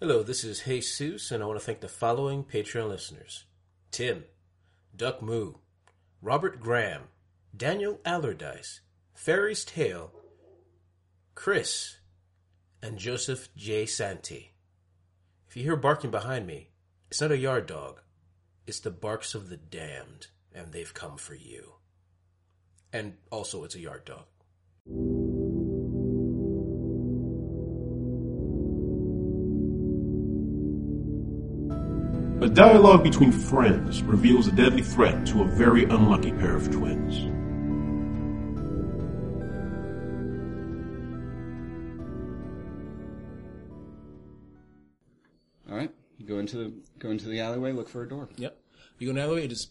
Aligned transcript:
Hello, 0.00 0.22
this 0.22 0.44
is 0.44 0.60
Jesus, 0.60 1.32
and 1.32 1.42
I 1.42 1.46
want 1.46 1.58
to 1.58 1.66
thank 1.66 1.80
the 1.80 1.88
following 1.88 2.44
Patreon 2.44 2.88
listeners 2.88 3.46
Tim, 3.90 4.26
Duck 4.94 5.20
Moo, 5.20 5.54
Robert 6.22 6.60
Graham, 6.60 7.08
Daniel 7.56 7.98
Allardyce, 8.04 8.78
Fairy's 9.12 9.64
Tale, 9.64 10.12
Chris, 11.34 11.96
and 12.80 12.96
Joseph 12.96 13.48
J. 13.56 13.86
Santi. 13.86 14.52
If 15.48 15.56
you 15.56 15.64
hear 15.64 15.74
barking 15.74 16.12
behind 16.12 16.46
me, 16.46 16.70
it's 17.10 17.20
not 17.20 17.32
a 17.32 17.36
yard 17.36 17.66
dog, 17.66 18.00
it's 18.68 18.78
the 18.78 18.92
barks 18.92 19.34
of 19.34 19.48
the 19.48 19.56
damned, 19.56 20.28
and 20.54 20.70
they've 20.72 20.94
come 20.94 21.16
for 21.16 21.34
you. 21.34 21.72
And 22.92 23.14
also, 23.32 23.64
it's 23.64 23.74
a 23.74 23.80
yard 23.80 24.04
dog. 24.04 24.26
A 32.48 32.50
dialogue 32.50 33.04
between 33.04 33.30
friends 33.30 34.02
reveals 34.02 34.46
a 34.46 34.52
deadly 34.52 34.80
threat 34.80 35.26
to 35.26 35.42
a 35.42 35.44
very 35.44 35.84
unlucky 35.84 36.32
pair 36.32 36.56
of 36.56 36.70
twins. 36.70 37.26
All 45.70 45.76
right, 45.76 45.90
go 46.24 46.38
into 46.38 46.56
the 46.56 46.72
go 46.98 47.10
into 47.10 47.28
the 47.28 47.38
alleyway, 47.38 47.72
look 47.72 47.86
for 47.86 48.02
a 48.02 48.08
door. 48.08 48.30
Yep. 48.36 48.58
You 48.98 49.08
go 49.08 49.12
down 49.12 49.16
the 49.16 49.22
alleyway. 49.24 49.44
it 49.44 49.52
is 49.52 49.68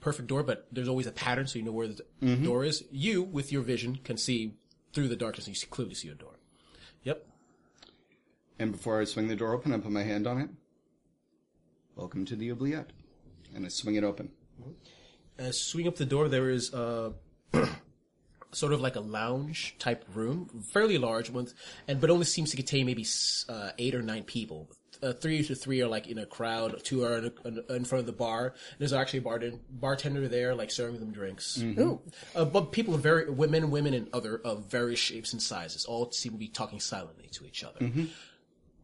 perfect 0.00 0.28
door, 0.28 0.42
but 0.42 0.66
there's 0.70 0.86
always 0.86 1.06
a 1.06 1.12
pattern 1.12 1.46
so 1.46 1.58
you 1.58 1.64
know 1.64 1.72
where 1.72 1.88
the 1.88 2.04
mm-hmm. 2.22 2.44
door 2.44 2.62
is. 2.62 2.84
You, 2.90 3.22
with 3.22 3.50
your 3.50 3.62
vision, 3.62 4.00
can 4.04 4.18
see 4.18 4.52
through 4.92 5.08
the 5.08 5.16
darkness 5.16 5.46
and 5.46 5.56
you 5.56 5.60
see, 5.60 5.66
clearly 5.66 5.94
see 5.94 6.08
a 6.08 6.14
door. 6.14 6.34
Yep. 7.04 7.26
And 8.58 8.72
before 8.72 9.00
I 9.00 9.04
swing 9.04 9.28
the 9.28 9.36
door 9.36 9.54
open, 9.54 9.72
I 9.72 9.78
put 9.78 9.92
my 9.92 10.02
hand 10.02 10.26
on 10.26 10.38
it. 10.42 10.50
Welcome 11.98 12.26
to 12.26 12.36
the 12.36 12.52
oubliette, 12.52 12.92
and 13.56 13.66
I 13.66 13.68
swing 13.70 13.96
it 13.96 14.04
open. 14.04 14.30
As 15.36 15.60
swing 15.60 15.88
up 15.88 15.96
the 15.96 16.06
door, 16.06 16.28
there 16.28 16.48
is 16.48 16.72
a 16.72 17.12
sort 18.52 18.72
of 18.72 18.80
like 18.80 18.94
a 18.94 19.00
lounge 19.00 19.74
type 19.80 20.04
room, 20.14 20.62
fairly 20.70 20.96
large 20.96 21.28
one, 21.28 21.48
and 21.88 22.00
but 22.00 22.08
only 22.08 22.24
seems 22.24 22.52
to 22.52 22.56
contain 22.56 22.86
maybe 22.86 23.04
uh, 23.48 23.70
eight 23.78 23.96
or 23.96 24.02
nine 24.02 24.22
people. 24.22 24.70
Uh, 25.02 25.12
three 25.12 25.42
to 25.42 25.56
three 25.56 25.82
are 25.82 25.88
like 25.88 26.06
in 26.06 26.18
a 26.18 26.26
crowd, 26.26 26.80
two 26.84 27.02
are 27.02 27.18
in, 27.18 27.64
a, 27.68 27.74
in 27.74 27.84
front 27.84 28.00
of 28.00 28.06
the 28.06 28.12
bar. 28.12 28.54
There's 28.78 28.92
actually 28.92 29.18
a 29.18 29.22
bartender, 29.22 29.58
bartender 29.68 30.28
there, 30.28 30.54
like 30.54 30.70
serving 30.70 31.00
them 31.00 31.10
drinks. 31.10 31.58
Ooh. 31.60 32.00
Uh, 32.36 32.44
but 32.44 32.70
people 32.70 32.94
of 32.94 33.00
very 33.00 33.28
women, 33.28 33.72
women, 33.72 33.92
and 33.94 34.08
other 34.12 34.40
of 34.44 34.66
various 34.70 35.00
shapes 35.00 35.32
and 35.32 35.42
sizes 35.42 35.84
all 35.84 36.12
seem 36.12 36.30
to 36.30 36.38
be 36.38 36.46
talking 36.46 36.78
silently 36.78 37.28
to 37.32 37.44
each 37.44 37.64
other. 37.64 37.80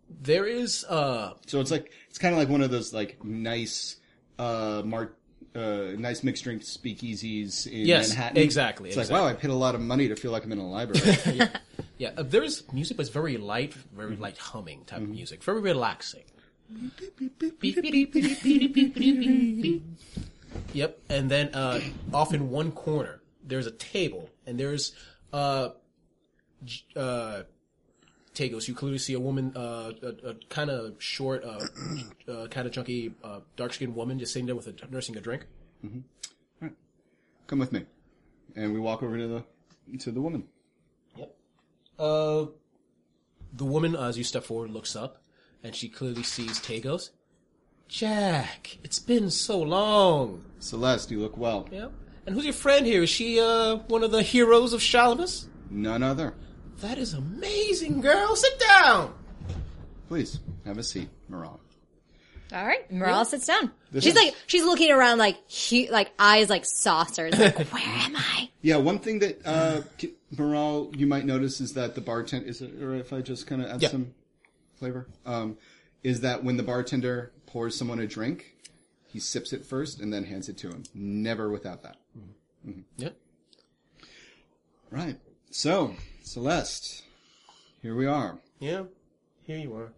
There 0.08 0.47
is 0.47 0.84
uh, 0.84 1.34
So 1.47 1.60
it's 1.60 1.70
like 1.70 1.92
it's 2.08 2.19
kind 2.19 2.33
of 2.34 2.38
like 2.38 2.48
one 2.48 2.62
of 2.62 2.70
those 2.70 2.92
like 2.94 3.22
nice, 3.24 3.97
uh, 4.38 4.83
mar- 4.84 5.14
uh, 5.55 5.92
nice 5.98 6.22
mixed 6.22 6.44
drink 6.44 6.62
speakeasies 6.62 7.66
in 7.66 7.86
Yes, 7.86 8.08
Manhattan. 8.11 8.38
exactly, 8.38 8.88
It's 8.91 8.96
like 8.96 9.11
wow, 9.11 9.27
I 9.27 9.34
paid 9.34 9.50
a 9.50 9.55
lot 9.55 9.74
of 9.74 9.80
money 9.80 10.08
to 10.08 10.16
feel 10.16 10.30
like 10.33 10.44
I'm 10.44 10.52
in 10.52 10.58
a 10.58 10.69
library. 10.69 11.16
Yeah, 11.96 12.11
uh, 12.16 12.24
there 12.24 12.42
is 12.42 12.64
music, 12.72 12.96
but 12.96 13.02
it's 13.02 13.11
very 13.14 13.36
light, 13.36 13.72
very 13.72 14.16
light 14.16 14.36
humming 14.36 14.84
type 14.84 15.00
of 15.00 15.08
music, 15.08 15.44
very 15.44 15.61
relaxing. 15.61 16.24
yep, 20.72 20.98
and 21.08 21.30
then 21.30 21.55
uh, 21.55 21.80
off 22.12 22.34
in 22.34 22.50
one 22.50 22.72
corner 22.72 23.20
there's 23.46 23.66
a 23.66 23.70
table, 23.70 24.28
and 24.46 24.58
there's 24.58 24.92
uh, 25.33 25.70
j- 26.64 26.84
uh, 28.34 28.38
Tagos. 28.38 28.68
You 28.68 28.74
clearly 28.74 28.98
see 28.98 29.14
a 29.14 29.20
woman, 29.20 29.52
uh, 29.56 29.92
a, 30.02 30.30
a 30.30 30.34
kind 30.48 30.70
of 30.70 30.94
short, 31.02 31.44
uh, 31.44 31.60
uh, 32.32 32.46
kind 32.48 32.66
of 32.66 32.72
chunky, 32.72 33.14
uh, 33.22 33.40
dark 33.56 33.72
skinned 33.72 33.94
woman 33.94 34.18
just 34.18 34.32
sitting 34.32 34.46
there 34.46 34.56
with 34.56 34.66
a 34.66 34.74
nursing 34.90 35.16
a 35.16 35.20
drink. 35.20 35.46
Come 37.46 37.58
with 37.58 37.72
me, 37.72 37.84
and 38.56 38.72
we 38.72 38.80
walk 38.80 39.02
over 39.02 39.18
to 39.18 39.28
the 39.28 39.98
to 39.98 40.11
the 40.11 40.20
woman. 40.20 40.44
Yep. 41.17 41.36
Uh, 41.98 42.46
the 43.52 43.64
woman, 43.64 43.94
as 43.94 44.17
you 44.17 44.24
step 44.24 44.44
forward, 44.44 44.70
looks 44.70 44.96
up, 44.96 45.23
and 45.62 45.77
she 45.77 45.89
clearly 45.90 46.23
sees 46.23 46.58
Tagos. 46.58 47.11
Jack, 47.86 48.78
it's 48.83 48.98
been 48.98 49.30
so 49.30 49.61
long. 49.61 50.42
Celeste, 50.58 51.11
you 51.11 51.20
look 51.20 51.36
well. 51.36 51.68
Yep. 51.70 51.92
And 52.27 52.34
who's 52.34 52.46
your 52.46 52.55
friend 52.55 52.86
here? 52.86 53.02
Is 53.02 53.11
she 53.11 53.39
uh 53.39 53.77
one 53.89 54.02
of 54.02 54.11
the 54.11 54.23
heroes 54.23 54.73
of 54.73 54.80
Shalamus? 54.80 55.46
None 55.68 56.02
other. 56.02 56.34
That 56.80 56.98
is 56.98 57.14
amazing, 57.14 58.01
girl. 58.01 58.36
Sit 58.36 58.58
down. 58.58 59.14
Please 60.08 60.40
have 60.67 60.79
a 60.79 60.83
seat, 60.83 61.08
Moran. 61.29 61.58
All 62.52 62.64
right, 62.64 62.90
Morale 62.92 63.24
sits 63.24 63.46
down. 63.46 63.70
This 63.90 64.05
she's 64.05 64.14
is- 64.14 64.23
like, 64.23 64.35
she's 64.46 64.62
looking 64.64 64.92
around 64.92 65.18
like, 65.18 65.36
hu- 65.51 65.89
like 65.90 66.12
eyes 66.18 66.48
like 66.51 66.64
saucers. 66.67 67.36
Like, 67.36 67.58
where 67.73 67.83
am 67.83 68.14
I? 68.17 68.51
Yeah, 68.62 68.77
one 68.77 68.98
thing 68.98 69.20
that 69.20 69.40
uh, 69.45 69.80
K- 69.98 70.12
Moral 70.36 70.92
you 70.96 71.07
might 71.07 71.24
notice 71.24 71.61
is 71.61 71.73
that 71.74 71.95
the 71.95 72.01
bartender 72.01 72.46
is 72.46 72.61
it 72.61 72.80
or 72.83 72.95
if 72.95 73.12
I 73.12 73.23
just 73.23 73.46
kind 73.46 73.62
of 73.62 73.70
add 73.70 73.83
Yeah. 73.83 73.89
some 73.89 74.14
flavor 74.77 75.08
um, 75.27 75.56
is 76.02 76.20
that 76.20 76.45
when 76.45 76.56
the 76.56 76.62
bartender 76.62 77.33
pours 77.46 77.77
someone 77.77 77.98
a 77.98 78.06
drink, 78.06 78.55
he 79.08 79.18
sips 79.18 79.52
it 79.52 79.64
first 79.64 80.01
and 80.01 80.12
then 80.12 80.24
hands 80.24 80.48
it 80.48 80.56
to 80.58 80.68
him. 80.68 80.85
Never 80.95 81.51
without 81.51 81.83
that. 81.83 81.96
Yep. 82.98 83.17
Right. 84.91 85.17
So 85.51 85.95
Celeste, 86.29 87.02
here 87.83 87.95
we 87.95 88.07
are. 88.07 88.39
Yeah. 88.58 88.85
Here 89.42 89.58
you 89.58 89.77
are. 89.77 89.92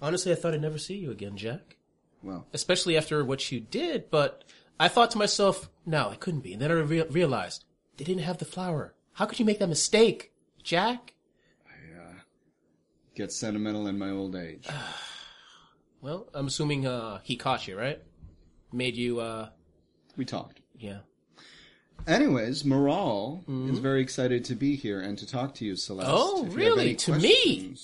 Honestly, 0.00 0.30
I 0.30 0.36
thought 0.36 0.54
I'd 0.54 0.62
never 0.62 0.78
see 0.78 0.94
you 0.94 1.10
again, 1.10 1.36
Jack. 1.36 1.76
Well, 2.22 2.46
Especially 2.52 2.96
after 2.96 3.24
what 3.24 3.50
you 3.50 3.58
did, 3.58 4.08
but 4.08 4.44
I 4.78 4.86
thought 4.86 5.10
to 5.10 5.18
myself, 5.18 5.68
no, 5.84 6.10
I 6.10 6.14
couldn't 6.14 6.40
be. 6.42 6.52
And 6.52 6.62
then 6.62 6.70
I 6.70 6.74
re- 6.74 7.02
realized 7.10 7.64
they 7.96 8.04
didn't 8.04 8.22
have 8.22 8.38
the 8.38 8.44
flower. 8.44 8.94
How 9.14 9.26
could 9.26 9.40
you 9.40 9.44
make 9.44 9.58
that 9.58 9.68
mistake, 9.68 10.32
Jack? 10.62 11.12
I 11.66 12.00
uh, 12.00 12.12
get 13.16 13.32
sentimental 13.32 13.88
in 13.88 13.98
my 13.98 14.10
old 14.10 14.36
age. 14.36 14.66
Well, 16.00 16.28
I'm 16.34 16.48
assuming 16.48 16.86
uh, 16.86 17.20
he 17.22 17.34
caught 17.34 17.66
you, 17.66 17.78
right? 17.78 17.98
Made 18.70 18.94
you, 18.94 19.20
uh, 19.20 19.48
We 20.18 20.26
talked. 20.26 20.60
yeah. 20.78 20.98
Anyways, 22.06 22.64
Moral 22.64 23.42
is 23.48 23.78
very 23.78 24.02
excited 24.02 24.44
to 24.46 24.54
be 24.54 24.76
here 24.76 25.00
and 25.00 25.16
to 25.18 25.26
talk 25.26 25.54
to 25.56 25.64
you, 25.64 25.74
Celeste. 25.74 26.10
Oh, 26.12 26.38
If 26.38 26.42
you 26.42 26.44
have 26.48 26.56
really? 26.56 26.82
any 26.88 26.94
To 26.96 27.12
me? 27.14 27.76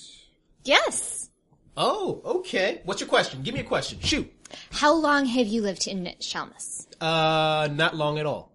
Yes. 0.64 1.30
Oh, 1.76 2.20
okay. 2.24 2.82
What's 2.84 3.00
your 3.00 3.08
question? 3.08 3.42
Give 3.42 3.54
me 3.54 3.60
a 3.60 3.64
question. 3.64 3.98
Shoot. 4.00 4.30
How 4.72 4.92
long 4.92 5.24
have 5.24 5.46
you 5.46 5.62
lived 5.62 5.86
in 5.86 6.04
Shalmus? 6.20 6.86
Uh, 7.00 7.68
not 7.72 7.96
long 7.96 8.18
at 8.18 8.26
all. 8.26 8.52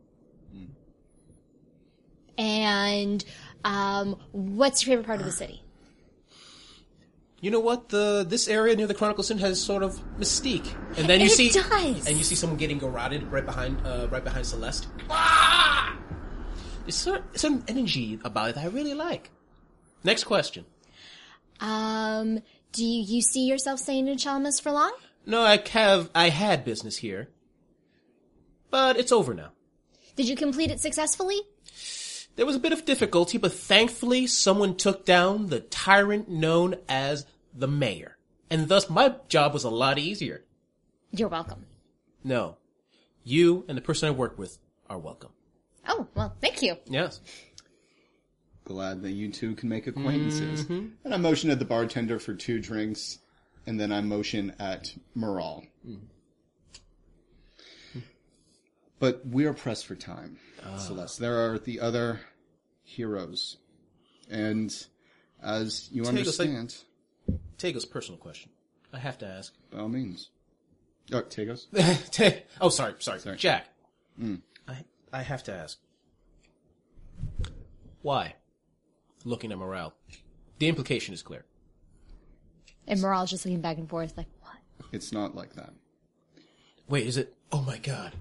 And 2.37 3.23
um, 3.63 4.17
what's 4.33 4.85
your 4.85 4.91
favorite 4.91 5.07
part 5.07 5.19
of 5.19 5.25
the 5.25 5.31
city? 5.31 5.63
You 7.45 7.51
know 7.51 7.59
what? 7.59 7.89
The 7.89 8.25
this 8.27 8.47
area 8.47 8.75
near 8.75 8.87
the 8.87 8.95
Chronicle 8.95 9.23
Sin 9.23 9.37
has 9.37 9.61
sort 9.61 9.83
of 9.83 10.01
mystique, 10.17 10.65
and 10.97 11.07
then 11.07 11.19
you 11.19 11.27
It 11.27 11.31
see 11.31 11.49
does. 11.49 12.07
and 12.07 12.17
you 12.17 12.23
see 12.23 12.33
someone 12.33 12.57
getting 12.57 12.79
garroted 12.79 13.21
right 13.31 13.45
behind, 13.45 13.85
uh, 13.85 14.07
right 14.09 14.23
behind 14.23 14.47
Celeste. 14.47 14.87
Ah! 15.11 15.95
There's 16.85 16.95
cer- 16.95 17.23
some 17.35 17.63
energy 17.67 18.17
about 18.23 18.49
it 18.49 18.55
that 18.55 18.63
I 18.63 18.69
really 18.69 18.95
like. 18.95 19.29
Next 20.03 20.23
question. 20.23 20.65
Um, 21.59 22.39
do 22.71 22.83
you, 22.83 23.03
you 23.03 23.21
see 23.21 23.45
yourself 23.45 23.79
staying 23.79 24.07
in 24.07 24.17
Shalmus 24.17 24.59
for 24.59 24.71
long? 24.71 24.93
No, 25.27 25.43
I 25.43 25.61
have 25.69 26.09
I 26.15 26.29
had 26.29 26.65
business 26.65 26.97
here, 26.97 27.29
but 28.71 28.97
it's 28.97 29.11
over 29.11 29.35
now. 29.35 29.51
Did 30.15 30.27
you 30.27 30.35
complete 30.35 30.71
it 30.71 30.79
successfully? 30.79 31.41
There 32.37 32.45
was 32.47 32.55
a 32.55 32.59
bit 32.59 32.73
of 32.73 32.85
difficulty, 32.85 33.37
but 33.37 33.53
thankfully 33.53 34.25
someone 34.25 34.75
took 34.75 35.05
down 35.05 35.47
the 35.49 35.59
tyrant 35.59 36.27
known 36.27 36.77
as 36.89 37.27
the 37.55 37.67
mayor. 37.67 38.17
And 38.49 38.67
thus 38.67 38.89
my 38.89 39.15
job 39.27 39.53
was 39.53 39.63
a 39.63 39.69
lot 39.69 39.97
easier. 39.97 40.43
You're 41.11 41.29
welcome. 41.29 41.65
No. 42.23 42.57
You 43.23 43.65
and 43.67 43.77
the 43.77 43.81
person 43.81 44.09
I 44.09 44.11
work 44.11 44.37
with 44.37 44.59
are 44.89 44.99
welcome. 44.99 45.31
Oh, 45.87 46.07
well, 46.15 46.35
thank 46.41 46.61
you. 46.61 46.77
Yes. 46.85 47.21
Glad 48.65 49.01
that 49.03 49.11
you 49.11 49.31
two 49.31 49.55
can 49.55 49.69
make 49.69 49.87
acquaintances. 49.87 50.63
Mm-hmm. 50.63 50.87
And 51.03 51.13
I 51.13 51.17
motion 51.17 51.49
at 51.51 51.59
the 51.59 51.65
bartender 51.65 52.19
for 52.19 52.33
two 52.33 52.59
drinks, 52.59 53.19
and 53.67 53.79
then 53.79 53.91
I 53.91 54.01
motion 54.01 54.55
at 54.59 54.93
Moral. 55.13 55.63
Mm-hmm. 55.87 56.05
But 58.99 59.25
we 59.27 59.45
are 59.45 59.53
pressed 59.53 59.85
for 59.85 59.95
time, 59.95 60.37
ah. 60.65 60.77
Celeste. 60.77 61.19
There 61.19 61.51
are 61.51 61.59
the 61.59 61.79
other 61.79 62.21
heroes. 62.83 63.57
And 64.29 64.71
as 65.43 65.89
you 65.91 66.03
Take 66.03 66.25
us, 66.25 66.39
like- 66.39 66.49
understand, 66.49 66.75
Tago's 67.57 67.85
personal 67.85 68.17
question. 68.17 68.51
I 68.93 68.99
have 68.99 69.17
to 69.19 69.25
ask. 69.27 69.53
by 69.71 69.79
all 69.79 69.89
means. 69.89 70.29
Oh, 71.13 71.21
Tagos? 71.21 71.65
Ta- 72.11 72.39
oh, 72.61 72.69
sorry, 72.69 72.93
sorry, 72.99 73.19
Sorry. 73.19 73.37
Jack. 73.37 73.67
Hmm. 74.19 74.35
I 74.67 74.77
I 75.13 75.21
have 75.21 75.43
to 75.43 75.53
ask. 75.53 75.77
Why? 78.01 78.35
Looking 79.23 79.51
at 79.51 79.57
morale, 79.57 79.93
the 80.59 80.67
implication 80.67 81.13
is 81.13 81.21
clear. 81.23 81.45
And 82.87 83.01
Morale's 83.01 83.31
just 83.31 83.45
looking 83.45 83.61
back 83.61 83.77
and 83.77 83.89
forth 83.89 84.13
like, 84.15 84.27
what? 84.41 84.55
It's 84.91 85.11
not 85.11 85.35
like 85.35 85.53
that. 85.55 85.71
Wait, 86.87 87.07
is 87.07 87.17
it? 87.17 87.33
Oh 87.51 87.61
my 87.61 87.79
god. 87.79 88.13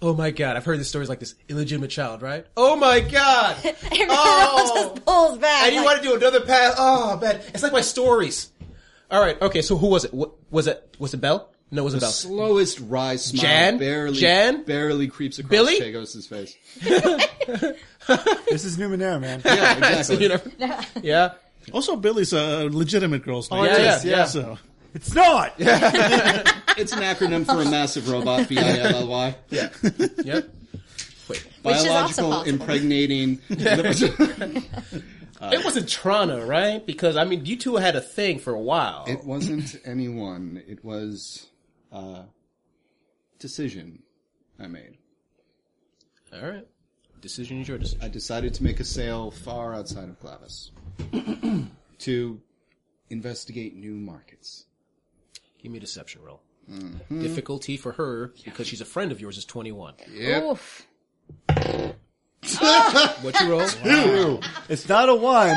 Oh 0.00 0.14
my 0.14 0.30
god. 0.30 0.56
I've 0.56 0.64
heard 0.64 0.78
this 0.78 0.88
stories 0.88 1.08
like 1.08 1.18
this 1.18 1.34
illegitimate 1.48 1.90
child, 1.90 2.22
right? 2.22 2.46
Oh 2.56 2.76
my 2.76 3.00
god. 3.00 3.56
And 3.64 3.76
Oh. 4.10 4.72
Just 4.92 5.04
pulls 5.04 5.38
back. 5.38 5.64
and 5.66 5.74
you 5.74 5.80
like, 5.84 5.86
want 5.94 6.02
to 6.04 6.08
do 6.08 6.14
another 6.16 6.40
pass? 6.46 6.74
Oh 6.78 7.18
man, 7.20 7.40
it's 7.48 7.62
like 7.64 7.72
my 7.72 7.80
stories. 7.80 8.52
All 9.14 9.20
right. 9.20 9.40
Okay. 9.40 9.62
So 9.62 9.76
who 9.76 9.86
was 9.86 10.04
it? 10.04 10.12
What, 10.12 10.32
was 10.50 10.66
it? 10.66 10.96
Was 10.98 11.14
it 11.14 11.18
Bell? 11.18 11.48
No, 11.70 11.82
it 11.82 11.84
was 11.84 11.94
a 11.94 11.98
Bell. 11.98 12.10
Slowest 12.10 12.80
rise 12.80 13.26
smile 13.26 13.42
Jan? 13.42 13.78
barely 13.78 14.18
Jan? 14.18 14.64
barely 14.64 15.06
creeps 15.06 15.38
across 15.38 15.50
Billy? 15.50 15.78
Tagos' 15.80 16.28
face. 16.28 16.56
This 18.50 18.64
is 18.64 18.76
Numenera, 18.76 19.20
man. 19.20 19.40
Yeah, 19.44 19.76
exactly. 19.98 20.22
You 20.24 20.28
know? 20.30 20.80
yeah. 21.00 21.34
Also, 21.72 21.96
Billy's 21.96 22.32
a 22.32 22.68
legitimate 22.68 23.22
girl's 23.22 23.48
oh, 23.50 23.62
name. 23.62 23.66
yeah, 23.66 23.78
yeah, 23.78 24.00
yeah. 24.04 24.22
Uh, 24.22 24.26
so 24.26 24.58
It's 24.94 25.14
not. 25.14 25.54
It's 25.58 26.92
an 26.92 27.00
acronym 27.00 27.46
for 27.46 27.62
a 27.62 27.70
massive 27.70 28.08
robot, 28.10 28.48
B-I-L-L-Y. 28.48 29.36
Yeah. 29.48 29.68
Yep. 30.24 30.48
Wait. 31.28 31.46
Which 31.62 31.76
is 31.76 31.86
also 31.86 31.92
Biological 31.92 32.30
possible. 32.30 32.42
impregnating. 32.42 33.38
It 35.52 35.64
wasn't 35.64 35.86
Trana, 35.86 36.46
right? 36.46 36.84
Because 36.84 37.16
I 37.16 37.24
mean, 37.24 37.44
you 37.46 37.56
two 37.56 37.76
had 37.76 37.96
a 37.96 38.00
thing 38.00 38.38
for 38.38 38.52
a 38.54 38.60
while. 38.60 39.04
it 39.06 39.24
wasn't 39.24 39.76
anyone. 39.84 40.62
It 40.66 40.84
was 40.84 41.48
a 41.92 42.24
decision 43.38 44.02
I 44.58 44.66
made. 44.66 44.98
All 46.32 46.48
right. 46.48 46.66
Decision 47.20 47.60
is 47.60 47.68
your 47.68 47.78
decision. 47.78 48.02
I 48.04 48.08
decided 48.08 48.54
to 48.54 48.64
make 48.64 48.80
a 48.80 48.84
sale 48.84 49.30
far 49.30 49.74
outside 49.74 50.08
of 50.08 50.20
Glavis 50.20 50.72
to 52.00 52.40
investigate 53.08 53.74
new 53.76 53.94
markets. 53.94 54.66
Give 55.62 55.72
me 55.72 55.78
a 55.78 55.80
deception 55.80 56.22
roll. 56.22 56.42
Mm-hmm. 56.70 57.22
Difficulty 57.22 57.76
for 57.76 57.92
her 57.92 58.32
because 58.44 58.66
she's 58.66 58.80
a 58.80 58.84
friend 58.86 59.12
of 59.12 59.20
yours 59.20 59.36
is 59.38 59.44
twenty 59.44 59.72
one. 59.72 59.94
Oof. 60.18 60.86
What 63.22 63.40
you 63.40 63.50
roll? 63.50 63.66
Two. 63.68 64.40
It's 64.68 64.88
not 64.88 65.08
a 65.08 65.14
one, 65.14 65.56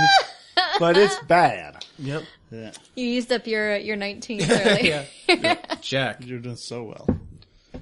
but 0.79 0.97
it's 0.97 1.17
bad. 1.27 1.85
Yep. 1.99 2.23
You 2.51 2.71
used 2.95 3.31
up 3.31 3.45
your 3.47 3.73
uh, 3.75 3.77
your 3.77 3.95
19 3.95 4.39
clearly. 4.43 4.89
Yeah. 5.27 5.55
Jack, 5.81 6.25
you're 6.25 6.39
doing 6.39 6.55
so 6.55 6.83
well. 6.83 7.07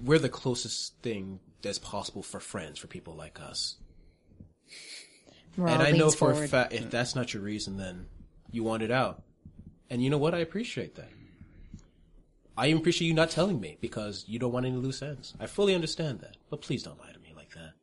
we're 0.04 0.20
the 0.20 0.30
closest 0.30 0.96
thing 1.02 1.40
that's 1.62 1.78
possible 1.80 2.24
for 2.24 2.40
friends 2.40 2.80
for 2.80 2.88
people 2.88 3.14
like 3.16 3.40
us. 3.42 3.76
Morale 5.58 5.76
and 5.76 5.84
I 5.84 5.92
know 5.92 6.06
leans 6.06 6.16
for 6.16 6.32
a 6.32 6.34
forward. 6.34 6.50
fact 6.50 6.74
if 6.74 6.90
that's 6.90 7.16
not 7.16 7.34
your 7.34 7.44
reason, 7.44 7.78
then 7.78 8.08
you 8.52 8.64
want 8.64 8.84
it 8.84 8.92
out. 8.92 9.22
And 9.90 10.04
you 10.04 10.10
know 10.10 10.18
what? 10.18 10.34
I 10.34 10.40
appreciate 10.40 10.96
that. 10.96 11.10
I 12.58 12.68
even 12.68 12.80
appreciate 12.80 13.08
you 13.08 13.14
not 13.14 13.30
telling 13.32 13.60
me 13.60 13.78
because 13.82 14.24
you 14.28 14.40
don't 14.40 14.52
want 14.52 14.66
any 14.66 14.78
loose 14.78 15.02
ends. 15.02 15.34
I 15.40 15.46
fully 15.46 15.76
understand 15.76 16.22
that, 16.22 16.38
but 16.50 16.62
please 16.62 16.84
don't 16.84 17.00
lie 17.00 17.12
to 17.12 17.20
me 17.20 17.34
like 17.36 17.54
that. 17.54 17.74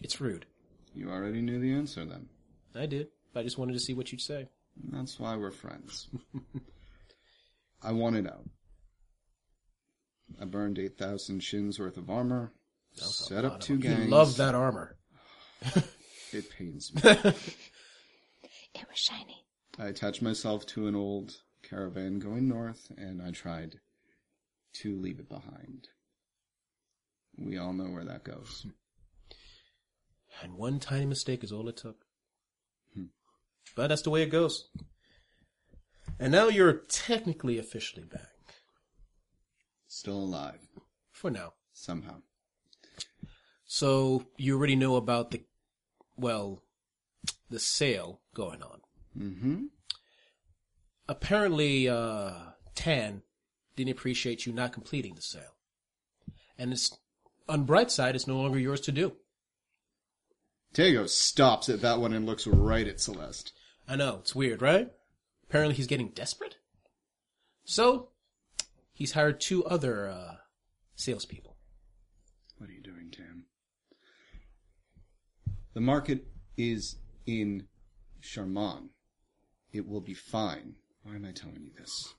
It's 0.00 0.20
rude. 0.20 0.46
You 0.94 1.10
already 1.10 1.40
knew 1.42 1.58
the 1.60 1.72
answer 1.72 2.04
then. 2.04 2.28
I 2.74 2.86
did. 2.86 3.08
I 3.34 3.42
just 3.42 3.58
wanted 3.58 3.74
to 3.74 3.80
see 3.80 3.94
what 3.94 4.10
you'd 4.12 4.20
say. 4.20 4.48
That's 4.92 5.18
why 5.18 5.36
we're 5.36 5.50
friends. 5.50 6.08
I 7.82 7.92
want 7.92 8.16
it 8.16 8.26
out. 8.26 8.44
I 10.40 10.44
burned 10.44 10.78
8,000 10.78 11.40
shins 11.42 11.78
worth 11.78 11.96
of 11.96 12.08
armor, 12.10 12.52
set 12.94 13.44
up 13.44 13.60
two 13.60 13.74
You 13.74 13.80
gangs. 13.80 14.10
love 14.10 14.36
that 14.36 14.54
armor. 14.54 14.96
It 16.32 16.48
pains 16.50 16.92
me. 16.94 17.00
It 18.72 18.86
was 18.88 18.98
shiny. 18.98 19.44
I 19.80 19.86
attached 19.88 20.22
myself 20.22 20.64
to 20.66 20.86
an 20.86 20.94
old 20.94 21.34
caravan 21.68 22.20
going 22.20 22.46
north, 22.48 22.86
and 22.96 23.20
I 23.20 23.32
tried 23.32 23.80
to 24.74 24.96
leave 24.96 25.18
it 25.18 25.28
behind. 25.28 25.88
We 27.36 27.58
all 27.58 27.72
know 27.72 27.90
where 27.90 28.04
that 28.04 28.22
goes. 28.22 28.64
And 30.42 30.54
one 30.54 30.78
tiny 30.80 31.06
mistake 31.06 31.44
is 31.44 31.52
all 31.52 31.68
it 31.68 31.76
took. 31.76 32.04
But 33.76 33.88
that's 33.88 34.02
the 34.02 34.10
way 34.10 34.22
it 34.22 34.30
goes. 34.30 34.68
And 36.18 36.32
now 36.32 36.48
you're 36.48 36.72
technically 36.88 37.58
officially 37.58 38.04
back. 38.04 38.28
Still 39.86 40.18
alive, 40.18 40.58
For 41.12 41.30
now. 41.30 41.52
somehow. 41.72 42.22
So 43.64 44.26
you 44.36 44.56
already 44.56 44.76
know 44.76 44.96
about 44.96 45.30
the, 45.30 45.44
well, 46.16 46.62
the 47.48 47.60
sale 47.60 48.20
going 48.34 48.62
on. 48.62 48.80
Mm-hmm. 49.16 49.64
Apparently, 51.08 51.88
uh, 51.88 52.32
Tan 52.74 53.22
didn't 53.76 53.92
appreciate 53.92 54.46
you 54.46 54.52
not 54.52 54.72
completing 54.72 55.14
the 55.14 55.22
sale. 55.22 55.56
And 56.58 56.72
it's, 56.72 56.96
on 57.48 57.64
bright 57.64 57.90
side, 57.90 58.14
it's 58.14 58.26
no 58.26 58.36
longer 58.40 58.58
yours 58.58 58.80
to 58.82 58.92
do. 58.92 59.12
Tego 60.74 61.08
stops 61.08 61.68
at 61.68 61.80
that 61.80 62.00
one 62.00 62.12
and 62.12 62.26
looks 62.26 62.46
right 62.46 62.86
at 62.86 63.00
Celeste. 63.00 63.52
I 63.88 63.96
know, 63.96 64.18
it's 64.20 64.34
weird, 64.34 64.62
right? 64.62 64.88
Apparently 65.48 65.74
he's 65.74 65.88
getting 65.88 66.10
desperate. 66.10 66.56
So, 67.64 68.10
he's 68.92 69.12
hired 69.12 69.40
two 69.40 69.64
other, 69.64 70.08
uh, 70.08 70.34
salespeople. 70.94 71.56
What 72.58 72.70
are 72.70 72.72
you 72.72 72.82
doing, 72.82 73.10
Tam? 73.10 73.46
The 75.74 75.80
market 75.80 76.26
is 76.56 76.96
in 77.26 77.66
Charman. 78.22 78.90
It 79.72 79.88
will 79.88 80.00
be 80.00 80.14
fine. 80.14 80.74
Why 81.02 81.14
am 81.14 81.24
I 81.24 81.32
telling 81.32 81.62
you 81.62 81.70
this? 81.76 82.14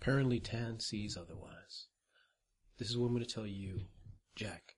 Apparently 0.00 0.40
Tan 0.40 0.80
sees 0.80 1.16
otherwise. 1.16 1.86
This 2.78 2.90
is 2.90 2.96
what 2.96 3.06
I'm 3.06 3.14
going 3.14 3.24
to 3.24 3.32
tell 3.34 3.46
you, 3.46 3.82
Jack. 4.34 4.76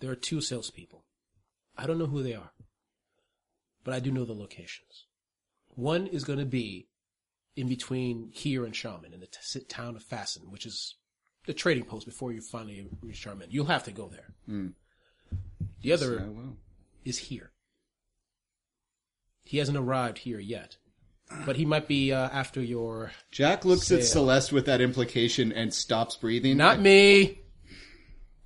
There 0.00 0.10
are 0.10 0.16
two 0.16 0.40
salespeople. 0.40 1.05
I 1.76 1.86
don't 1.86 1.98
know 1.98 2.06
who 2.06 2.22
they 2.22 2.34
are, 2.34 2.52
but 3.84 3.94
I 3.94 4.00
do 4.00 4.10
know 4.10 4.24
the 4.24 4.32
locations. 4.34 5.06
One 5.74 6.06
is 6.06 6.24
going 6.24 6.38
to 6.38 6.46
be 6.46 6.88
in 7.54 7.68
between 7.68 8.30
here 8.32 8.64
and 8.64 8.74
Shaman 8.74 9.12
in 9.12 9.20
the 9.20 9.26
t- 9.26 9.60
town 9.68 9.96
of 9.96 10.02
Fasten, 10.02 10.50
which 10.50 10.66
is 10.66 10.94
the 11.46 11.54
trading 11.54 11.84
post 11.84 12.06
before 12.06 12.32
you 12.32 12.40
finally 12.40 12.88
reach 13.02 13.16
Shaman. 13.16 13.48
You'll 13.50 13.66
have 13.66 13.84
to 13.84 13.92
go 13.92 14.08
there. 14.08 14.72
The 15.82 15.92
other 15.92 16.28
will. 16.28 16.56
is 17.04 17.18
here. 17.18 17.50
He 19.44 19.58
hasn't 19.58 19.78
arrived 19.78 20.18
here 20.18 20.40
yet, 20.40 20.76
but 21.44 21.56
he 21.56 21.64
might 21.64 21.86
be 21.86 22.12
uh, 22.12 22.28
after 22.30 22.60
your. 22.60 23.12
Jack 23.30 23.64
looks 23.64 23.92
at 23.92 24.04
Celeste 24.04 24.52
with 24.52 24.66
that 24.66 24.80
implication 24.80 25.52
and 25.52 25.72
stops 25.72 26.16
breathing. 26.16 26.56
Not 26.56 26.80
me. 26.80 27.42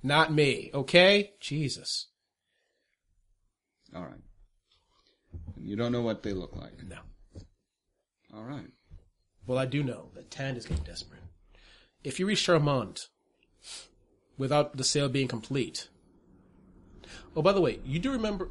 Not 0.03 0.31
me. 0.31 0.69
Okay. 0.73 1.31
Jesus. 1.39 2.07
All 3.95 4.03
right. 4.03 4.21
You 5.57 5.75
don't 5.75 5.91
know 5.91 6.01
what 6.01 6.23
they 6.23 6.33
look 6.33 6.55
like. 6.55 6.83
No. 6.87 6.97
All 8.33 8.43
right. 8.43 8.69
Well, 9.45 9.57
I 9.57 9.65
do 9.65 9.83
know 9.83 10.09
that 10.15 10.31
Tan 10.31 10.55
is 10.55 10.65
getting 10.65 10.83
desperate. 10.83 11.21
If 12.03 12.19
you 12.19 12.25
reach 12.25 12.45
Charmant 12.45 13.07
without 14.37 14.77
the 14.77 14.83
sale 14.83 15.09
being 15.09 15.27
complete. 15.27 15.87
Oh, 17.35 17.41
by 17.41 17.53
the 17.53 17.61
way, 17.61 17.79
you 17.85 17.99
do 17.99 18.11
remember? 18.11 18.49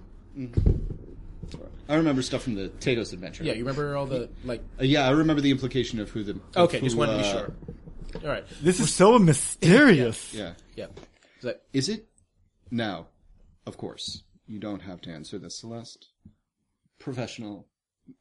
I 1.88 1.94
remember 1.96 2.22
stuff 2.22 2.42
from 2.42 2.54
the 2.54 2.68
Tagos 2.68 3.12
adventure. 3.12 3.44
Yeah, 3.44 3.54
you 3.54 3.60
remember 3.60 3.96
all 3.96 4.06
the 4.06 4.28
like. 4.44 4.62
Uh, 4.78 4.84
yeah, 4.84 5.06
I 5.06 5.10
remember 5.10 5.42
the 5.42 5.50
implication 5.50 5.98
of 6.00 6.10
who 6.10 6.22
the. 6.22 6.32
of 6.32 6.56
Okay, 6.56 6.80
just 6.80 6.94
who, 6.94 7.00
wanted 7.00 7.16
to 7.16 7.22
be 7.22 7.28
uh, 7.28 7.32
sure. 7.32 7.52
All 8.22 8.28
right. 8.28 8.44
This 8.62 8.80
is 8.80 8.92
so 8.92 9.18
mysterious. 9.18 10.32
Yeah. 10.34 10.52
Yeah. 10.76 10.86
Is 11.38 11.42
that 11.42 11.62
Is 11.72 11.88
it? 11.88 12.06
Now, 12.70 13.08
of 13.66 13.76
course, 13.76 14.22
you 14.50 14.58
don't 14.58 14.82
have 14.82 15.00
to 15.02 15.10
answer 15.10 15.38
this, 15.38 15.60
Celeste. 15.60 16.08
Professional 16.98 17.68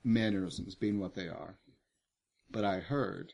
mannerisms 0.03 0.75
being 0.75 0.99
what 0.99 1.15
they 1.15 1.27
are. 1.27 1.57
But 2.51 2.63
I 2.63 2.79
heard 2.79 3.33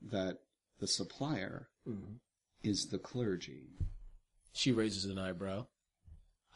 that 0.00 0.38
the 0.78 0.86
supplier 0.86 1.68
mm-hmm. 1.86 2.14
is 2.62 2.86
the 2.86 2.98
clergy. 2.98 3.70
she 4.52 4.70
raises 4.70 5.04
an 5.04 5.18
eyebrow? 5.18 5.66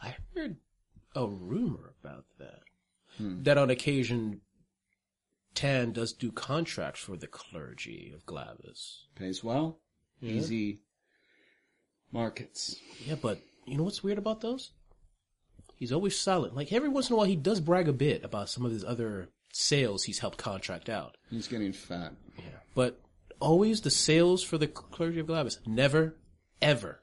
I 0.00 0.14
heard 0.34 0.56
a 1.16 1.26
rumor 1.26 1.94
about 2.02 2.26
that. 2.38 2.60
Hmm. 3.18 3.42
That 3.42 3.58
on 3.58 3.68
occasion, 3.68 4.40
Tan 5.52 5.92
does 5.92 6.12
do 6.12 6.30
contracts 6.30 7.00
for 7.00 7.16
the 7.16 7.26
clergy 7.26 8.12
of 8.14 8.24
Glavis. 8.24 9.06
Pays 9.16 9.42
well. 9.42 9.80
Easy 10.22 10.78
markets. 12.12 12.76
Yeah, 13.04 13.16
but 13.20 13.40
you 13.66 13.76
know 13.76 13.82
what's 13.82 14.04
weird 14.04 14.18
about 14.18 14.40
those? 14.40 14.70
He's 15.82 15.90
always 15.90 16.16
silent. 16.16 16.54
Like 16.54 16.72
every 16.72 16.88
once 16.88 17.10
in 17.10 17.14
a 17.14 17.16
while, 17.16 17.26
he 17.26 17.34
does 17.34 17.58
brag 17.58 17.88
a 17.88 17.92
bit 17.92 18.22
about 18.22 18.48
some 18.48 18.64
of 18.64 18.70
his 18.70 18.84
other 18.84 19.30
sales 19.52 20.04
he's 20.04 20.20
helped 20.20 20.38
contract 20.38 20.88
out. 20.88 21.16
He's 21.28 21.48
getting 21.48 21.72
fat. 21.72 22.12
Yeah, 22.38 22.60
but 22.76 23.00
always 23.40 23.80
the 23.80 23.90
sales 23.90 24.44
for 24.44 24.58
the 24.58 24.68
clergy 24.68 25.18
of 25.18 25.26
Glavis. 25.26 25.58
Never, 25.66 26.14
ever. 26.60 27.02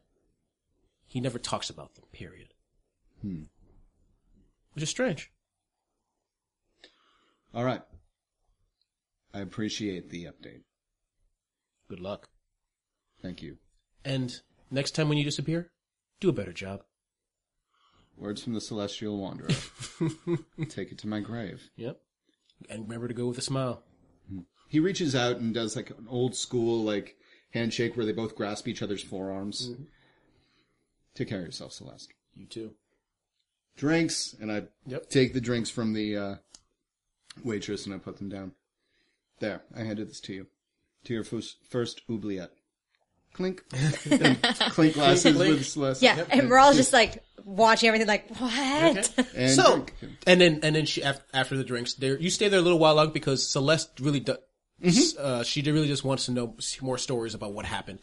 He 1.05 1.19
never 1.19 1.37
talks 1.37 1.69
about 1.69 1.95
them. 1.95 2.05
Period. 2.13 2.53
Hmm. 3.21 3.41
Which 4.71 4.83
is 4.83 4.89
strange. 4.89 5.29
All 7.53 7.65
right. 7.65 7.81
I 9.33 9.41
appreciate 9.41 10.09
the 10.09 10.23
update. 10.23 10.61
Good 11.89 11.99
luck. 11.99 12.29
Thank 13.21 13.41
you. 13.41 13.57
And 14.05 14.39
next 14.71 14.91
time 14.91 15.09
when 15.09 15.17
you 15.17 15.25
disappear, 15.25 15.69
do 16.21 16.29
a 16.29 16.31
better 16.31 16.53
job. 16.53 16.83
Words 18.19 18.43
from 18.43 18.53
the 18.53 18.61
Celestial 18.61 19.17
Wanderer. 19.17 19.47
Take 20.69 20.91
it 20.91 20.97
to 20.99 21.07
my 21.07 21.21
grave. 21.21 21.69
Yep. 21.77 21.97
And 22.69 22.83
remember 22.83 23.07
to 23.07 23.13
go 23.13 23.27
with 23.27 23.37
a 23.37 23.41
smile. 23.41 23.83
He 24.67 24.79
reaches 24.79 25.15
out 25.15 25.37
and 25.37 25.53
does 25.53 25.75
like 25.75 25.89
an 25.89 26.05
old 26.09 26.35
school 26.35 26.83
like 26.83 27.15
handshake 27.51 27.95
where 27.95 28.05
they 28.05 28.11
both 28.11 28.35
grasp 28.35 28.67
each 28.67 28.81
other's 28.81 29.01
forearms. 29.01 29.71
Take 31.15 31.29
care 31.29 31.39
of 31.39 31.45
yourself, 31.45 31.71
Celeste. 31.73 32.13
You 32.35 32.45
too. 32.45 32.71
Drinks, 33.77 34.35
and 34.39 34.51
I 34.51 34.63
Yep. 34.85 35.09
take 35.09 35.33
the 35.33 35.41
drinks 35.41 35.69
from 35.69 35.93
the 35.93 36.17
uh, 36.17 36.35
waitress 37.43 37.85
and 37.85 37.95
I 37.95 37.97
put 37.97 38.17
them 38.17 38.29
down. 38.29 38.51
There, 39.39 39.63
I 39.73 39.83
handed 39.83 40.09
this 40.09 40.19
to 40.21 40.33
you. 40.33 40.47
To 41.05 41.13
your 41.13 41.23
first, 41.23 41.57
first 41.69 42.01
oubliette. 42.09 42.51
Clink. 43.33 43.63
And 44.11 44.41
clink 44.71 44.95
glasses 44.95 45.37
with 45.37 45.65
Celeste. 45.65 46.01
Yeah, 46.01 46.25
and 46.29 46.49
we're 46.49 46.57
all 46.59 46.73
just 46.73 46.91
like 46.91 47.23
watching 47.49 47.87
everything 47.87 48.07
like, 48.07 48.29
what? 48.37 49.13
And 49.35 49.51
So, 49.51 49.75
drink. 49.77 49.93
and 50.27 50.39
then 50.41 50.59
and 50.63 50.75
then 50.75 50.85
she 50.85 51.01
af- 51.01 51.21
after 51.33 51.57
the 51.57 51.63
drinks, 51.63 51.93
there 51.95 52.17
you 52.19 52.29
stay 52.29 52.47
there 52.49 52.59
a 52.59 52.61
little 52.61 52.79
while 52.79 52.95
longer 52.95 53.11
because 53.13 53.47
Celeste 53.47 53.99
really 53.99 54.19
does. 54.21 54.37
Uh, 55.17 55.43
she 55.43 55.61
really 55.61 55.87
just 55.87 56.03
wants 56.05 56.25
to 56.27 56.31
know 56.31 56.55
more 56.81 56.97
stories 56.97 57.33
about 57.33 57.53
what 57.53 57.65
happened. 57.65 57.99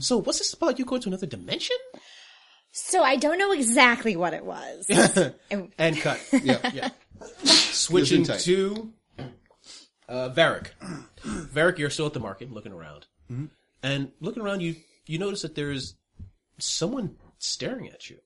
So, 0.00 0.16
what's 0.18 0.38
this 0.38 0.52
about? 0.54 0.78
You 0.78 0.84
go 0.84 0.98
to 0.98 1.08
another 1.08 1.26
dimension 1.26 1.76
so 2.72 3.02
I 3.02 3.16
don't 3.16 3.38
know 3.38 3.52
exactly 3.52 4.16
what 4.16 4.34
it 4.34 4.44
was. 4.44 4.86
And- 5.50 5.72
and 5.78 5.96
cut. 5.98 6.20
Yeah. 6.42 6.70
yeah. 6.74 6.88
Switching 7.44 8.24
tight. 8.24 8.40
to 8.40 8.92
uh, 10.08 10.28
Varric. 10.30 10.68
Varric, 11.24 11.78
you're 11.78 11.90
still 11.90 12.06
at 12.06 12.12
the 12.12 12.20
market, 12.20 12.52
looking 12.52 12.72
around, 12.72 13.06
and 13.82 14.10
looking 14.20 14.42
around, 14.42 14.60
you 14.60 14.76
you 15.06 15.18
notice 15.18 15.42
that 15.42 15.54
there 15.54 15.70
is 15.70 15.94
someone 16.58 17.16
staring 17.38 17.88
at 17.88 18.10
you. 18.10 18.18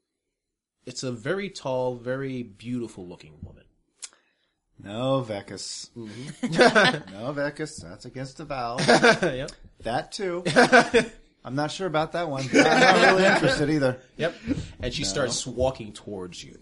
It's 0.87 1.02
a 1.02 1.12
very 1.12 1.50
tall, 1.50 1.96
very 1.96 2.42
beautiful 2.42 3.06
looking 3.06 3.34
woman. 3.42 3.64
No, 4.82 5.25
Vecus. 5.26 5.90
Mm-hmm. 5.90 7.12
no, 7.12 7.32
Vecus. 7.32 7.82
That's 7.82 8.06
against 8.06 8.38
the 8.38 8.44
vow. 8.44 8.78
yep. 9.22 9.52
that 9.82 10.12
too. 10.12 10.42
I'm 11.44 11.54
not 11.54 11.70
sure 11.70 11.87
about 11.87 12.12
that 12.12 12.28
one. 12.28 12.42
I'm 12.52 12.80
not 12.80 13.06
really 13.06 13.25
interested 13.25 13.70
either. 13.70 14.00
Yep. 14.16 14.34
And 14.82 14.92
she 14.92 15.04
starts 15.04 15.46
walking 15.46 15.92
towards 15.92 16.42
you. 16.42 16.58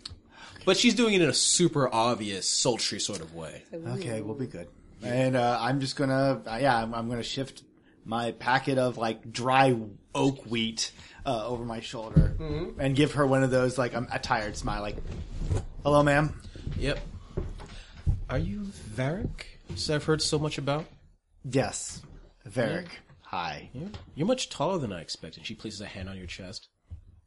But 0.65 0.77
she's 0.77 0.95
doing 0.95 1.15
it 1.15 1.23
in 1.23 1.29
a 1.29 1.35
super 1.35 1.93
obvious, 1.93 2.49
sultry 2.49 3.01
sort 3.01 3.21
of 3.21 3.35
way. 3.35 3.63
Okay, 3.73 4.21
we'll 4.21 4.35
be 4.35 4.47
good. 4.47 4.69
And 5.03 5.37
uh, 5.37 5.57
I'm 5.61 5.81
just 5.81 5.97
gonna, 5.97 6.43
uh, 6.47 6.59
yeah, 6.61 6.77
I'm, 6.77 6.93
I'm 6.95 7.09
gonna 7.09 7.23
shift 7.23 7.63
my 8.05 8.33
packet 8.33 8.79
of 8.79 8.99
like 8.99 9.33
dry 9.33 9.77
oak 10.15 10.45
wheat 10.47 10.93
uh, 11.29 11.47
over 11.47 11.65
my 11.65 11.81
shoulder 11.81 12.35
and 12.79 12.97
give 12.97 13.13
her 13.13 13.27
one 13.27 13.43
of 13.43 13.51
those 13.51 13.77
like 13.77 13.95
I'm 13.95 14.09
a 14.11 14.19
tired 14.19 14.57
smile, 14.57 14.81
like, 14.81 14.97
"Hello, 15.83 16.03
ma'am." 16.03 16.41
Yep. 16.79 16.99
Are 18.31 18.39
you 18.39 18.61
Varric? 18.95 19.45
So 19.75 19.95
I've 19.95 20.05
heard 20.05 20.23
so 20.23 20.39
much 20.39 20.57
about. 20.57 20.87
Yes, 21.45 22.01
Varric. 22.49 22.89
Hi. 23.23 23.69
Yeah. 23.75 23.89
You're 24.15 24.27
much 24.27 24.49
taller 24.49 24.79
than 24.79 24.91
I 24.91 25.03
expected. 25.03 25.45
She 25.45 25.55
places 25.55 25.83
a 25.83 25.87
hand 25.87 26.09
on 26.09 26.17
your 26.17 26.27
chest. 26.27 26.69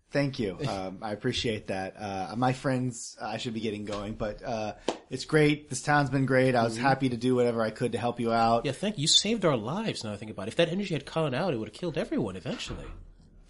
Thank 0.09 0.39
you. 0.39 0.57
Um, 0.67 0.97
I 1.01 1.11
appreciate 1.11 1.67
that. 1.67 1.95
Uh, 1.99 2.33
my 2.35 2.53
friends, 2.53 3.15
I 3.21 3.37
should 3.37 3.53
be 3.53 3.59
getting 3.59 3.85
going, 3.85 4.13
but 4.13 4.43
uh, 4.43 4.73
it's 5.09 5.25
great. 5.25 5.69
This 5.69 5.83
town's 5.83 6.09
been 6.09 6.25
great. 6.25 6.55
I 6.55 6.63
was 6.63 6.75
happy 6.75 7.09
to 7.09 7.17
do 7.17 7.35
whatever 7.35 7.61
I 7.61 7.69
could 7.69 7.91
to 7.91 7.97
help 7.97 8.19
you 8.19 8.33
out. 8.33 8.65
Yeah, 8.65 8.71
thank 8.71 8.97
you. 8.97 9.03
You 9.03 9.07
saved 9.07 9.45
our 9.45 9.57
lives. 9.57 10.03
Now 10.03 10.11
I 10.11 10.17
think 10.17 10.31
about 10.31 10.47
it. 10.47 10.49
If 10.49 10.55
that 10.55 10.69
energy 10.69 10.95
had 10.95 11.05
gone 11.05 11.33
out, 11.35 11.53
it 11.53 11.57
would 11.57 11.67
have 11.67 11.75
killed 11.75 11.97
everyone 11.97 12.35
eventually. 12.35 12.85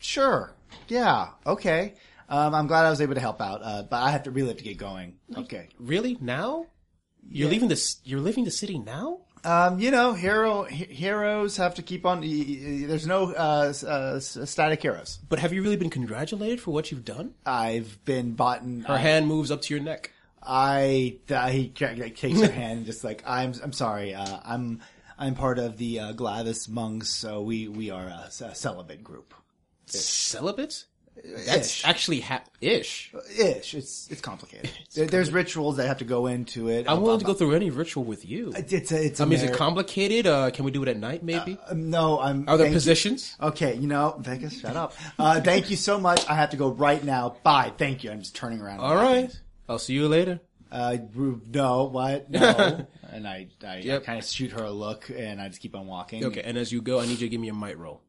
Sure. 0.01 0.53
Yeah. 0.88 1.29
Okay. 1.46 1.93
Um, 2.27 2.53
I'm 2.55 2.67
glad 2.67 2.86
I 2.86 2.89
was 2.89 3.01
able 3.01 3.13
to 3.15 3.20
help 3.22 3.41
out, 3.41 3.62
uh, 3.63 3.84
but 3.84 3.98
I 4.01 4.12
have 4.12 4.24
to 4.24 4.31
really 4.31 4.50
have 4.50 4.58
to 4.58 4.63
get 4.63 4.77
going. 4.77 5.15
Okay. 5.38 5.70
Really? 5.79 6.17
Now? 6.20 6.65
You're 7.29 7.50
leaving 7.50 7.70
this. 7.70 7.98
You're 8.03 8.20
leaving 8.20 8.43
the 8.46 8.51
city 8.51 8.79
now? 8.79 9.20
Um, 9.43 9.79
you 9.79 9.91
know, 9.91 10.13
hero 10.13 10.63
he- 10.63 10.86
heroes 10.86 11.58
have 11.58 11.75
to 11.75 11.81
keep 11.81 12.05
on. 12.05 12.22
y- 12.22 12.27
y- 12.27 12.84
There's 12.88 13.08
no 13.08 13.31
uh, 13.34 13.67
s- 13.70 13.84
uh, 13.84 14.13
s- 14.17 14.38
static 14.50 14.81
heroes. 14.81 15.20
But 15.29 15.39
have 15.39 15.51
you 15.53 15.62
really 15.63 15.77
been 15.77 15.89
congratulated 15.89 16.62
for 16.62 16.72
what 16.72 16.91
you've 16.91 17.05
done? 17.05 17.34
I've 17.46 18.03
been 18.05 18.34
bought 18.34 18.62
and 18.62 18.86
Her 18.86 18.98
hand 18.98 19.27
moves 19.27 19.50
up 19.51 19.62
to 19.63 19.74
your 19.74 19.84
neck. 19.84 20.12
I, 20.43 21.17
I 21.29 21.51
he 21.51 21.70
ca- 21.70 21.96
like, 21.98 22.15
takes 22.15 22.39
her 22.41 22.51
hand 22.51 22.77
and 22.79 22.86
just 22.86 23.03
like 23.03 23.24
I'm 23.25 23.53
I'm 23.63 23.74
sorry. 23.74 24.13
Uh, 24.15 24.39
I'm 24.43 24.81
I'm 25.17 25.36
part 25.36 25.60
of 25.60 25.77
the 25.77 26.00
uh, 26.00 26.12
Glavis 26.13 26.67
monks, 26.67 27.10
so 27.10 27.41
we 27.41 27.67
we 27.67 27.89
are 27.91 28.08
a, 28.08 28.27
c- 28.31 28.46
a 28.46 28.55
celibate 28.55 29.03
group. 29.03 29.34
Celibate? 30.00 30.86
That's 31.45 31.86
actually 31.86 32.21
ha- 32.21 32.43
ish. 32.62 33.13
Ish. 33.38 33.74
It's 33.75 34.07
it's 34.10 34.21
complicated. 34.21 34.71
There- 34.95 35.05
There's 35.07 35.31
rituals 35.31 35.77
that 35.77 35.88
have 35.88 36.00
to 36.00 36.05
go 36.05 36.27
into 36.27 36.69
it. 36.69 36.86
I'm 36.89 37.01
willing 37.01 37.19
to 37.19 37.25
go 37.25 37.33
through 37.33 37.53
any 37.53 37.69
ritual 37.69 38.03
with 38.05 38.25
you. 38.27 38.53
It's 38.55 38.91
a, 38.91 39.05
it's 39.05 39.19
a 39.19 39.24
I 39.24 39.25
mean, 39.25 39.33
is 39.33 39.43
it 39.43 39.50
mar- 39.50 39.57
complicated? 39.57 40.25
Uh, 40.25 40.50
can 40.51 40.65
we 40.65 40.71
do 40.71 40.81
it 40.83 40.88
at 40.89 40.98
night, 40.98 41.21
maybe? 41.24 41.57
Um, 41.69 41.89
no, 41.89 42.19
I'm. 42.19 42.48
Are 42.48 42.57
there 42.57 42.65
thank 42.65 42.69
you- 42.74 42.77
positions? 42.77 43.36
Okay, 43.41 43.75
you 43.75 43.88
know, 43.88 44.15
Vegas, 44.19 44.60
shut 44.60 44.75
up. 44.75 44.93
Uh, 45.19 45.41
thank 45.41 45.69
you 45.69 45.75
so 45.75 46.00
much. 46.00 46.27
I 46.29 46.33
have 46.36 46.51
to 46.51 46.57
go 46.57 46.69
right 46.69 47.03
now. 47.03 47.36
Bye. 47.43 47.71
Thank 47.77 48.03
you. 48.03 48.12
I'm 48.12 48.19
just 48.19 48.36
turning 48.36 48.62
around. 48.62 48.79
All 48.79 48.95
right. 48.95 49.29
I'll 49.69 49.79
see 49.79 49.93
you 49.93 50.07
later. 50.07 50.39
Uh, 50.71 50.98
no, 51.15 51.83
what? 51.83 52.29
No. 52.31 52.88
and 53.12 53.27
I, 53.27 53.48
I, 53.65 53.77
Yep. 53.79 54.03
kind 54.05 54.17
of 54.19 54.25
shoot 54.25 54.51
her 54.53 54.63
a 54.63 54.71
look, 54.71 55.10
and 55.13 55.41
I 55.41 55.50
just 55.50 55.60
keep 55.62 55.75
on 55.75 55.86
walking. 55.86 56.24
Okay, 56.25 56.41
and 56.41 56.57
as 56.57 56.71
you 56.71 56.81
go, 56.81 57.00
I 57.00 57.03
need 57.03 57.19
you 57.19 57.27
to 57.27 57.29
give 57.29 57.41
me 57.41 57.50
a 57.50 57.53
might 57.53 57.77
roll. 57.77 58.01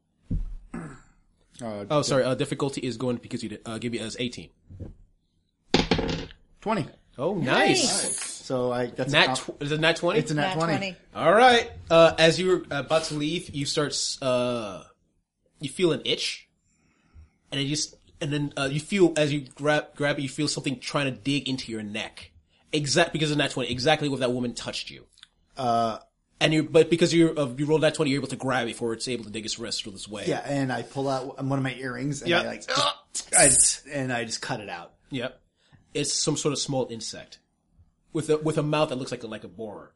Uh, 1.61 1.85
Oh, 1.89 2.01
sorry. 2.01 2.23
Uh, 2.23 2.35
difficulty 2.35 2.81
is 2.81 2.97
going 2.97 3.17
because 3.17 3.43
you 3.43 3.49
did, 3.49 3.61
uh, 3.65 3.77
give 3.77 3.93
you 3.93 3.99
as 4.01 4.15
18. 4.19 4.49
Twenty. 6.61 6.85
Oh, 7.17 7.35
nice. 7.35 8.17
So 8.43 8.71
I 8.71 8.87
that's 8.87 9.13
a 9.13 9.15
Nat, 9.15 9.25
comp- 9.27 9.59
tw- 9.59 9.63
is 9.63 9.71
it 9.71 9.79
nat 9.79 9.95
20? 9.97 10.19
it's 10.19 10.31
a 10.31 10.33
nat, 10.33 10.49
Nat 10.49 10.53
20. 10.55 10.77
20. 10.77 10.95
All 11.15 11.31
right. 11.33 11.71
Uh, 11.89 12.13
as 12.17 12.39
you're 12.39 12.63
about 12.71 13.03
to 13.05 13.13
leave, 13.15 13.49
you 13.55 13.65
start, 13.65 13.95
uh, 14.21 14.83
you 15.59 15.69
feel 15.69 15.91
an 15.91 16.01
itch. 16.05 16.47
And 17.51 17.61
it 17.61 17.65
just, 17.67 17.95
and 18.19 18.33
then, 18.33 18.53
uh, 18.57 18.67
you 18.71 18.79
feel, 18.79 19.13
as 19.15 19.31
you 19.31 19.41
grab, 19.55 19.95
grab 19.95 20.17
it, 20.17 20.23
you 20.23 20.29
feel 20.29 20.47
something 20.47 20.79
trying 20.79 21.05
to 21.05 21.11
dig 21.11 21.47
into 21.47 21.71
your 21.71 21.83
neck. 21.83 22.31
Exact, 22.71 23.13
because 23.13 23.29
of 23.29 23.37
nat 23.37 23.51
20, 23.51 23.69
exactly 23.71 24.09
where 24.09 24.19
that 24.19 24.31
woman 24.31 24.53
touched 24.55 24.89
you. 24.89 25.05
And 26.39 26.53
you, 26.53 26.63
but 26.63 26.89
because 26.89 27.13
you're, 27.13 27.37
uh, 27.39 27.47
you 27.57 27.65
rolled 27.65 27.81
that 27.83 27.95
20, 27.95 28.11
you're 28.11 28.19
able 28.19 28.27
to 28.29 28.35
grab 28.35 28.63
it 28.63 28.71
before 28.71 28.93
it's 28.93 29.07
able 29.07 29.23
to 29.23 29.29
dig 29.29 29.45
its 29.45 29.59
rest 29.59 29.83
through 29.83 29.93
this 29.93 30.07
way. 30.07 30.25
Yeah, 30.27 30.39
and 30.45 30.73
I 30.73 30.81
pull 30.81 31.07
out 31.07 31.41
one 31.43 31.57
of 31.57 31.63
my 31.63 31.73
earrings, 31.75 32.21
and 32.21 32.29
Yeah. 32.29 32.41
I 32.41 32.45
like, 32.45 32.63
I 33.37 33.45
just, 33.45 33.87
and 33.87 34.11
I 34.11 34.25
just 34.25 34.41
cut 34.41 34.59
it 34.59 34.67
out. 34.69 34.93
Yep. 35.11 35.39
It's 35.93 36.13
some 36.13 36.35
sort 36.35 36.51
of 36.51 36.59
small 36.59 36.87
insect. 36.89 37.39
With 38.11 38.29
a, 38.29 38.37
with 38.37 38.57
a 38.57 38.63
mouth 38.63 38.89
that 38.89 38.97
looks 38.97 39.11
like 39.11 39.23
a, 39.23 39.27
like 39.27 39.43
a 39.43 39.47
borer. 39.47 39.93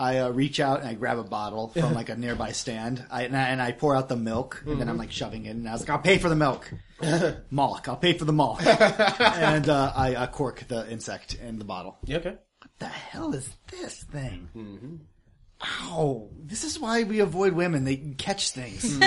I 0.00 0.18
uh, 0.18 0.28
reach 0.30 0.60
out 0.60 0.78
and 0.80 0.88
I 0.88 0.94
grab 0.94 1.18
a 1.18 1.24
bottle 1.24 1.68
from 1.70 1.92
like 1.92 2.08
a 2.08 2.14
nearby 2.16 2.52
stand, 2.52 3.04
I, 3.10 3.24
and, 3.24 3.36
I, 3.36 3.48
and 3.48 3.60
I 3.60 3.72
pour 3.72 3.96
out 3.96 4.08
the 4.08 4.16
milk, 4.16 4.62
and 4.64 4.80
then 4.80 4.88
I'm 4.88 4.96
like 4.96 5.10
shoving 5.10 5.46
it, 5.46 5.50
and 5.56 5.68
I 5.68 5.72
was 5.72 5.80
like, 5.80 5.90
"I'll 5.90 5.98
pay 5.98 6.18
for 6.18 6.28
the 6.28 6.36
milk, 6.36 6.72
Moloch. 7.50 7.88
I'll 7.88 7.96
pay 7.96 8.12
for 8.12 8.24
the 8.24 8.32
Moloch." 8.32 8.64
and 9.20 9.68
uh, 9.68 9.92
I 9.96 10.14
uh, 10.14 10.26
cork 10.28 10.62
the 10.68 10.88
insect 10.88 11.34
in 11.34 11.58
the 11.58 11.64
bottle. 11.64 11.98
Yeah, 12.04 12.18
okay. 12.18 12.36
the 12.78 12.86
hell 12.86 13.34
is 13.34 13.50
this 13.72 14.04
thing? 14.04 15.00
Ow! 15.62 16.30
This 16.38 16.64
is 16.64 16.78
why 16.78 17.02
we 17.02 17.20
avoid 17.20 17.52
women. 17.52 17.84
They 17.84 17.96
catch 17.96 18.50
things. 18.50 19.00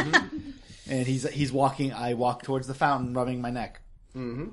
and 0.87 1.07
he's 1.07 1.27
he's 1.29 1.51
walking. 1.51 1.93
I 1.93 2.13
walk 2.13 2.43
towards 2.43 2.67
the 2.67 2.73
fountain, 2.73 3.13
rubbing 3.13 3.41
my 3.41 3.51
neck. 3.51 3.81
Mm-hmm. 4.15 4.49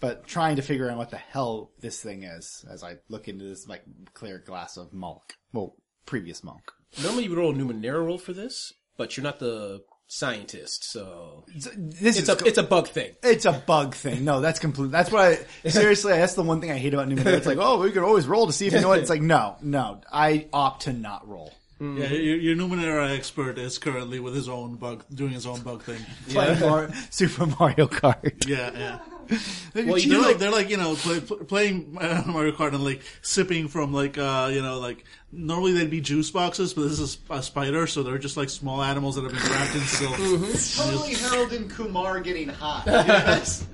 But 0.00 0.26
trying 0.26 0.56
to 0.56 0.62
figure 0.62 0.90
out 0.90 0.98
what 0.98 1.10
the 1.10 1.16
hell 1.16 1.70
this 1.80 2.00
thing 2.00 2.24
is 2.24 2.64
as 2.70 2.84
I 2.84 2.96
look 3.08 3.26
into 3.28 3.44
this 3.44 3.66
like 3.66 3.82
clear 4.12 4.38
glass 4.38 4.76
of 4.76 4.92
milk. 4.92 5.34
Well, 5.52 5.76
previous 6.06 6.44
milk. 6.44 6.72
Normally 7.02 7.24
you 7.24 7.30
would 7.30 7.38
roll 7.38 7.52
a 7.52 7.54
Numenera 7.54 8.04
roll 8.04 8.18
for 8.18 8.32
this, 8.32 8.72
but 8.96 9.16
you're 9.16 9.24
not 9.24 9.38
the 9.40 9.82
scientist, 10.14 10.84
so 10.84 11.44
This 11.48 12.16
it's 12.16 12.28
is 12.28 12.28
a 12.28 12.44
it's 12.46 12.58
a 12.58 12.62
bug 12.62 12.86
thing. 12.88 13.12
It's 13.22 13.44
a 13.44 13.52
bug 13.52 13.94
thing. 13.94 14.24
No, 14.24 14.40
that's 14.40 14.60
complete. 14.60 14.92
That's 14.92 15.10
what 15.10 15.40
I 15.64 15.68
seriously. 15.68 16.12
That's 16.12 16.34
the 16.34 16.42
one 16.42 16.60
thing 16.60 16.70
I 16.70 16.78
hate 16.78 16.94
about 16.94 17.08
Numenera. 17.08 17.32
It's 17.34 17.46
like, 17.46 17.58
oh, 17.60 17.80
we 17.80 17.90
could 17.90 18.04
always 18.04 18.26
roll 18.26 18.46
to 18.46 18.52
see 18.52 18.68
if 18.68 18.72
you 18.72 18.80
know 18.80 18.92
it. 18.92 19.00
It's 19.00 19.10
like, 19.10 19.22
no, 19.22 19.56
no. 19.60 20.00
I 20.12 20.46
opt 20.52 20.82
to 20.82 20.92
not 20.92 21.26
roll. 21.28 21.52
Yeah, 21.80 22.06
your, 22.06 22.36
your 22.36 22.56
Numenera 22.56 23.14
expert 23.14 23.58
is 23.58 23.76
currently 23.78 24.20
with 24.20 24.34
his 24.34 24.48
own 24.48 24.76
bug, 24.76 25.04
doing 25.12 25.32
his 25.32 25.44
own 25.44 25.60
bug 25.62 25.82
thing. 25.82 26.00
Playing 26.30 26.60
Mar- 26.60 26.90
Super 27.10 27.46
Mario 27.46 27.88
Kart. 27.88 28.46
Yeah, 28.46 28.70
yeah. 28.72 28.98
Well, 29.74 29.98
they're 29.98 30.18
like 30.20 30.38
they're 30.38 30.50
like 30.52 30.70
you 30.70 30.76
know 30.76 30.94
play, 30.94 31.18
play, 31.20 31.38
playing 31.38 31.96
uh, 32.00 32.22
Mario 32.26 32.52
Kart 32.52 32.74
and 32.74 32.84
like 32.84 33.02
sipping 33.22 33.68
from 33.68 33.92
like 33.92 34.18
uh 34.18 34.50
you 34.52 34.62
know 34.62 34.78
like 34.78 35.04
normally 35.36 35.72
they'd 35.72 35.90
be 35.90 36.00
juice 36.00 36.30
boxes, 36.30 36.74
but 36.74 36.82
this 36.82 36.98
is 37.00 37.18
a, 37.30 37.42
spider, 37.42 37.86
so 37.86 38.02
they're 38.02 38.18
just 38.18 38.36
like 38.36 38.48
small 38.50 38.82
animals 38.82 39.16
that 39.16 39.22
have 39.22 39.32
been 39.32 39.50
wrapped 39.52 39.74
in 39.74 39.80
silk. 39.82 40.16
totally 40.16 41.14
Harold 41.14 41.52
and 41.52 41.70
Kumar 41.70 42.20
getting 42.20 42.48
hot. 42.48 42.86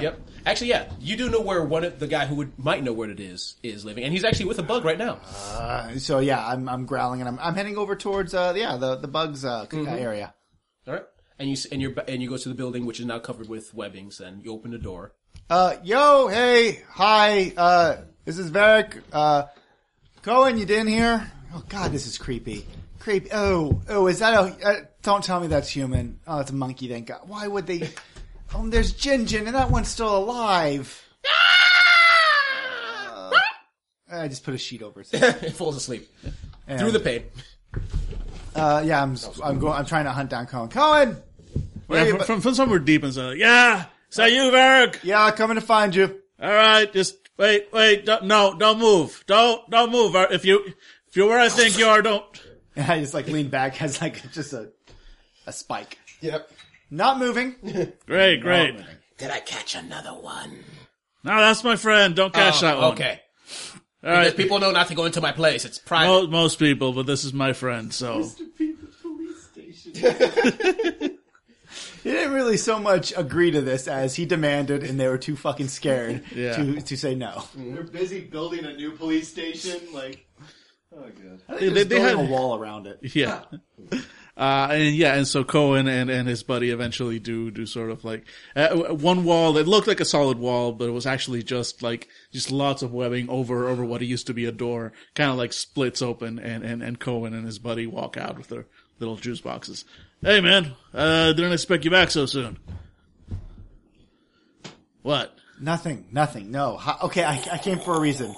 Yep. 0.00 0.20
Actually, 0.44 0.68
yeah, 0.68 0.92
you 1.00 1.16
do 1.16 1.30
know 1.30 1.40
where 1.40 1.64
one 1.64 1.82
of 1.82 1.98
the 1.98 2.06
guy 2.06 2.26
who 2.26 2.34
would 2.36 2.58
might 2.58 2.84
know 2.84 2.92
where 2.92 3.08
it 3.10 3.20
is 3.20 3.56
is 3.62 3.84
living, 3.86 4.04
and 4.04 4.12
he's 4.12 4.22
actually 4.24 4.44
with 4.46 4.58
a 4.58 4.62
bug 4.62 4.84
right 4.84 4.98
now. 4.98 5.14
Uh, 5.24 5.96
so 5.98 6.18
yeah, 6.18 6.46
I'm 6.46 6.68
I'm 6.68 6.84
growling 6.84 7.20
and 7.20 7.28
I'm 7.28 7.38
I'm 7.38 7.54
heading 7.54 7.78
over 7.78 7.96
towards 7.96 8.34
uh 8.34 8.52
yeah 8.54 8.76
the 8.76 8.96
the 8.96 9.08
bugs 9.08 9.44
uh, 9.46 9.64
Mm-hmm. 9.66 9.88
area. 9.88 10.34
All 10.86 10.92
right, 10.94 11.04
and 11.38 11.48
you 11.48 11.54
s- 11.54 11.64
and 11.66 11.80
you 11.80 11.94
and 12.06 12.22
you 12.22 12.28
go 12.28 12.36
to 12.36 12.48
the 12.50 12.54
building, 12.54 12.84
which 12.84 13.00
is 13.00 13.06
now 13.06 13.18
covered 13.18 13.48
with 13.48 13.72
webbings, 13.74 14.20
and 14.20 14.44
you 14.44 14.52
open 14.52 14.70
the 14.72 14.78
door. 14.78 15.12
Uh, 15.48 15.76
yo, 15.82 16.28
hey, 16.28 16.82
hi, 16.90 17.52
uh, 17.56 17.96
this 18.26 18.38
is 18.38 18.50
Varric. 18.50 19.00
Uh, 19.10 19.44
Cohen, 20.28 20.58
you 20.58 20.66
in 20.66 20.86
here? 20.86 21.26
Oh 21.54 21.64
God, 21.70 21.90
this 21.90 22.06
is 22.06 22.18
creepy. 22.18 22.66
Creepy. 22.98 23.30
Oh, 23.32 23.80
oh, 23.88 24.08
is 24.08 24.18
that 24.18 24.34
a? 24.34 24.68
Uh, 24.68 24.74
don't 25.00 25.24
tell 25.24 25.40
me 25.40 25.46
that's 25.46 25.70
human. 25.70 26.20
Oh, 26.26 26.40
it's 26.40 26.50
a 26.50 26.54
monkey. 26.54 26.86
Thank 26.86 27.06
God. 27.06 27.20
Why 27.24 27.48
would 27.48 27.66
they? 27.66 27.88
Oh, 28.54 28.68
there's 28.68 28.92
Jin 28.92 29.24
Jin, 29.24 29.46
and 29.46 29.56
that 29.56 29.70
one's 29.70 29.88
still 29.88 30.14
alive. 30.18 31.02
Uh, 33.10 33.30
I 34.10 34.28
just 34.28 34.44
put 34.44 34.52
a 34.52 34.58
sheet 34.58 34.82
over 34.82 35.00
it. 35.00 35.08
it 35.14 35.52
falls 35.52 35.76
asleep 35.76 36.06
through 36.76 36.90
the 36.90 37.00
pain. 37.00 37.24
Uh, 38.54 38.82
yeah, 38.84 39.02
I'm 39.02 39.16
I'm 39.42 39.58
going. 39.58 39.72
I'm 39.72 39.86
trying 39.86 40.04
to 40.04 40.12
hunt 40.12 40.28
down 40.28 40.44
Cohen. 40.44 40.68
Cohen, 40.68 41.16
where 41.86 42.04
Yeah, 42.04 42.16
from, 42.16 42.26
from, 42.26 42.40
from 42.42 42.54
somewhere 42.54 42.80
deep 42.80 43.02
inside. 43.02 43.38
Yeah, 43.38 43.86
is 44.10 44.16
that 44.16 44.30
you, 44.30 44.42
Varric? 44.50 45.02
yeah, 45.04 45.30
coming 45.30 45.54
to 45.54 45.62
find 45.62 45.94
you. 45.94 46.20
All 46.38 46.52
right, 46.52 46.92
just 46.92 47.27
wait, 47.38 47.68
wait. 47.72 48.04
Don't, 48.06 48.24
no, 48.24 48.54
don't 48.58 48.78
move. 48.78 49.24
Don't, 49.26 49.68
don't 49.70 49.90
move. 49.90 50.14
Uh, 50.14 50.26
if 50.30 50.44
you, 50.44 50.64
if 51.08 51.16
you're 51.16 51.28
where 51.28 51.40
I 51.40 51.48
think 51.48 51.78
you 51.78 51.86
are, 51.86 52.02
don't. 52.02 52.24
And 52.76 52.86
I 52.92 53.00
just 53.00 53.14
like 53.14 53.28
lean 53.28 53.48
back, 53.48 53.76
has 53.76 54.00
like 54.00 54.30
just 54.32 54.52
a 54.52 54.70
a 55.48 55.52
spike. 55.52 55.98
Yep. 56.20 56.50
Not 56.90 57.18
moving. 57.18 57.56
Great, 58.06 58.40
great. 58.40 58.76
Did 59.18 59.30
I 59.30 59.40
catch 59.40 59.74
another 59.74 60.10
one? 60.10 60.64
No, 61.24 61.38
that's 61.38 61.64
my 61.64 61.76
friend. 61.76 62.14
Don't 62.14 62.32
catch 62.32 62.62
oh, 62.62 62.66
that 62.66 62.76
one. 62.76 62.84
Oh, 62.84 62.92
Okay. 62.92 63.20
All 64.04 64.10
Because 64.10 64.26
right. 64.28 64.36
people 64.36 64.58
know 64.60 64.70
not 64.70 64.88
to 64.88 64.94
go 64.94 65.06
into 65.06 65.20
my 65.20 65.32
place. 65.32 65.64
It's 65.64 65.78
private. 65.78 66.08
Most, 66.08 66.30
most 66.30 66.58
people, 66.58 66.92
but 66.92 67.06
this 67.06 67.24
is 67.24 67.32
my 67.32 67.52
friend, 67.52 67.92
so. 67.92 68.30
He 72.08 72.14
didn't 72.14 72.32
really 72.32 72.56
so 72.56 72.78
much 72.78 73.12
agree 73.16 73.50
to 73.50 73.60
this 73.60 73.86
as 73.86 74.14
he 74.16 74.24
demanded, 74.24 74.82
and 74.82 74.98
they 74.98 75.08
were 75.08 75.18
too 75.18 75.36
fucking 75.36 75.68
scared 75.68 76.22
Yeah. 76.34 76.56
to 76.56 76.80
to 76.80 76.96
say 76.96 77.14
no. 77.14 77.44
They're 77.54 77.82
busy 77.82 78.20
building 78.20 78.64
a 78.64 78.72
new 78.74 78.92
police 78.92 79.28
station. 79.28 79.80
Like, 79.92 80.26
oh 80.94 81.00
god. 81.02 81.42
I 81.48 81.58
think 81.58 81.60
They- 81.60 81.68
they, 81.68 81.72
they 81.82 81.84
building 81.98 82.18
had- 82.18 82.26
a 82.28 82.30
wall 82.32 82.56
around 82.58 82.86
it. 82.86 82.98
Yeah. 83.14 83.42
Uh, 84.36 84.68
and 84.70 84.94
yeah, 84.94 85.14
and 85.16 85.26
so 85.26 85.42
Cohen 85.42 85.88
and, 85.88 86.08
and 86.08 86.28
his 86.28 86.44
buddy 86.44 86.70
eventually 86.70 87.18
do, 87.18 87.50
do 87.50 87.66
sort 87.66 87.90
of 87.90 88.04
like, 88.04 88.24
uh, 88.54 88.68
one 88.94 89.24
wall 89.24 89.54
that 89.54 89.66
looked 89.66 89.88
like 89.88 89.98
a 89.98 90.04
solid 90.04 90.38
wall, 90.38 90.70
but 90.72 90.88
it 90.88 90.92
was 90.92 91.06
actually 91.06 91.42
just 91.42 91.82
like, 91.82 92.06
just 92.32 92.52
lots 92.52 92.80
of 92.82 92.92
webbing 92.92 93.28
over, 93.28 93.66
over 93.68 93.84
what 93.84 94.00
used 94.02 94.28
to 94.28 94.34
be 94.34 94.44
a 94.44 94.52
door, 94.52 94.92
kind 95.16 95.32
of 95.32 95.36
like 95.38 95.52
splits 95.52 96.00
open 96.02 96.38
and, 96.38 96.62
and, 96.62 96.84
and 96.84 97.00
Cohen 97.00 97.34
and 97.34 97.46
his 97.46 97.58
buddy 97.58 97.84
walk 97.88 98.16
out 98.16 98.38
with 98.38 98.46
their 98.46 98.66
little 99.00 99.16
juice 99.16 99.40
boxes. 99.40 99.84
Hey 100.22 100.40
man, 100.40 100.72
uh, 100.92 101.32
didn't 101.32 101.52
expect 101.52 101.84
you 101.84 101.90
back 101.90 102.10
so 102.10 102.26
soon. 102.26 102.58
What? 105.02 105.32
Nothing, 105.60 106.06
nothing. 106.12 106.50
No. 106.50 106.80
Okay, 107.04 107.24
I, 107.24 107.40
I 107.52 107.58
came 107.58 107.78
for 107.78 107.96
a 107.96 108.00
reason. 108.00 108.34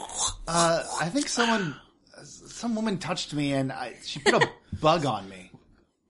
Uh, 0.46 0.84
I 1.00 1.08
think 1.08 1.28
someone, 1.28 1.74
some 2.22 2.74
woman 2.74 2.98
touched 2.98 3.34
me, 3.34 3.52
and 3.52 3.72
I, 3.72 3.94
she 4.04 4.20
put 4.20 4.34
a 4.34 4.48
bug 4.80 5.04
on 5.06 5.28
me. 5.28 5.50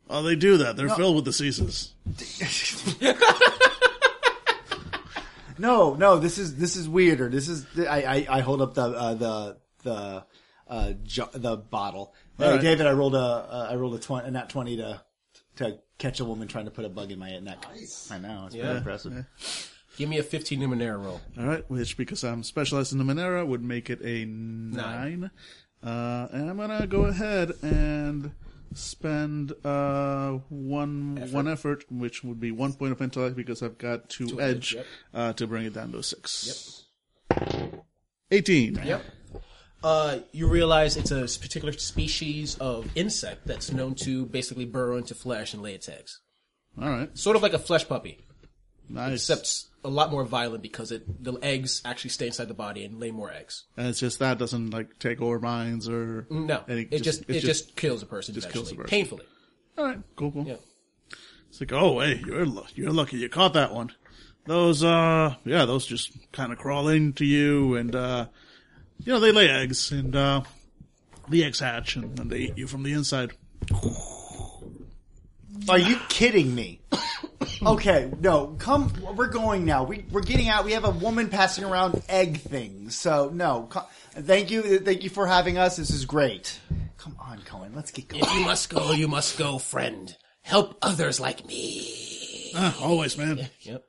Oh, 0.08 0.22
they 0.22 0.34
do 0.36 0.58
that. 0.58 0.76
They're 0.76 0.88
filled 0.88 1.16
with 1.16 1.24
diseases. 1.24 1.94
No, 5.58 5.92
no, 5.94 6.18
this 6.18 6.38
is 6.38 6.56
this 6.56 6.74
is 6.74 6.88
weirder. 6.88 7.28
This 7.28 7.46
is 7.46 7.66
I 7.78 8.02
I, 8.02 8.26
I 8.38 8.40
hold 8.40 8.62
up 8.62 8.72
the 8.72 8.82
uh, 8.82 9.12
the 9.14 9.56
the 9.82 10.24
uh, 10.66 10.92
jo- 11.02 11.28
the 11.34 11.58
bottle. 11.58 12.14
Hey, 12.38 12.52
right. 12.52 12.60
David, 12.62 12.86
I 12.86 12.92
rolled 12.92 13.14
a 13.14 13.18
uh, 13.18 13.68
I 13.70 13.74
rolled 13.74 13.94
a 13.94 13.98
twenty, 13.98 14.28
a 14.28 14.30
nat 14.30 14.48
twenty 14.48 14.78
to 14.78 15.02
to 15.60 15.78
catch 15.98 16.20
a 16.20 16.24
woman 16.24 16.48
trying 16.48 16.64
to 16.66 16.70
put 16.70 16.84
a 16.84 16.88
bug 16.88 17.12
in 17.12 17.18
my 17.18 17.38
neck. 17.38 17.64
I 18.10 18.18
know 18.18 18.44
it's 18.46 18.54
Yeah. 18.54 18.62
pretty 18.62 18.78
impressive. 18.78 19.26
Give 19.96 20.08
me 20.08 20.18
a 20.18 20.22
15 20.22 20.60
Numenera 20.60 21.02
roll. 21.02 21.20
All 21.38 21.44
right, 21.46 21.68
which 21.70 21.96
because 21.96 22.24
I'm 22.24 22.42
specialized 22.42 22.92
in 22.92 22.98
Numenera 22.98 23.46
would 23.46 23.62
make 23.62 23.90
it 23.90 24.00
a 24.02 24.24
nine. 24.24 25.30
Uh, 25.82 26.28
and 26.32 26.50
I'm 26.50 26.56
gonna 26.56 26.86
go 26.86 27.04
ahead 27.06 27.52
and 27.62 28.32
spend 28.74 29.52
uh 29.64 30.32
one 30.48 31.28
one 31.32 31.48
effort, 31.48 31.84
which 31.90 32.22
would 32.22 32.38
be 32.38 32.52
one 32.52 32.72
point 32.72 32.92
of 32.92 33.02
intellect 33.02 33.34
because 33.34 33.62
I've 33.62 33.78
got 33.78 34.08
two, 34.08 34.40
edge, 34.40 34.40
edge, 34.40 34.74
yep. 34.74 34.86
uh, 35.12 35.32
to 35.34 35.46
bring 35.46 35.66
it 35.66 35.74
down 35.74 35.92
to 35.92 35.98
a 35.98 36.02
six. 36.02 36.84
Yep. 37.30 37.84
Eighteen. 38.30 38.80
Yep. 38.84 39.02
Uh, 39.82 40.18
you 40.32 40.46
realize 40.46 40.96
it's 40.96 41.10
a 41.10 41.22
particular 41.40 41.72
species 41.72 42.56
of 42.58 42.86
insect 42.94 43.46
that's 43.46 43.72
known 43.72 43.94
to 43.94 44.26
basically 44.26 44.64
burrow 44.66 44.96
into 44.98 45.14
flesh 45.14 45.54
and 45.54 45.62
lay 45.62 45.74
its 45.74 45.88
eggs. 45.88 46.20
All 46.80 46.88
right. 46.88 47.16
Sort 47.18 47.36
of 47.36 47.42
like 47.42 47.54
a 47.54 47.58
flesh 47.58 47.88
puppy, 47.88 48.18
Nice. 48.88 49.14
except 49.30 49.64
a 49.82 49.88
lot 49.88 50.10
more 50.10 50.24
violent 50.24 50.62
because 50.62 50.92
it 50.92 51.22
the 51.24 51.32
eggs 51.42 51.80
actually 51.86 52.10
stay 52.10 52.26
inside 52.26 52.48
the 52.48 52.54
body 52.54 52.84
and 52.84 53.00
lay 53.00 53.10
more 53.10 53.32
eggs. 53.32 53.64
and 53.78 53.86
it's 53.88 53.98
just 54.00 54.18
that 54.18 54.38
doesn't 54.38 54.70
like 54.70 54.98
take 54.98 55.22
over 55.22 55.38
minds 55.40 55.88
or 55.88 56.26
No, 56.30 56.62
it 56.68 57.02
just, 57.02 57.24
it 57.28 57.40
just, 57.40 57.74
kills 57.76 58.02
a 58.02 58.06
person 58.06 58.34
just 58.34 58.50
kills 58.50 58.70
eventually, 58.72 58.74
a 58.74 58.84
person. 58.84 58.90
painfully. 58.90 59.24
all 59.78 59.84
right. 59.86 59.98
Cool. 60.16 60.32
Cool. 60.32 60.44
Yeah. 60.46 60.56
It's 61.48 61.60
like, 61.60 61.72
oh, 61.72 62.00
hey, 62.00 62.22
you're 62.24 62.44
lu- 62.46 62.66
you're 62.74 62.92
lucky 62.92 63.16
you 63.16 63.28
caught 63.30 63.54
that 63.54 63.74
one. 63.74 63.90
Those, 64.46 64.84
uh, 64.84 65.34
yeah, 65.44 65.64
those 65.64 65.84
just 65.86 66.12
kind 66.32 66.52
of 66.52 66.58
crawl 66.58 66.88
into 66.88 67.24
you, 67.24 67.74
and 67.76 67.94
uh, 67.96 68.26
you 69.04 69.12
know 69.12 69.20
they 69.20 69.32
lay 69.32 69.48
eggs, 69.48 69.90
and 69.92 70.14
uh, 70.14 70.42
the 71.28 71.44
eggs 71.44 71.60
hatch, 71.60 71.96
and, 71.96 72.18
and 72.18 72.30
they 72.30 72.38
eat 72.38 72.58
you 72.58 72.66
from 72.66 72.82
the 72.82 72.92
inside. 72.92 73.32
Are 75.68 75.78
you 75.78 75.96
kidding 76.08 76.54
me? 76.54 76.80
Okay, 77.62 78.10
no, 78.20 78.56
come. 78.58 78.92
We're 79.16 79.28
going 79.28 79.64
now. 79.64 79.84
We 79.84 80.04
we're 80.10 80.22
getting 80.22 80.48
out. 80.48 80.64
We 80.64 80.72
have 80.72 80.84
a 80.84 80.90
woman 80.90 81.28
passing 81.28 81.64
around 81.64 82.02
egg 82.08 82.40
things. 82.40 82.96
So 82.96 83.30
no, 83.32 83.66
co- 83.68 83.86
thank 84.12 84.50
you, 84.50 84.78
thank 84.78 85.04
you 85.04 85.10
for 85.10 85.26
having 85.26 85.58
us. 85.58 85.76
This 85.76 85.90
is 85.90 86.06
great. 86.06 86.58
Come 86.96 87.16
on, 87.20 87.40
Cohen. 87.44 87.72
Let's 87.74 87.90
get 87.90 88.08
going. 88.08 88.22
If 88.22 88.32
you 88.34 88.44
must 88.44 88.70
go, 88.70 88.92
you 88.92 89.08
must 89.08 89.38
go, 89.38 89.58
friend. 89.58 90.14
Help 90.42 90.78
others 90.80 91.20
like 91.20 91.46
me. 91.46 92.52
Ah, 92.56 92.76
always, 92.82 93.18
man. 93.18 93.48
Yep. 93.60 93.84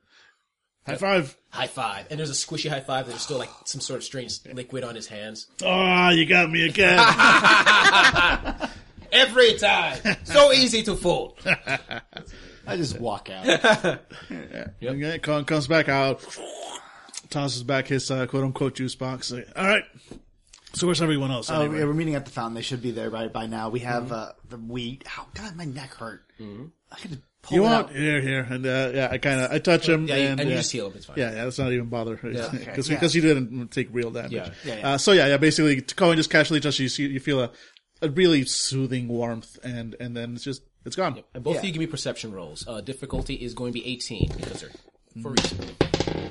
High 0.85 0.95
five. 0.95 1.37
High 1.51 1.67
five. 1.67 2.07
And 2.09 2.17
there's 2.19 2.29
a 2.29 2.33
squishy 2.33 2.69
high 2.69 2.79
five. 2.79 3.07
There's 3.07 3.21
still 3.21 3.37
like 3.37 3.49
some 3.65 3.81
sort 3.81 3.97
of 3.97 4.03
strange 4.03 4.39
liquid 4.53 4.83
on 4.85 4.95
his 4.95 5.07
hands. 5.07 5.47
Ah, 5.63 6.09
you 6.11 6.25
got 6.25 6.49
me 6.49 6.65
again. 6.65 6.97
Every 9.11 9.55
time. 9.55 9.99
So 10.23 10.53
easy 10.53 10.81
to 10.83 10.95
fool. 10.95 11.37
I 12.65 12.77
just 12.77 12.99
walk 12.99 13.29
out. 13.29 13.45
okay, 14.81 15.19
Colin 15.19 15.43
comes 15.43 15.67
back 15.67 15.89
out, 15.89 16.23
tosses 17.29 17.63
back 17.63 17.87
his 17.87 18.09
uh, 18.09 18.25
quote 18.27 18.45
unquote 18.45 18.75
juice 18.75 18.95
box. 18.95 19.31
Like, 19.31 19.49
All 19.55 19.65
right. 19.67 19.83
So 20.73 20.87
where's 20.87 21.01
everyone 21.01 21.31
else? 21.31 21.49
Oh, 21.51 21.59
Anyway? 21.63 21.79
yeah, 21.79 21.85
we're 21.85 21.93
meeting 21.93 22.15
at 22.15 22.23
the 22.23 22.31
fountain. 22.31 22.53
They 22.53 22.61
should 22.61 22.81
be 22.81 22.91
there 22.91 23.09
by 23.09 23.27
by 23.27 23.45
now. 23.47 23.67
We 23.67 23.81
have 23.81 24.13
uh, 24.13 24.31
the 24.47 24.57
wheat. 24.57 25.03
Oh 25.19 25.27
God, 25.33 25.57
my 25.57 25.65
neck 25.65 25.93
hurt. 25.95 26.23
I 26.39 26.95
could 26.99 27.21
pull 27.41 27.55
you 27.57 27.61
it 27.63 27.65
want 27.65 27.89
out. 27.89 27.95
here, 27.95 28.21
here, 28.21 28.47
and 28.49 28.65
uh, 28.65 28.91
yeah, 28.93 29.09
I 29.11 29.17
kind 29.17 29.41
of 29.41 29.51
I 29.51 29.59
touch 29.59 29.87
him, 29.89 30.07
Yeah, 30.07 30.15
and, 30.15 30.39
and 30.39 30.49
you 30.49 30.55
yeah. 30.55 30.61
just 30.61 30.71
heal 30.71 30.87
him. 30.87 30.93
It's 30.95 31.05
fine. 31.05 31.17
Yeah, 31.17 31.33
yeah, 31.35 31.43
let's 31.45 31.57
not 31.59 31.71
even 31.71 31.87
bother 31.87 32.15
because 32.21 32.47
Okay, 32.53 32.65
because 32.65 32.89
yeah. 33.15 33.21
you 33.21 33.21
didn't 33.21 33.67
take 33.71 33.89
real 33.91 34.11
damage. 34.11 34.31
Yeah. 34.33 34.49
Yeah, 34.63 34.75
yeah. 34.77 34.91
Uh, 34.93 34.97
so 34.97 35.11
yeah, 35.11 35.27
yeah, 35.27 35.37
basically, 35.37 35.81
Cohen 35.81 36.17
just 36.17 36.29
casually 36.29 36.59
touches 36.59 36.79
you. 36.79 36.89
see- 36.89 37.07
You 37.07 37.19
feel 37.19 37.41
a, 37.41 37.51
a 38.01 38.09
really 38.09 38.45
soothing 38.45 39.07
warmth, 39.07 39.57
and 39.63 39.95
and 39.99 40.15
then 40.15 40.35
it's 40.35 40.43
just 40.43 40.61
it's 40.85 40.95
gone. 40.95 41.21
And 41.33 41.43
both 41.43 41.55
Yeah. 41.55 41.59
of 41.59 41.65
you 41.65 41.71
give 41.73 41.79
me 41.79 41.87
perception 41.87 42.31
rolls. 42.31 42.65
Uh, 42.67 42.81
difficulty 42.81 43.35
is 43.35 43.53
going 43.53 43.71
to 43.73 43.79
be 43.79 43.85
18 43.87 44.31
because 44.37 44.61
they're 44.61 44.71
for 45.21 45.31
reason. 45.31 45.59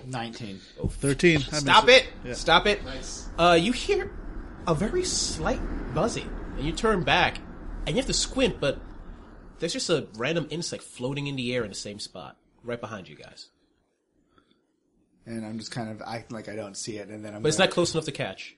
Nineteen. 0.06 0.58
Thirteen. 0.88 1.38
I 1.52 1.58
Stop 1.58 1.86
missed 1.86 2.06
it! 2.24 2.36
Stop 2.36 2.66
it! 2.66 2.84
Nice. 2.84 3.28
Uh, 3.38 3.56
you 3.60 3.72
hear 3.72 4.10
a 4.66 4.74
very 4.74 5.04
slight 5.04 5.60
buzzing, 5.94 6.28
and 6.56 6.64
you 6.66 6.72
turn 6.72 7.02
back, 7.04 7.38
and 7.86 7.90
you 7.90 7.96
have 7.96 8.06
to 8.06 8.12
squint, 8.12 8.60
but 8.60 8.78
there's 9.60 9.72
just 9.72 9.88
a 9.90 10.08
random 10.16 10.46
insect 10.50 10.82
floating 10.82 11.26
in 11.28 11.36
the 11.36 11.54
air 11.54 11.62
in 11.62 11.68
the 11.68 11.74
same 11.76 11.98
spot, 12.00 12.36
right 12.64 12.80
behind 12.80 13.08
you 13.08 13.14
guys. 13.16 13.48
And 15.26 15.44
I'm 15.44 15.58
just 15.58 15.70
kind 15.70 15.90
of 15.90 16.02
acting 16.06 16.34
like 16.36 16.48
I 16.48 16.56
don't 16.56 16.76
see 16.76 16.96
it, 16.96 17.08
and 17.08 17.24
then 17.24 17.34
I'm. 17.34 17.42
But 17.42 17.48
it's 17.48 17.56
gonna- 17.58 17.68
not 17.68 17.74
close 17.74 17.94
enough 17.94 18.06
to 18.06 18.12
catch. 18.12 18.56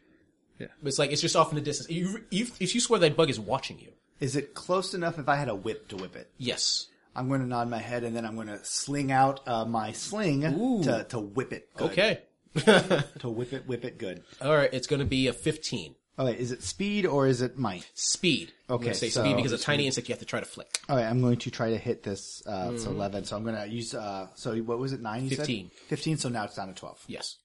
Yeah. 0.58 0.68
But 0.80 0.88
it's 0.88 0.98
like 0.98 1.10
it's 1.10 1.20
just 1.20 1.34
off 1.36 1.50
in 1.50 1.56
the 1.56 1.60
distance. 1.60 1.90
You, 1.90 2.24
you, 2.30 2.46
if 2.60 2.74
you 2.74 2.80
swear 2.80 3.00
that 3.00 3.16
bug 3.16 3.30
is 3.30 3.40
watching 3.40 3.78
you, 3.80 3.92
Is 4.20 4.36
it 4.36 4.54
close 4.54 4.94
enough 4.94 5.18
if 5.18 5.28
I 5.28 5.36
had 5.36 5.48
a 5.48 5.54
whip 5.54 5.88
to 5.88 5.96
whip 5.96 6.14
it? 6.16 6.30
yes. 6.38 6.86
I'm 7.14 7.28
going 7.28 7.42
to 7.42 7.46
nod 7.46 7.68
my 7.68 7.76
head, 7.78 8.04
and 8.04 8.16
then 8.16 8.24
I'm 8.24 8.36
going 8.36 8.46
to 8.46 8.64
sling 8.64 9.12
out 9.12 9.46
uh, 9.46 9.66
my 9.66 9.92
sling 9.92 10.40
to 10.84 11.04
to 11.10 11.18
whip 11.18 11.52
it. 11.52 11.68
Good. 11.76 11.90
Okay. 11.90 12.20
To 13.20 13.28
whip 13.28 13.52
it, 13.52 13.66
whip 13.66 13.84
it 13.84 13.98
good. 13.98 14.22
All 14.40 14.54
right. 14.56 14.70
It's 14.72 14.86
going 14.86 15.00
to 15.00 15.06
be 15.06 15.26
a 15.26 15.32
15. 15.34 15.94
Oh, 16.18 16.26
wait, 16.26 16.38
is 16.38 16.52
it 16.52 16.62
speed 16.62 17.06
or 17.06 17.26
is 17.26 17.40
it 17.40 17.56
might? 17.58 17.88
Speed. 17.94 18.52
I'm 18.68 18.74
Okay, 18.76 18.84
gonna 18.84 18.94
say 18.94 19.08
so- 19.08 19.22
speed 19.22 19.36
because 19.36 19.52
a 19.52 19.58
tiny 19.58 19.86
insect 19.86 20.08
you 20.08 20.12
have 20.12 20.20
to 20.20 20.26
try 20.26 20.40
to 20.40 20.46
flick. 20.46 20.78
All 20.88 20.96
right, 20.96 21.06
I'm 21.06 21.20
going 21.22 21.38
to 21.38 21.50
try 21.50 21.70
to 21.70 21.78
hit 21.78 22.02
this. 22.02 22.42
Uh, 22.46 22.70
It's 22.74 22.84
11, 22.84 23.24
so 23.24 23.34
I'm 23.36 23.44
going 23.44 23.56
to 23.56 23.66
use. 23.66 23.94
Uh, 23.94 24.28
so 24.34 24.54
what 24.58 24.78
was 24.78 24.92
it? 24.92 25.00
Nine. 25.00 25.24
You 25.24 25.30
said? 25.30 25.38
15. 25.38 25.70
15. 25.88 26.16
So 26.18 26.28
now 26.28 26.44
it's 26.44 26.54
down 26.56 26.68
to 26.68 26.74
12. 26.74 27.04
Yes. 27.06 27.36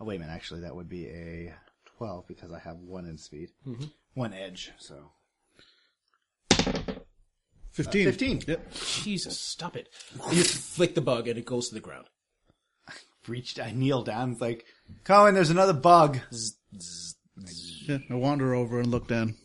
Oh 0.00 0.06
wait 0.06 0.16
a 0.16 0.20
minute. 0.20 0.32
Actually, 0.32 0.60
that 0.62 0.74
would 0.74 0.88
be 0.88 1.06
a 1.08 1.54
12 1.98 2.26
because 2.26 2.50
I 2.52 2.58
have 2.60 2.78
one 2.78 3.04
in 3.04 3.18
speed, 3.18 3.50
one 4.14 4.32
edge. 4.32 4.72
So 4.78 5.10
15. 7.72 8.04
15. 8.06 8.42
Yep. 8.46 8.72
Jesus, 9.02 9.38
stop 9.38 9.76
it! 9.76 9.88
You 10.32 10.42
flick 10.42 10.94
the 10.94 11.00
bug 11.02 11.28
and 11.28 11.38
it 11.38 11.44
goes 11.44 11.68
to 11.68 11.74
the 11.74 11.80
ground. 11.80 12.06
reached. 13.28 13.60
I 13.60 13.72
kneel 13.72 14.02
down. 14.02 14.32
It's 14.32 14.40
like, 14.40 14.64
Cohen, 15.04 15.34
there's 15.34 15.50
another 15.50 15.74
bug. 15.74 16.18
Yeah, 17.86 17.98
I 18.10 18.14
wander 18.14 18.54
over 18.54 18.78
and 18.80 18.88
look 18.90 19.08
down. 19.08 19.36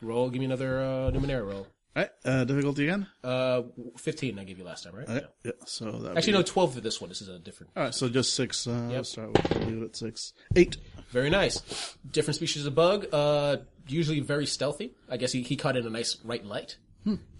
Roll. 0.00 0.30
Give 0.30 0.40
me 0.40 0.46
another 0.46 0.80
uh, 0.80 1.10
Numenera 1.10 1.46
roll. 1.46 1.66
Alright, 1.96 2.10
uh, 2.24 2.42
difficulty 2.44 2.84
again? 2.88 3.06
Uh, 3.22 3.62
fifteen. 3.98 4.38
I 4.40 4.44
gave 4.44 4.58
you 4.58 4.64
last 4.64 4.82
time, 4.84 4.94
right? 4.96 5.08
Okay. 5.08 5.26
Yeah, 5.44 5.52
so 5.64 5.92
that 5.92 6.16
Actually, 6.16 6.32
no, 6.34 6.42
twelve 6.42 6.74
for 6.74 6.80
this 6.80 7.00
one. 7.00 7.08
This 7.08 7.20
is 7.22 7.28
a 7.28 7.38
different. 7.38 7.70
Alright, 7.76 7.94
so 7.94 8.08
just 8.08 8.34
six. 8.34 8.66
Uh, 8.66 8.88
Yep. 8.90 9.06
start 9.06 9.30
with, 9.32 9.66
leave 9.66 9.82
it 9.82 9.84
at 9.84 9.96
six. 9.96 10.32
Eight. 10.56 10.76
Very 11.10 11.30
nice. 11.30 11.96
Different 12.10 12.34
species 12.36 12.66
of 12.66 12.74
bug. 12.74 13.06
Uh, 13.12 13.58
usually 13.86 14.18
very 14.20 14.46
stealthy. 14.46 14.94
I 15.08 15.16
guess 15.18 15.30
he, 15.30 15.42
he 15.42 15.54
caught 15.56 15.76
in 15.76 15.86
a 15.86 15.90
nice 15.90 16.16
right 16.24 16.44
light. 16.44 16.78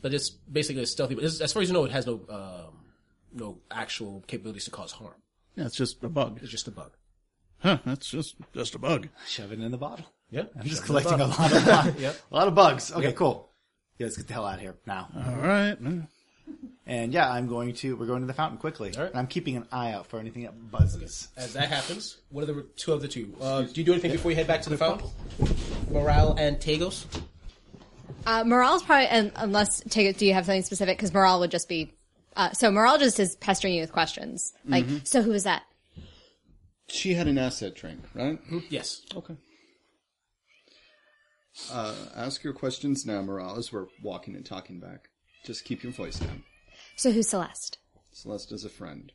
But 0.03 0.12
it's 0.12 0.29
basically 0.31 0.83
a 0.83 0.87
stealthy. 0.87 1.14
But 1.14 1.25
it's- 1.25 1.40
as 1.40 1.53
far 1.53 1.62
as 1.62 1.69
you 1.69 1.75
know, 1.75 1.85
it 1.87 1.90
has 1.90 2.07
no 2.07 2.21
um, 2.29 2.81
no 3.33 3.59
actual 3.71 4.23
capabilities 4.29 4.67
to 4.67 4.71
cause 4.71 4.93
harm. 4.93 5.14
Yeah, 5.57 5.64
it's 5.67 5.77
just 5.77 6.05
a 6.05 6.09
bug. 6.09 6.38
It's 6.43 6.51
just 6.51 6.69
a 6.69 6.71
bug. 6.71 6.93
Huh, 7.64 7.79
that's 7.87 8.11
just, 8.11 8.37
just 8.53 8.74
a 8.74 8.79
bug. 8.79 9.09
Shove 9.27 9.50
it 9.50 9.59
in 9.59 9.70
the 9.70 9.79
bottle. 9.79 10.05
Yeah. 10.31 10.44
I'm 10.55 10.66
just 10.66 10.85
collecting 10.85 11.18
a 11.18 11.27
lot 11.27 11.50
of 11.50 11.64
bugs. 11.64 11.94
Yep. 12.00 12.16
a 12.31 12.35
lot 12.35 12.46
of 12.46 12.55
bugs. 12.55 12.92
Okay, 12.92 13.12
cool. 13.12 13.50
Yeah, 13.98 14.05
let's 14.07 14.18
get 14.18 14.27
the 14.29 14.35
hell 14.35 14.44
out 14.44 14.57
of 14.57 14.61
here 14.61 14.74
now. 14.87 15.09
Alright. 15.16 15.79
And 16.87 17.12
yeah, 17.14 17.31
I'm 17.31 17.46
going 17.48 17.72
to. 17.77 17.96
We're 17.96 18.05
going 18.05 18.20
to 18.20 18.27
the 18.27 18.35
fountain 18.35 18.59
quickly. 18.59 18.92
All 18.94 19.03
right. 19.05 19.11
And 19.11 19.18
I'm 19.18 19.27
keeping 19.27 19.57
an 19.57 19.66
eye 19.72 19.92
out 19.92 20.07
for 20.09 20.18
anything 20.18 20.42
that 20.42 20.70
buzzes. 20.70 21.29
As 21.38 21.55
that 21.55 21.70
happens, 21.70 22.18
what 22.29 22.42
are 22.42 22.53
the 22.53 22.66
two 22.77 22.92
of 22.92 23.00
the 23.00 23.09
two? 23.09 23.35
Uh, 23.40 23.62
do 23.62 23.72
you 23.81 23.85
do 23.85 23.92
anything 23.92 24.12
before 24.12 24.31
you 24.31 24.37
head 24.37 24.46
back 24.46 24.61
to 24.62 24.70
the 24.70 24.77
fountain? 24.77 25.09
Morale 25.90 26.35
and 26.38 26.59
Tagos. 26.59 27.07
Uh, 28.27 28.44
Morale's 28.44 28.83
probably, 28.83 29.07
un 29.09 29.33
unless, 29.37 29.81
take 29.88 30.07
it, 30.07 30.18
do 30.18 30.27
you 30.27 30.35
have 30.35 30.44
something 30.44 30.62
specific? 30.62 30.98
Because 30.98 31.14
Morale 31.14 31.40
would 31.40 31.50
just 31.50 31.68
be, 31.68 31.94
uh, 32.37 32.53
so 32.53 32.70
Morale 32.70 32.98
just 32.98 33.18
is 33.18 33.37
pestering 33.37 33.74
you 33.74 33.81
with 33.81 33.92
questions. 33.92 34.53
Like, 34.66 34.85
so 35.05 35.22
who 35.22 35.31
was 35.31 35.44
that? 35.44 35.62
She 36.88 37.14
had 37.14 37.27
an 37.29 37.38
asset 37.38 37.75
drink, 37.75 38.01
right? 38.14 38.38
Yes. 38.68 39.03
Okay. 39.14 39.37
Uh, 41.73 41.94
ask 42.14 42.42
your 42.42 42.53
questions 42.53 43.07
now, 43.07 43.23
Morale, 43.23 43.57
as 43.59 43.73
we're 43.73 43.87
walking 44.03 44.35
and 44.35 44.44
talking 44.44 44.81
back. 44.81 45.09
Just 45.44 45.64
keep 45.64 45.83
your 45.83 45.92
voice 45.92 46.18
down. 46.18 46.42
So 46.97 47.12
who's 47.12 47.29
Celeste? 47.29 47.79
Celeste 48.12 48.53
is 48.53 48.64
a 48.64 48.68
friend. 48.70 49.12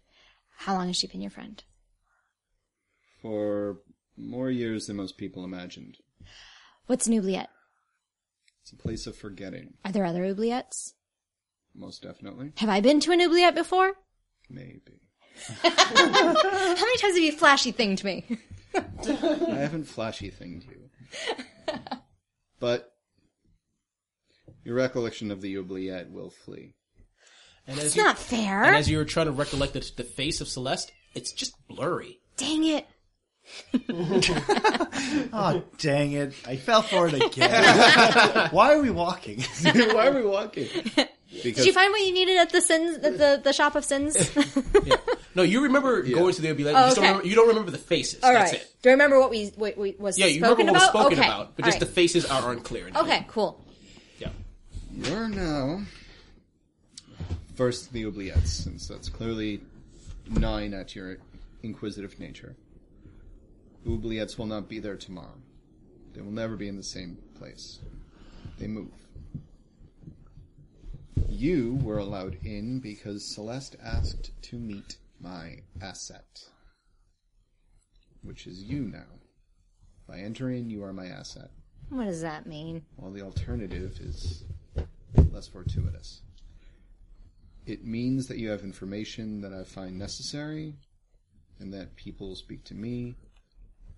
How 0.57 0.73
long 0.75 0.87
has 0.87 0.95
she 0.97 1.07
been 1.07 1.21
your 1.21 1.31
friend? 1.31 1.61
For 3.21 3.79
more 4.17 4.49
years 4.49 4.87
than 4.87 4.95
most 4.97 5.17
people 5.17 5.43
imagined. 5.43 5.97
What's 6.87 7.07
an 7.07 7.17
oubliette? 7.17 7.49
It's 8.61 8.71
a 8.71 8.75
place 8.77 9.07
of 9.07 9.15
forgetting, 9.15 9.73
Are 9.85 9.91
there 9.91 10.05
other 10.05 10.23
oubliettes? 10.23 10.93
most 11.75 12.01
definitely. 12.01 12.51
Have 12.57 12.69
I 12.69 12.81
been 12.81 12.99
to 13.01 13.11
an 13.11 13.21
oubliette 13.21 13.55
before? 13.55 13.93
Maybe. 14.49 14.99
How 15.63 16.75
many 16.75 16.97
times 16.97 17.15
have 17.15 17.17
you 17.17 17.31
flashy 17.31 17.71
thinged 17.73 18.03
me? 18.03 18.25
I 18.75 19.55
haven't 19.59 19.85
flashy 19.85 20.31
thinged 20.31 20.65
you. 20.69 20.89
But 22.59 22.91
your 24.65 24.75
recollection 24.75 25.31
of 25.31 25.39
the 25.41 25.55
oubliette 25.57 26.11
will 26.11 26.29
flee. 26.29 26.75
And 27.65 27.79
as 27.79 27.85
It's 27.85 27.95
you, 27.95 28.03
not 28.03 28.17
fair. 28.17 28.63
and 28.65 28.75
as 28.75 28.89
you 28.89 28.97
were 28.97 29.05
trying 29.05 29.27
to 29.27 29.31
recollect 29.31 29.71
the, 29.73 29.89
the 29.95 30.03
face 30.03 30.41
of 30.41 30.49
Celeste, 30.49 30.91
it's 31.15 31.31
just 31.31 31.53
blurry. 31.69 32.19
Dang 32.35 32.65
it. 32.65 32.85
Oh, 35.31 35.63
dang 35.77 36.11
it. 36.11 36.33
I 36.45 36.55
fell 36.57 36.81
for 36.81 37.07
it 37.07 37.13
again. 37.13 38.49
Why 38.51 38.73
are 38.73 38.81
we 38.81 38.89
walking? 38.89 39.41
Why 39.63 40.07
are 40.07 40.13
we 40.13 40.25
walking? 40.25 40.67
Because 40.83 41.07
Did 41.55 41.65
you 41.65 41.73
find 41.73 41.91
what 41.91 42.01
you 42.01 42.13
needed 42.13 42.37
at 42.37 42.49
the 42.51 42.61
sins, 42.61 42.97
at 42.97 43.17
the, 43.17 43.39
the 43.43 43.53
shop 43.53 43.75
of 43.75 43.85
sins? 43.85 44.15
No, 45.35 45.43
you 45.43 45.61
remember 45.63 46.01
going 46.01 46.33
to 46.33 46.41
the 46.41 46.49
oubliette. 46.49 46.75
Oh, 46.75 46.79
you, 46.79 46.85
just 46.85 46.95
don't 46.95 47.03
okay. 47.05 47.11
remember, 47.11 47.27
you 47.27 47.35
don't 47.35 47.47
remember 47.49 47.71
the 47.71 47.77
faces. 47.77 48.23
All 48.23 48.33
That's 48.33 48.51
right. 48.51 48.61
it. 48.61 48.73
Do 48.81 48.89
you 48.89 48.93
remember 48.93 49.19
what 49.19 49.29
we, 49.29 49.47
what 49.55 49.77
we 49.77 49.95
was 49.99 50.17
Yeah, 50.17 50.25
you 50.25 50.35
remember 50.35 50.55
spoken 50.55 50.65
what 50.67 50.73
was 50.73 50.83
about? 50.83 50.99
spoken 51.01 51.19
okay. 51.19 51.27
about, 51.27 51.55
but 51.55 51.65
All 51.65 51.71
just 51.71 51.79
the 51.79 51.85
faces 51.85 52.25
are 52.25 52.51
unclear. 52.51 52.89
now. 52.89 53.01
Okay, 53.01 53.25
cool. 53.27 53.63
Yeah. 54.17 54.29
you're 54.91 55.29
now 55.29 55.81
first 57.55 57.91
the 57.91 58.05
oubliettes, 58.05 58.47
since 58.47 58.87
that's 58.87 59.09
clearly 59.09 59.61
gnawing 60.29 60.73
at 60.73 60.95
your 60.95 61.17
inquisitive 61.61 62.19
nature. 62.19 62.55
Oubliettes 63.85 64.37
will 64.37 64.45
not 64.45 64.69
be 64.69 64.79
there 64.79 64.95
tomorrow. 64.95 65.35
They 66.13 66.21
will 66.21 66.31
never 66.31 66.55
be 66.55 66.67
in 66.67 66.77
the 66.77 66.83
same 66.83 67.17
place. 67.37 67.79
They 68.57 68.67
move. 68.67 68.91
You 71.27 71.79
were 71.83 71.97
allowed 71.99 72.37
in 72.43 72.79
because 72.79 73.23
Celeste 73.23 73.75
asked 73.83 74.31
to 74.43 74.55
meet 74.57 74.97
my 75.19 75.57
asset. 75.81 76.43
Which 78.21 78.47
is 78.47 78.63
you 78.63 78.81
now. 78.81 79.05
By 80.07 80.19
entering, 80.19 80.69
you 80.69 80.83
are 80.83 80.93
my 80.93 81.07
asset. 81.07 81.51
What 81.89 82.05
does 82.05 82.21
that 82.21 82.45
mean? 82.45 82.83
Well, 82.97 83.11
the 83.11 83.21
alternative 83.21 83.99
is 83.99 84.43
less 85.31 85.47
fortuitous. 85.47 86.21
It 87.65 87.85
means 87.85 88.27
that 88.27 88.37
you 88.37 88.49
have 88.49 88.61
information 88.61 89.41
that 89.41 89.53
I 89.53 89.63
find 89.63 89.97
necessary, 89.97 90.75
and 91.59 91.73
that 91.73 91.95
people 91.95 92.35
speak 92.35 92.63
to 92.65 92.75
me 92.75 93.15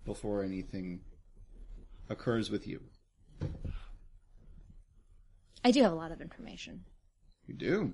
before 0.05 0.43
anything 0.43 1.01
occurs 2.09 2.49
with 2.49 2.67
you. 2.67 2.81
I 5.63 5.71
do 5.71 5.83
have 5.83 5.91
a 5.91 5.95
lot 5.95 6.11
of 6.11 6.21
information. 6.21 6.83
You 7.47 7.53
do? 7.55 7.93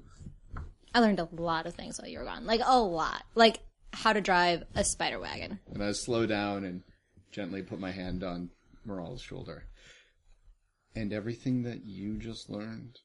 I 0.94 1.00
learned 1.00 1.20
a 1.20 1.30
lot 1.32 1.66
of 1.66 1.76
things 1.76 2.00
while 2.00 2.10
you 2.10 2.20
were 2.20 2.26
gone. 2.26 2.46
Like, 2.46 2.62
a 2.64 2.80
lot. 2.80 3.24
Like, 3.36 3.60
how 3.94 4.14
to 4.14 4.22
drive 4.22 4.64
a 4.76 4.84
spider 4.84 5.20
wagon. 5.20 5.60
And 5.74 5.84
I 5.84 5.92
slow 5.92 6.26
down 6.26 6.64
and 6.64 6.84
gently 7.32 7.62
put 7.62 7.80
my 7.80 7.92
hand 7.92 8.24
on 8.24 8.50
Morale's 8.86 9.22
shoulder. 9.22 9.66
And 10.96 11.14
everything 11.14 11.64
that 11.64 11.86
you 11.86 12.18
just 12.18 12.50
learned, 12.50 13.00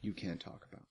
you 0.00 0.12
can't 0.12 0.40
talk 0.40 0.66
about. 0.70 0.84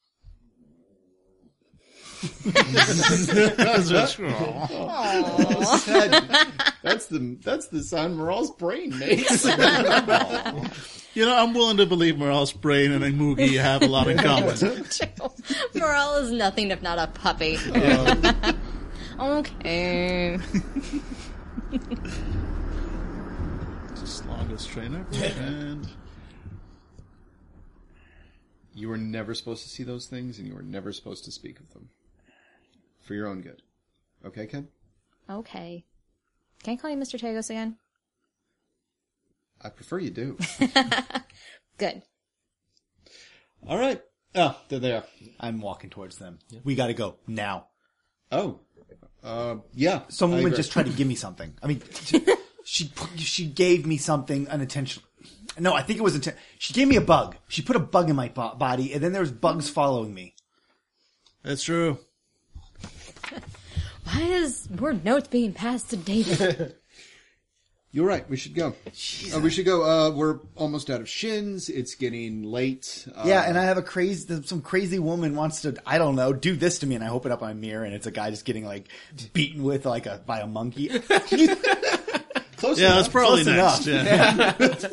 That's 6.83 7.07
the 7.07 7.37
that's 7.43 7.67
the 7.67 7.83
sound 7.83 8.17
Morale's 8.17 8.51
brain 8.51 8.97
makes. 8.97 9.45
You 11.17 11.25
know, 11.25 11.35
I'm 11.35 11.55
willing 11.55 11.77
to 11.77 11.87
believe 11.87 12.19
Morale's 12.19 12.53
brain 12.53 12.91
and 12.91 13.03
a 13.03 13.09
Moogie 13.09 13.59
have 13.59 13.81
a 13.81 13.87
lot 13.87 14.07
in 14.07 14.17
common. 14.19 14.55
Morale 15.73 16.17
is 16.17 16.31
nothing 16.31 16.69
if 16.69 16.83
not 16.83 16.99
a 16.99 17.07
puppy. 17.07 17.57
okay. 19.19 20.37
Longest 24.27 24.69
trainer. 24.69 25.07
And 25.39 25.87
you 28.75 28.87
were 28.87 28.97
never 28.97 29.33
supposed 29.33 29.63
to 29.63 29.69
see 29.69 29.81
those 29.81 30.05
things, 30.05 30.37
and 30.37 30.47
you 30.47 30.53
were 30.53 30.61
never 30.61 30.93
supposed 30.93 31.25
to 31.25 31.31
speak 31.31 31.59
of 31.59 31.73
them. 31.73 31.89
For 33.07 33.13
your 33.13 33.27
own 33.27 33.39
good. 33.39 33.61
Okay, 34.25 34.45
Ken? 34.47 34.67
Okay. 35.29 35.85
Can 36.61 36.73
I 36.73 36.75
call 36.75 36.89
you 36.89 36.97
Mr. 36.97 37.17
Tagos 37.17 37.49
again? 37.49 37.77
I 39.61 39.69
prefer 39.69 39.99
you 39.99 40.09
do. 40.09 40.37
Good. 41.77 42.03
All 43.65 43.77
right. 43.77 44.01
Oh, 44.35 44.59
they're 44.67 44.79
there. 44.79 45.03
I'm 45.39 45.61
walking 45.61 45.89
towards 45.89 46.17
them. 46.17 46.39
We 46.65 46.75
gotta 46.75 46.93
go 46.93 47.15
now. 47.27 47.67
Oh, 48.31 48.59
uh, 49.23 49.55
yeah. 49.73 50.01
Some 50.09 50.31
woman 50.31 50.53
just 50.53 50.71
tried 50.71 50.87
to 50.87 50.91
give 50.91 51.07
me 51.07 51.15
something. 51.15 51.53
I 51.63 51.67
mean, 51.67 51.81
she 52.03 52.21
she, 52.65 52.91
she 53.15 53.45
gave 53.47 53.85
me 53.87 53.97
something 53.97 54.47
unintentional. 54.49 55.07
No, 55.57 55.73
I 55.73 55.81
think 55.81 55.97
it 55.97 56.03
was 56.03 56.17
inten- 56.19 56.35
She 56.59 56.73
gave 56.73 56.87
me 56.87 56.97
a 56.97 57.01
bug. 57.01 57.35
She 57.47 57.61
put 57.63 57.75
a 57.75 57.79
bug 57.79 58.09
in 58.09 58.15
my 58.15 58.27
bo- 58.29 58.55
body, 58.55 58.93
and 58.93 59.01
then 59.01 59.11
there 59.11 59.21
was 59.21 59.31
bugs 59.31 59.69
following 59.69 60.13
me. 60.13 60.35
that's 61.41 61.63
true. 61.63 61.97
Why 64.03 64.21
is 64.21 64.69
more 64.69 64.93
notes 64.93 65.27
being 65.27 65.53
passed 65.53 65.89
to 65.89 65.97
David? 65.97 66.75
You're 67.91 68.05
right. 68.05 68.29
We 68.29 68.35
should 68.37 68.53
go. 68.53 68.75
Uh, 69.33 69.39
we 69.39 69.49
should 69.49 69.65
go. 69.65 69.83
Uh, 69.83 70.11
we're 70.11 70.39
almost 70.55 70.89
out 70.89 70.99
of 71.01 71.09
shins. 71.09 71.67
It's 71.69 71.95
getting 71.95 72.43
late. 72.43 73.07
Uh, 73.15 73.23
Yeah, 73.25 73.41
and 73.47 73.57
I 73.57 73.63
have 73.63 73.77
a 73.77 73.81
crazy, 73.81 74.43
some 74.43 74.61
crazy 74.61 74.99
woman 74.99 75.35
wants 75.35 75.61
to, 75.61 75.75
I 75.85 75.97
don't 75.97 76.15
know, 76.15 76.31
do 76.33 76.55
this 76.55 76.79
to 76.79 76.85
me, 76.87 76.95
and 76.95 77.03
I 77.03 77.09
open 77.09 77.31
up 77.31 77.41
my 77.41 77.53
mirror, 77.53 77.85
and 77.85 77.93
it's 77.95 78.05
a 78.05 78.11
guy 78.11 78.29
just 78.29 78.45
getting 78.45 78.65
like 78.65 78.89
beaten 79.33 79.63
with 79.63 79.85
like 79.85 80.05
a 80.05 80.21
by 80.25 80.41
a 80.41 80.47
monkey. 80.47 80.89
Close 82.57 82.79
Yeah, 82.79 82.87
enough. 82.87 82.95
that's 82.97 83.07
probably 83.09 83.43
Close 83.43 83.85
next. 83.85 83.87
enough. 83.87 84.59
Yeah. 84.59 84.89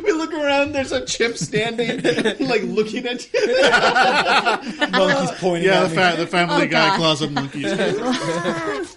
We 0.00 0.12
look 0.12 0.32
around. 0.32 0.72
There's 0.72 0.92
a 0.92 1.04
chimp 1.04 1.36
standing, 1.36 2.00
like 2.48 2.62
looking 2.62 3.06
at. 3.06 3.32
You. 3.32 4.90
monkeys 4.90 5.30
pointing 5.40 5.64
Yeah, 5.64 5.84
at 5.84 5.88
the, 5.88 5.88
me. 5.88 5.94
fa- 5.96 6.14
the 6.18 6.26
Family 6.26 6.54
Oh, 6.64 6.68
Guy 6.68 6.88
God. 6.88 6.96
closet 6.98 7.32
monkeys. 7.32 7.72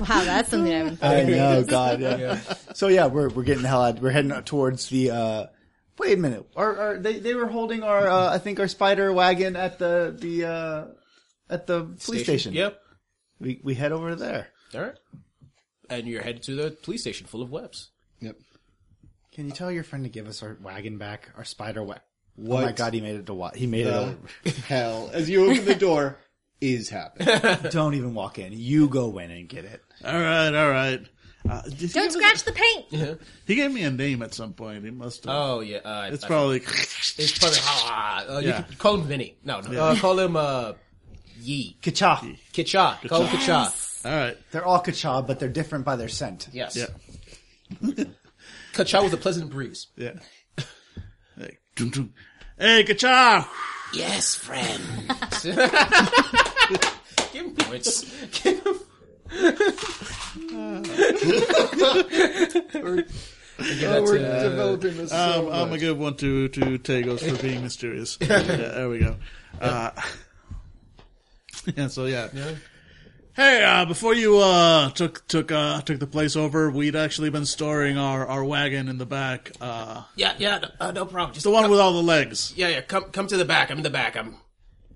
Wow, 0.00 0.24
that's 0.24 0.50
something 0.50 0.72
I 0.72 0.78
haven't 0.78 0.96
thought 0.96 1.14
I 1.16 1.22
know, 1.22 1.62
God, 1.64 2.00
yeah. 2.00 2.40
So 2.74 2.88
yeah, 2.88 3.06
we're 3.06 3.28
we're 3.28 3.44
getting 3.44 3.62
the 3.62 3.68
hell 3.68 3.82
out. 3.84 4.00
We're 4.02 4.10
heading 4.10 4.32
towards 4.42 4.88
the. 4.88 5.10
uh 5.12 5.46
Wait 5.98 6.18
a 6.18 6.20
minute. 6.20 6.44
Our, 6.56 6.76
our, 6.78 6.98
they 6.98 7.20
they 7.20 7.34
were 7.34 7.46
holding 7.46 7.84
our 7.84 8.08
uh, 8.08 8.34
I 8.34 8.38
think 8.38 8.58
our 8.58 8.66
spider 8.66 9.12
wagon 9.12 9.54
at 9.54 9.78
the 9.78 10.14
the 10.18 10.44
uh 10.46 10.84
at 11.48 11.66
the 11.68 11.84
police 12.04 12.24
station. 12.24 12.52
Yep. 12.54 12.76
We 13.38 13.60
we 13.62 13.74
head 13.76 13.92
over 13.92 14.16
there. 14.16 14.48
All 14.74 14.80
right. 14.82 14.94
And 15.88 16.08
you're 16.08 16.22
headed 16.22 16.42
to 16.44 16.56
the 16.56 16.70
police 16.72 17.02
station 17.02 17.26
full 17.28 17.40
of 17.42 17.50
webs. 17.50 17.90
Yep. 18.20 18.36
Can 19.34 19.46
you 19.46 19.52
tell 19.52 19.70
your 19.70 19.84
friend 19.84 20.04
to 20.04 20.08
give 20.08 20.26
us 20.28 20.42
our 20.42 20.56
wagon 20.62 20.96
back? 20.98 21.30
Our 21.36 21.44
spider 21.44 21.82
wagon. 21.82 22.02
Oh 22.38 22.42
What 22.42 22.64
my 22.64 22.72
God, 22.72 22.94
he 22.94 23.00
made 23.00 23.16
it 23.16 23.26
to 23.26 23.34
what? 23.34 23.54
He 23.56 23.66
made 23.66 23.86
the 23.86 24.16
it 24.44 24.56
hell? 24.68 25.10
As 25.12 25.28
you 25.28 25.50
open 25.50 25.64
the 25.64 25.74
door, 25.74 26.16
is 26.60 26.88
happening. 26.88 27.70
Don't 27.70 27.94
even 27.94 28.14
walk 28.14 28.38
in. 28.38 28.52
You 28.52 28.88
go 28.88 29.18
in 29.18 29.30
and 29.30 29.48
get 29.48 29.64
it. 29.64 29.82
all 30.04 30.18
right, 30.20 30.54
all 30.54 30.70
right. 30.70 31.00
Uh, 31.48 31.60
Don't 31.62 31.78
give 31.78 32.12
scratch 32.12 32.44
the 32.44 32.52
paint. 32.52 33.02
us- 33.02 33.18
He 33.46 33.54
gave 33.54 33.70
me 33.72 33.82
a 33.82 33.90
name 33.90 34.22
at 34.22 34.32
some 34.32 34.54
point. 34.54 34.82
He 34.84 34.90
must 34.90 35.24
have. 35.26 35.34
Oh 35.34 35.60
yeah. 35.60 35.78
Uh, 35.78 36.08
it's 36.12 36.24
I- 36.24 36.26
probably. 36.28 36.56
It's 36.58 37.38
probably. 37.38 37.58
Uh, 38.34 38.38
you 38.40 38.48
Yeah. 38.48 38.62
could 38.62 38.78
call 38.78 38.94
him 38.94 39.02
Vinny. 39.02 39.36
No, 39.44 39.60
no. 39.60 39.78
Uh, 39.78 39.96
call 39.96 40.18
him 40.18 40.36
uh, 40.36 40.72
Yee. 41.40 41.76
Kacha. 41.82 42.20
Kitcha. 42.54 43.06
Call 43.08 43.24
him 43.26 43.36
Kitcha. 43.38 44.06
all 44.06 44.12
right. 44.12 44.38
They're 44.52 44.64
all 44.64 44.80
kacha, 44.80 45.22
but 45.26 45.38
they're 45.38 45.48
different 45.50 45.84
by 45.84 45.96
their 45.96 46.08
scent. 46.08 46.48
Yes. 46.52 46.76
Yeah. 46.76 48.04
Kitcha 48.74 49.02
with 49.02 49.14
a 49.14 49.16
pleasant 49.16 49.50
breeze. 49.50 49.86
Yeah. 49.96 50.14
Hey, 51.38 51.58
dun, 51.76 51.90
dun. 51.90 52.12
hey, 52.58 52.84
Kacha! 52.84 53.48
Yes, 53.92 54.34
friend. 54.34 54.82
Give 57.32 57.46
him 57.46 57.54
points. 57.54 58.04
Give 58.42 58.64
him. 58.64 58.80
Give 63.56 63.80
that 63.80 64.04
to, 64.04 64.36
uh, 64.36 64.42
developing 64.42 64.96
this. 64.96 65.12
Um, 65.12 65.46
I'm 65.46 65.68
gonna 65.68 65.78
give 65.78 65.98
one 65.98 66.16
to 66.16 66.48
to 66.48 66.60
Tagos 66.78 67.20
for 67.20 67.40
being 67.40 67.62
mysterious. 67.62 68.18
yeah, 68.20 68.42
there 68.42 68.88
we 68.88 68.98
go. 68.98 69.16
Uh, 69.60 69.90
yeah, 71.76 71.86
so 71.86 72.06
yeah. 72.06 72.28
Hey, 73.34 73.64
uh, 73.64 73.84
before 73.84 74.14
you 74.14 74.38
uh, 74.38 74.90
took 74.90 75.26
took 75.26 75.50
uh, 75.50 75.80
took 75.80 75.98
the 75.98 76.06
place 76.06 76.36
over, 76.36 76.70
we'd 76.70 76.94
actually 76.94 77.30
been 77.30 77.46
storing 77.46 77.98
our, 77.98 78.24
our 78.26 78.44
wagon 78.44 78.88
in 78.88 78.96
the 78.96 79.06
back. 79.06 79.50
Uh, 79.60 80.04
yeah, 80.14 80.34
yeah, 80.38 80.58
no, 80.58 80.68
uh, 80.78 80.92
no 80.92 81.04
problem. 81.04 81.34
Just 81.34 81.42
the 81.42 81.50
one 81.50 81.62
come- 81.62 81.70
with 81.72 81.80
all 81.80 81.92
the 81.92 82.02
legs. 82.02 82.52
Yeah, 82.56 82.68
yeah. 82.68 82.80
Come, 82.82 83.04
come 83.10 83.26
to 83.26 83.36
the 83.36 83.44
back. 83.44 83.72
I'm 83.72 83.78
in 83.78 83.82
the 83.82 83.90
back. 83.90 84.16
I'm 84.16 84.36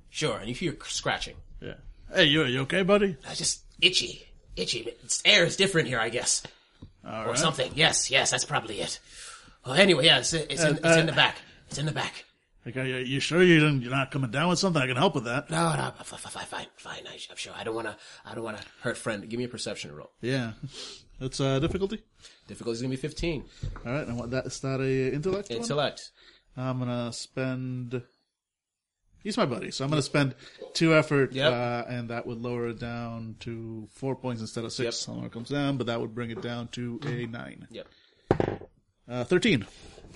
sure. 0.08 0.38
And 0.38 0.48
you 0.48 0.54
hear 0.54 0.76
scratching. 0.84 1.34
Yeah. 1.60 1.74
Hey, 2.14 2.24
you 2.24 2.44
you 2.44 2.60
okay, 2.60 2.82
buddy? 2.82 3.16
I 3.28 3.34
just 3.34 3.62
itchy, 3.80 4.24
itchy. 4.54 4.86
It's, 5.02 5.20
air 5.24 5.44
is 5.44 5.56
different 5.56 5.88
here, 5.88 5.98
I 5.98 6.08
guess, 6.08 6.44
All 7.04 7.24
or 7.24 7.28
right. 7.30 7.38
something. 7.38 7.72
Yes, 7.74 8.08
yes, 8.08 8.30
that's 8.30 8.44
probably 8.44 8.80
it. 8.80 9.00
Well, 9.66 9.74
anyway, 9.74 10.06
yeah, 10.06 10.18
it's, 10.20 10.32
it's, 10.32 10.62
in, 10.62 10.68
And, 10.68 10.78
it's 10.78 10.96
in 10.96 11.02
uh, 11.02 11.06
the 11.06 11.12
back. 11.12 11.38
It's 11.70 11.78
in 11.78 11.86
the 11.86 11.92
back. 11.92 12.24
Okay, 12.68 12.88
you, 12.88 12.96
you 12.96 13.20
sure 13.20 13.42
you 13.42 13.60
didn't, 13.60 13.82
you're 13.82 13.90
not 13.90 14.10
coming 14.10 14.30
down 14.30 14.48
with 14.50 14.58
something? 14.58 14.82
I 14.82 14.86
can 14.86 14.96
help 14.96 15.14
with 15.14 15.24
that. 15.24 15.50
No, 15.50 15.74
no, 15.74 15.92
fine, 16.04 16.18
fine, 16.46 16.66
fine. 16.76 17.06
I, 17.06 17.18
I'm 17.30 17.36
sure. 17.36 17.52
I 17.56 17.64
don't 17.64 17.74
want 17.74 17.86
to. 17.86 17.96
I 18.26 18.34
don't 18.34 18.44
want 18.44 18.58
to 18.58 18.64
hurt 18.82 18.96
friend. 18.98 19.28
Give 19.28 19.38
me 19.38 19.44
a 19.44 19.48
perception 19.48 19.94
roll. 19.94 20.10
Yeah. 20.20 20.52
That's 21.20 21.40
uh, 21.40 21.58
difficulty. 21.58 22.02
Difficulty's 22.46 22.80
gonna 22.80 22.90
be 22.90 22.96
15. 22.96 23.44
All 23.86 23.92
right. 23.92 24.06
And 24.06 24.18
what 24.18 24.30
that 24.30 24.46
is 24.46 24.60
that 24.60 24.80
a 24.80 25.12
intellect? 25.12 25.50
one? 25.50 25.58
Intellect. 25.58 26.10
I'm 26.56 26.78
gonna 26.78 27.12
spend. 27.12 28.02
He's 29.22 29.36
my 29.36 29.46
buddy, 29.46 29.70
so 29.72 29.84
I'm 29.84 29.90
gonna 29.90 30.02
spend 30.02 30.34
two 30.74 30.94
effort, 30.94 31.32
Yep. 31.32 31.52
uh, 31.52 31.84
and 31.88 32.08
that 32.10 32.24
would 32.26 32.38
lower 32.40 32.68
it 32.68 32.78
down 32.78 33.34
to 33.40 33.88
four 33.92 34.14
points 34.14 34.40
instead 34.40 34.64
of 34.64 34.72
six. 34.72 34.84
Yep. 34.84 34.94
So 35.18 35.24
it 35.24 35.32
comes 35.32 35.48
down, 35.48 35.76
but 35.76 35.86
that 35.88 36.00
would 36.00 36.14
bring 36.14 36.30
it 36.30 36.40
down 36.40 36.68
to 36.68 37.00
a 37.04 37.26
nine. 37.26 37.66
Yep. 37.70 37.88
Uh, 39.08 39.24
Thirteen. 39.24 39.66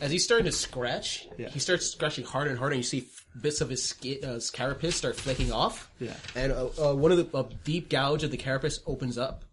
As 0.02 0.10
he's 0.10 0.24
starting 0.24 0.46
to 0.46 0.52
scratch, 0.52 1.28
Yeah. 1.38 1.48
he 1.50 1.60
starts 1.60 1.86
scratching 1.86 2.24
harder 2.24 2.50
and 2.50 2.58
harder. 2.58 2.74
And 2.74 2.80
you 2.80 2.88
see 2.88 3.06
bits 3.40 3.60
of 3.60 3.70
his, 3.70 3.84
skin, 3.84 4.18
uh, 4.24 4.34
his 4.34 4.50
carapace 4.50 4.96
start 4.96 5.14
flaking 5.14 5.52
off. 5.52 5.88
Yeah. 6.00 6.16
And 6.34 6.50
uh, 6.50 6.66
uh, 6.90 6.94
one 6.94 7.12
of 7.12 7.18
the 7.18 7.38
uh, 7.38 7.44
deep 7.62 7.88
gouge 7.88 8.24
of 8.24 8.32
the 8.32 8.36
carapace 8.36 8.80
opens 8.84 9.16
up, 9.16 9.44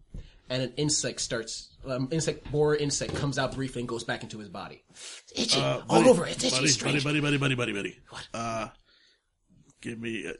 and 0.50 0.64
an 0.64 0.74
insect 0.76 1.22
starts. 1.22 1.70
Um, 1.86 2.08
insect 2.12 2.52
borer 2.52 2.76
insect 2.76 3.14
comes 3.16 3.38
out 3.38 3.54
briefly 3.54 3.84
and 3.84 3.88
goes 3.88 4.04
back 4.04 4.24
into 4.24 4.40
his 4.40 4.50
body. 4.50 4.82
It's 4.92 5.54
itchy 5.54 5.62
Uh, 5.62 5.82
all 5.88 6.10
over. 6.10 6.26
It's 6.26 6.44
itchy. 6.44 6.56
buddy, 6.56 6.68
strange. 6.68 7.04
buddy, 7.04 7.20
buddy, 7.22 7.38
buddy, 7.38 7.56
buddy, 7.56 7.74
buddy. 7.74 8.00
What? 8.10 8.28
Uh, 8.34 8.68
give 9.82 10.00
me. 10.00 10.26
A, 10.26 10.34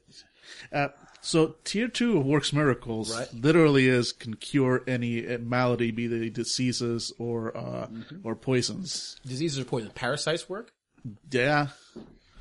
uh, 0.74 0.90
so 1.22 1.56
tier 1.66 1.88
two 1.88 2.18
of 2.18 2.26
works 2.26 2.54
miracles 2.54 3.14
Right. 3.16 3.28
literally 3.34 3.88
is 3.88 4.12
can 4.14 4.36
cure 4.36 4.84
any 4.88 5.28
uh, 5.28 5.38
malady, 5.40 5.92
be 5.92 6.08
they 6.08 6.30
diseases 6.30 7.12
or 7.20 7.56
uh, 7.58 7.88
Mm-hmm. 7.88 8.18
or 8.24 8.36
poisons. 8.36 9.18
Diseases 9.26 9.60
are 9.60 9.66
poison. 9.66 9.92
Parasites 9.94 10.48
work. 10.50 10.72
Yeah, 11.32 11.68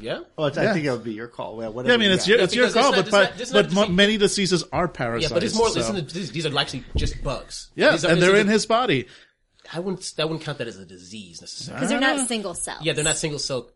Yeah. 0.01 0.21
Well, 0.37 0.47
it's, 0.49 0.59
I 0.59 0.73
think 0.73 0.85
it 0.85 0.91
would 0.93 1.05
be 1.05 1.13
your 1.15 1.29
call. 1.29 1.57
Well, 1.57 1.73
whatever 1.73 1.91
yeah. 1.91 1.95
I 1.95 1.99
mean, 1.99 2.09
you 2.11 2.15
it's 2.15 2.29
your 2.29 2.39
it's 2.41 2.55
your 2.55 2.67
because 2.69 2.77
it's 2.77 2.83
call, 2.83 2.93
not- 2.93 2.97
but 2.97 3.07
it's 3.07 3.11
but, 3.11 3.31
not- 3.33 3.41
it's 3.41 3.53
but 3.53 3.65
not 3.67 3.75
mo- 3.75 3.81
disease- 3.83 3.97
many 3.97 4.17
diseases 4.17 4.65
are 4.73 4.89
parasites. 4.89 5.31
Yeah, 5.31 5.35
but 5.35 5.45
it's 5.45 5.55
more. 5.57 5.69
so- 5.71 5.79
Listen, 5.81 6.07
these, 6.07 6.31
these 6.33 6.47
are 6.47 6.57
actually 6.59 6.85
just 6.97 7.23
bugs. 7.23 7.71
yeah, 7.75 7.93
These 7.93 8.05
are- 8.05 8.11
and 8.13 8.23
they're 8.23 8.35
are 8.35 8.37
in 8.37 8.47
the- 8.47 8.53
his 8.53 8.67
body. 8.67 9.07
I 9.73 9.81
wouldn't. 9.81 10.15
I 10.19 10.25
wouldn't 10.25 10.43
count 10.43 10.59
that 10.59 10.67
as 10.69 10.79
a 10.79 10.87
disease 10.87 11.41
necessarily. 11.41 11.79
Because 11.81 11.91
they're 11.91 12.01
not 12.01 12.27
single 12.29 12.55
cell. 12.55 12.79
Yeah, 12.83 12.93
they're 12.95 13.05
not 13.05 13.17
single 13.19 13.39
cell. 13.39 13.71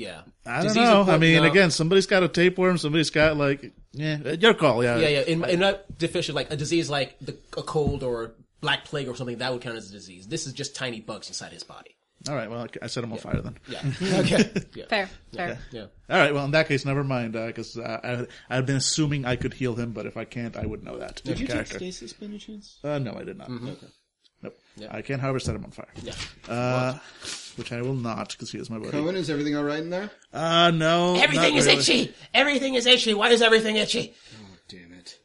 Yeah. 0.00 0.22
I 0.46 0.56
don't 0.56 0.62
Disease 0.68 0.82
know. 0.82 1.02
are 1.02 1.10
I 1.10 1.18
mean, 1.18 1.42
no. 1.42 1.50
again, 1.50 1.70
somebody's 1.70 2.06
got 2.06 2.22
a 2.22 2.28
tapeworm. 2.28 2.78
Somebody's 2.78 3.10
got 3.10 3.36
like, 3.36 3.72
yeah, 3.92 4.32
your 4.32 4.54
call. 4.54 4.82
Yeah, 4.82 4.96
Yeah, 4.96 5.08
yeah. 5.08 5.20
In, 5.20 5.44
in 5.44 5.60
not 5.60 5.98
deficient, 5.98 6.34
like 6.34 6.50
a 6.50 6.56
disease 6.56 6.88
like 6.88 7.18
the, 7.20 7.36
a 7.56 7.62
cold 7.62 8.02
or 8.02 8.32
black 8.62 8.84
plague 8.84 9.08
or 9.08 9.14
something, 9.14 9.38
that 9.38 9.52
would 9.52 9.60
count 9.60 9.76
as 9.76 9.90
a 9.90 9.92
disease. 9.92 10.26
This 10.26 10.46
is 10.46 10.54
just 10.54 10.74
tiny 10.74 11.00
bugs 11.00 11.28
inside 11.28 11.52
his 11.52 11.64
body. 11.64 11.96
All 12.28 12.34
right. 12.34 12.50
Well, 12.50 12.66
I 12.80 12.86
set 12.86 13.04
him 13.04 13.12
on 13.12 13.18
fire 13.18 13.40
then. 13.42 13.58
Yeah. 13.68 13.80
okay. 14.20 14.50
Yeah. 14.74 14.84
Fair, 14.88 15.10
fair. 15.32 15.58
Yeah. 15.70 15.86
All 16.08 16.18
right. 16.18 16.32
Well, 16.32 16.44
in 16.46 16.50
that 16.52 16.68
case, 16.68 16.84
never 16.84 17.04
mind. 17.04 17.32
Because 17.32 17.76
uh, 17.76 18.26
I 18.50 18.56
I've 18.56 18.66
been 18.66 18.76
assuming 18.76 19.26
I 19.26 19.36
could 19.36 19.54
heal 19.54 19.74
him, 19.74 19.92
but 19.92 20.06
if 20.06 20.16
I 20.16 20.24
can't, 20.24 20.56
I 20.56 20.64
would 20.64 20.82
know 20.82 20.98
that. 20.98 21.22
Did 21.24 21.40
you 21.40 21.46
take 21.46 21.66
stasis 21.66 22.12
by 22.14 22.26
any 22.26 22.38
chance? 22.38 22.78
Uh, 22.82 22.98
no, 22.98 23.14
I 23.14 23.24
did 23.24 23.36
not. 23.36 23.48
Mm-hmm. 23.48 23.68
Okay. 23.68 23.86
Nope. 24.80 24.90
I 24.92 25.02
can't, 25.02 25.20
however, 25.20 25.38
set 25.38 25.54
him 25.54 25.64
on 25.64 25.70
fire. 25.70 25.88
Yeah. 26.02 26.14
Uh, 26.48 26.98
which 27.56 27.72
I 27.72 27.82
will 27.82 27.94
not 27.94 28.30
because 28.30 28.50
he 28.50 28.58
is 28.58 28.70
my 28.70 28.78
buddy. 28.78 28.92
Cohen, 28.92 29.14
is 29.14 29.28
everything 29.28 29.56
all 29.56 29.64
right 29.64 29.80
in 29.80 29.90
there? 29.90 30.10
Uh, 30.32 30.70
no. 30.70 31.16
Everything 31.16 31.54
not 31.54 31.58
is 31.58 31.66
really. 31.66 31.78
itchy. 31.78 32.14
Everything 32.32 32.74
is 32.74 32.86
itchy. 32.86 33.14
Why 33.14 33.28
is 33.28 33.42
everything 33.42 33.76
itchy? 33.76 34.14
Oh, 34.34 34.56
damn 34.68 34.92
it! 34.92 35.18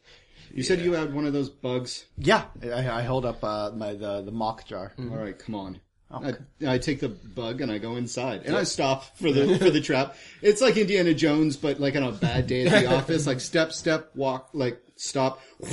You 0.52 0.62
said 0.62 0.80
you 0.80 0.92
had 0.92 1.14
one 1.14 1.26
of 1.26 1.32
those 1.32 1.48
bugs. 1.48 2.04
Yeah, 2.18 2.44
I, 2.62 2.88
I 2.88 3.02
hold 3.02 3.24
up 3.24 3.42
uh, 3.42 3.70
my 3.74 3.94
the 3.94 4.22
the 4.22 4.32
mock 4.32 4.66
jar. 4.66 4.92
All 4.98 5.16
right, 5.16 5.38
come 5.38 5.54
on. 5.54 5.80
I, 6.08 6.34
I 6.66 6.78
take 6.78 7.00
the 7.00 7.08
bug 7.08 7.60
and 7.60 7.72
I 7.72 7.78
go 7.78 7.96
inside 7.96 8.42
and 8.46 8.54
I 8.54 8.62
stop 8.62 9.16
for 9.16 9.32
the 9.32 9.58
for 9.58 9.70
the 9.70 9.80
trap. 9.80 10.14
It's 10.40 10.60
like 10.60 10.76
Indiana 10.76 11.14
Jones, 11.14 11.56
but 11.56 11.80
like 11.80 11.96
on 11.96 12.04
a 12.04 12.12
bad 12.12 12.46
day 12.46 12.66
at 12.66 12.84
the 12.84 12.86
office. 12.96 13.26
Like 13.26 13.40
step, 13.40 13.72
step, 13.72 14.12
walk, 14.14 14.50
like 14.52 14.80
stop. 14.94 15.40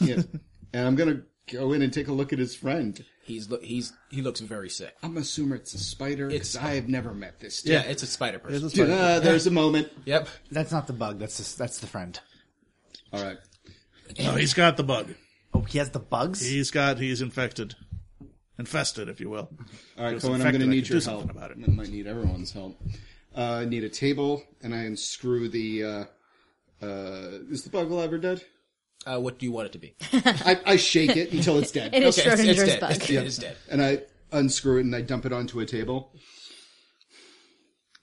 yeah. 0.00 0.22
And 0.72 0.86
I'm 0.86 0.94
gonna 0.96 1.22
go 1.52 1.72
in 1.72 1.82
and 1.82 1.92
take 1.92 2.08
a 2.08 2.12
look 2.12 2.32
at 2.32 2.38
his 2.38 2.54
friend. 2.54 3.04
He's 3.24 3.48
lo- 3.50 3.60
he's 3.62 3.92
he 4.10 4.22
looks 4.22 4.40
very 4.40 4.68
sick. 4.70 4.94
I'm 5.02 5.16
assuming 5.16 5.58
it's 5.58 5.74
a 5.74 5.78
spider. 5.78 6.26
It's- 6.28 6.54
It's 6.54 6.56
I've 6.56 6.88
never 6.88 7.12
met 7.14 7.38
this. 7.40 7.64
Yeah, 7.64 7.82
it's 7.82 8.02
a 8.02 8.06
spider 8.06 8.38
person. 8.38 8.56
It's 8.66 8.74
a 8.74 8.76
spider. 8.76 8.92
Uh, 8.92 9.20
there's 9.20 9.46
a 9.46 9.50
moment. 9.50 9.88
Yep. 10.04 10.28
That's 10.50 10.72
not 10.72 10.86
the 10.86 10.92
bug. 10.92 11.18
That's 11.18 11.36
the, 11.38 11.58
that's 11.58 11.78
the 11.78 11.86
friend. 11.86 12.18
All 13.12 13.22
right. 13.22 13.38
No, 14.18 14.34
he's 14.34 14.54
got 14.54 14.76
the 14.76 14.82
bug. 14.84 15.14
Oh, 15.54 15.62
he 15.62 15.78
has 15.78 15.90
the 15.90 15.98
bugs. 16.00 16.40
He's 16.40 16.70
got. 16.70 16.98
He's 16.98 17.20
infected, 17.20 17.74
infested, 18.58 19.08
if 19.08 19.20
you 19.20 19.30
will. 19.30 19.50
All 19.98 20.04
right, 20.04 20.14
It 20.14 20.22
Cohen, 20.22 20.34
I'm 20.34 20.40
infected. 20.48 20.60
going 20.60 20.60
to 20.60 20.66
I 20.66 20.68
need 20.68 20.80
could 20.82 20.88
your 20.90 20.96
do 20.96 21.00
something 21.00 21.26
help. 21.28 21.36
about 21.36 21.50
it. 21.52 21.58
I 21.64 21.70
might 21.70 21.88
need 21.90 22.06
everyone's 22.06 22.52
help. 22.52 22.80
Uh, 23.36 23.40
I 23.40 23.64
need 23.64 23.84
a 23.84 23.88
table, 23.88 24.42
and 24.62 24.74
I 24.74 24.78
unscrew 24.78 25.48
the. 25.48 25.84
Uh, 25.84 26.04
uh, 26.84 27.38
is 27.50 27.62
the 27.64 27.70
bug 27.70 27.90
alive 27.90 28.12
or 28.12 28.18
dead? 28.18 28.42
Uh, 29.06 29.18
what 29.18 29.38
do 29.38 29.46
you 29.46 29.52
want 29.52 29.66
it 29.66 29.72
to 29.72 29.78
be? 29.78 29.94
I, 30.12 30.60
I 30.66 30.76
shake 30.76 31.16
it 31.16 31.32
until 31.32 31.58
it's 31.58 31.70
dead, 31.72 31.94
It 31.94 32.02
is 32.02 32.18
Okay, 32.18 32.28
it's, 32.30 32.40
it's 32.40 32.48
Schrodinger's 32.58 32.68
dead. 32.68 32.80
bug. 32.80 32.90
It's, 32.92 33.10
It 33.10 33.26
is 33.26 33.38
dead. 33.38 33.56
and 33.70 33.82
I 33.82 34.02
unscrew 34.32 34.78
it 34.78 34.84
and 34.84 34.94
I 34.94 35.00
dump 35.00 35.24
it 35.26 35.32
onto 35.32 35.60
a 35.60 35.66
table. 35.66 36.12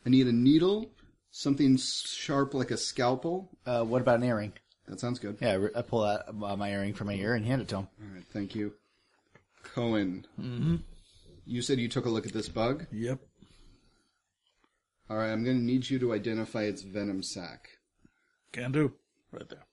I 0.06 0.10
need 0.10 0.26
a 0.28 0.32
needle, 0.32 0.90
something 1.32 1.78
sharp 1.78 2.54
like 2.54 2.72
a 2.72 2.78
scalpel. 2.78 3.50
Uh, 3.66 3.84
what 3.84 4.02
about 4.02 4.18
an 4.20 4.24
earring? 4.24 4.54
That 4.88 5.00
sounds 5.00 5.20
good. 5.20 5.38
Yeah, 5.42 5.50
I 5.52 5.54
re- 5.56 5.72
I 5.76 5.82
pull 5.82 6.04
out 6.04 6.22
uh, 6.30 6.56
my 6.56 6.72
earring 6.72 6.94
from 6.94 7.08
my 7.08 7.14
ear 7.14 7.36
and 7.36 7.46
hand 7.46 7.62
it 7.62 7.68
to 7.70 7.76
him. 7.78 7.88
All 8.02 8.16
right, 8.16 8.24
thank 8.32 8.56
you, 8.56 8.74
Cohen. 9.64 10.26
Mm-hmm. 10.40 10.78
You 11.46 11.62
said 11.62 11.78
you 11.80 11.90
took 11.90 12.06
a 12.06 12.10
look 12.10 12.26
at 12.26 12.32
this 12.34 12.48
bug. 12.50 12.88
Yep. 12.92 13.20
All 15.10 15.18
right, 15.18 15.30
I'm 15.32 15.44
going 15.44 15.58
to 15.58 15.64
need 15.64 15.90
you 15.90 16.00
to 16.00 16.14
identify 16.14 16.64
its 16.64 16.82
venom 16.82 17.22
sac. 17.22 17.70
Can 18.54 18.72
do. 18.72 18.94
Right 19.32 19.48
there. 19.50 19.66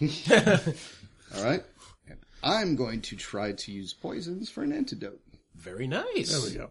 All 1.36 1.44
right. 1.44 1.62
I'm 2.42 2.74
going 2.76 3.02
to 3.02 3.16
try 3.16 3.52
to 3.52 3.72
use 3.72 3.92
poisons 3.92 4.48
for 4.48 4.62
an 4.62 4.72
antidote. 4.72 5.20
Very 5.56 5.86
nice. 5.86 6.30
There 6.32 6.40
we 6.50 6.56
go. 6.56 6.70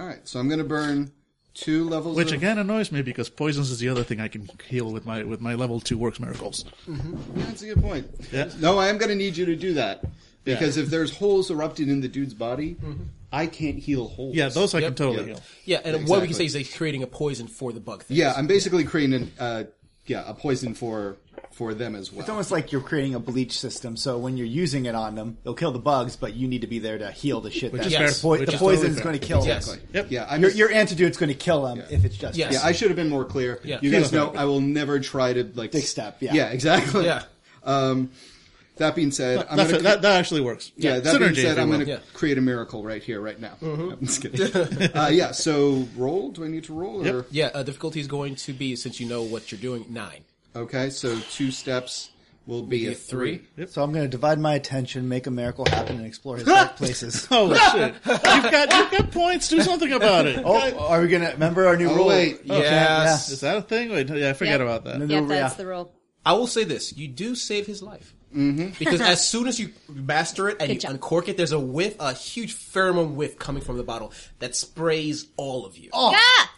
All 0.00 0.06
right, 0.06 0.26
so 0.28 0.38
I'm 0.38 0.48
going 0.48 0.58
to 0.58 0.64
burn 0.64 1.10
two 1.54 1.88
levels. 1.88 2.16
Which 2.16 2.28
of, 2.30 2.34
again 2.34 2.58
annoys 2.58 2.92
me 2.92 3.02
because 3.02 3.28
poisons 3.28 3.70
is 3.70 3.80
the 3.80 3.88
other 3.88 4.04
thing 4.04 4.20
I 4.20 4.28
can 4.28 4.48
heal 4.68 4.92
with 4.92 5.06
my 5.06 5.24
with 5.24 5.40
my 5.40 5.54
level 5.54 5.80
two 5.80 5.98
works 5.98 6.20
miracles. 6.20 6.64
That's 7.34 7.62
a 7.62 7.66
good 7.74 7.82
point. 7.82 8.08
Yeah. 8.30 8.50
No, 8.60 8.78
I 8.78 8.88
am 8.88 8.98
going 8.98 9.08
to 9.08 9.16
need 9.16 9.36
you 9.36 9.46
to 9.46 9.56
do 9.56 9.74
that 9.74 10.04
because 10.44 10.76
if 10.76 10.88
there's 10.88 11.16
holes 11.16 11.50
erupting 11.50 11.88
in 11.88 12.00
the 12.00 12.08
dude's 12.08 12.34
body, 12.34 12.76
I 13.32 13.46
can't 13.46 13.78
heal 13.78 14.06
holes. 14.08 14.36
Yeah, 14.36 14.50
those 14.50 14.72
I 14.74 14.78
Yep. 14.80 14.88
can 14.88 14.94
totally 14.94 15.18
Yeah. 15.18 15.24
heal. 15.34 15.42
Yeah, 15.64 15.80
and 15.84 16.06
what 16.08 16.20
we 16.20 16.28
can 16.28 16.36
say 16.36 16.44
is 16.44 16.52
they're 16.52 16.62
creating 16.64 17.02
a 17.02 17.06
poison 17.08 17.48
for 17.48 17.72
the 17.72 17.80
bug 17.80 18.04
thing. 18.04 18.16
Yeah, 18.18 18.34
I'm 18.36 18.46
basically 18.46 18.84
creating 18.84 19.14
an, 19.14 19.32
uh, 19.40 19.64
yeah 20.06 20.22
a 20.26 20.34
poison 20.34 20.74
for 20.74 21.16
for 21.52 21.74
them 21.74 21.94
as 21.96 22.12
well. 22.12 22.20
It's 22.20 22.28
almost 22.28 22.50
like 22.50 22.70
you're 22.72 22.80
creating 22.80 23.14
a 23.14 23.18
bleach 23.20 23.58
system, 23.58 23.96
so 23.96 24.18
when 24.18 24.36
you're 24.36 24.46
using 24.46 24.86
it 24.86 24.94
on 24.94 25.14
them, 25.14 25.38
they'll 25.44 25.54
kill 25.54 25.72
the 25.72 25.78
bugs, 25.78 26.14
but 26.16 26.34
you 26.34 26.46
need 26.48 26.60
to 26.60 26.66
be 26.66 26.78
there 26.78 26.98
to 26.98 27.10
heal 27.10 27.40
the 27.40 27.50
shit. 27.50 27.72
Which 27.72 27.82
that 27.82 27.88
is 27.88 27.92
the 27.92 27.98
fair. 27.98 28.12
poi- 28.22 28.38
Which 28.40 28.48
the 28.48 28.54
is 28.54 28.58
poison 28.60 28.76
totally 28.76 28.88
is 28.90 28.94
fair. 28.96 29.04
going 29.04 29.18
to 29.20 29.26
kill 29.26 29.46
Yes. 29.46 29.66
them. 29.66 29.80
Yep. 29.92 30.06
Yeah, 30.10 30.26
I'm 30.30 30.40
Your, 30.40 30.50
just- 30.50 30.58
your 30.58 30.72
antidote's 30.72 31.16
going 31.18 31.28
to 31.28 31.34
kill 31.34 31.62
them 31.62 31.82
if 31.90 32.04
it's 32.04 32.16
just 32.16 32.36
Yes. 32.38 32.52
yeah, 32.52 32.60
I 32.62 32.72
should 32.72 32.88
have 32.88 32.96
been 32.96 33.08
more 33.10 33.24
clear. 33.24 33.60
Yeah. 33.64 33.78
You 33.82 33.90
guys 33.90 34.12
Yeah. 34.12 34.18
know 34.20 34.32
I 34.34 34.44
will 34.44 34.60
never 34.60 35.00
try 35.00 35.32
to 35.32 35.44
like 35.54 35.72
Big 35.72 35.84
step, 35.84 36.18
yeah. 36.20 36.34
Yeah, 36.34 36.48
exactly. 36.50 37.04
Yeah. 37.06 37.22
Um, 37.64 38.10
that 38.76 38.94
being 38.94 39.10
said, 39.10 39.44
I'm 39.50 39.56
That, 39.56 39.70
gonna, 39.70 39.82
that, 39.82 40.02
that 40.02 40.20
actually 40.20 40.40
works. 40.40 40.70
yeah, 40.76 41.00
that 41.00 41.18
being 41.18 41.34
said, 41.34 41.58
I'm 41.58 41.68
going 41.68 41.80
to 41.80 41.86
Yeah. 41.86 41.98
create 42.14 42.38
a 42.38 42.40
miracle 42.40 42.84
right 42.84 43.02
here, 43.02 43.20
right 43.20 43.38
now. 43.40 43.54
I'm 43.62 43.98
just 44.06 44.22
kidding. 44.22 44.52
uh, 44.96 45.08
yeah. 45.12 45.32
So 45.32 45.88
roll. 45.96 46.30
Do 46.30 46.44
I 46.44 46.48
need 46.48 46.62
to 46.64 46.72
roll? 46.72 47.04
Or? 47.06 47.26
Yeah, 47.32 47.50
uh, 47.52 47.64
difficulty 47.64 47.98
is 47.98 48.06
going 48.06 48.36
to 48.36 48.52
be, 48.52 48.76
since 48.76 49.00
you 49.00 49.08
know 49.08 49.22
what 49.24 49.50
you're 49.50 49.60
doing, 49.60 49.86
nine. 49.90 50.20
Okay. 50.58 50.90
So 50.90 51.18
two 51.30 51.50
steps 51.50 52.10
will 52.46 52.62
be, 52.62 52.86
a 52.86 52.94
three. 52.94 53.42
So 53.66 53.82
I'm 53.82 53.92
going 53.92 54.04
to 54.04 54.08
divide 54.08 54.38
my 54.38 54.54
attention, 54.54 55.06
make 55.08 55.26
a 55.26 55.30
miracle 55.30 55.66
happen, 55.66 55.96
and 55.98 56.06
explore 56.06 56.36
his 56.36 56.46
dark 56.46 56.76
places. 56.78 57.26
Holy 57.30 57.58
shit! 57.58 57.94
You've 58.06 58.22
got 58.22 58.72
you've 58.74 58.90
got 58.90 59.10
points. 59.10 59.48
Do 59.48 59.60
something 59.62 59.92
about 59.92 60.26
it. 60.26 60.40
Oh, 60.44 60.78
are 60.86 61.00
we 61.02 61.08
going 61.08 61.22
to 61.22 61.30
remember 61.32 61.66
our 61.66 61.76
new 61.76 61.90
Oh, 61.90 61.96
rule? 61.96 62.06
wait. 62.06 62.40
Okay, 62.40 62.58
Yes. 62.58 63.28
Is 63.30 63.40
that 63.40 63.56
a 63.58 63.62
thing? 63.62 63.90
Wait, 63.90 64.08
yeah, 64.08 64.30
I 64.30 64.32
forget 64.32 64.60
Yep. 64.60 64.68
about 64.68 64.84
that. 64.84 65.00
yeah. 65.08 65.20
Yep, 65.20 65.28
that's 65.28 65.54
yeah. 65.54 65.56
the 65.58 65.66
rule. 65.66 65.92
I 66.24 66.32
will 66.32 66.46
say 66.46 66.64
this: 66.64 66.96
you 66.96 67.08
do 67.08 67.34
save 67.34 67.66
his 67.66 67.82
life. 67.82 68.14
Mm-hmm. 68.34 68.70
Because 68.78 69.00
as 69.00 69.26
soon 69.26 69.46
as 69.48 69.58
you 69.58 69.70
master 69.88 70.48
it 70.50 70.56
and 70.60 70.68
Good 70.68 70.74
you 70.74 70.80
job. 70.80 70.90
uncork 70.92 71.28
it, 71.28 71.36
there's 71.38 71.52
a 71.52 71.58
whiff, 71.60 71.96
a 71.98 72.12
huge 72.12 72.54
pheromone 72.54 73.14
whiff 73.14 73.38
coming 73.38 73.62
from 73.62 73.78
the 73.78 73.82
bottle 73.82 74.12
that 74.38 74.54
sprays 74.54 75.26
all 75.38 75.64
of 75.64 75.78
you. 75.78 75.88
Oh! 75.94 76.14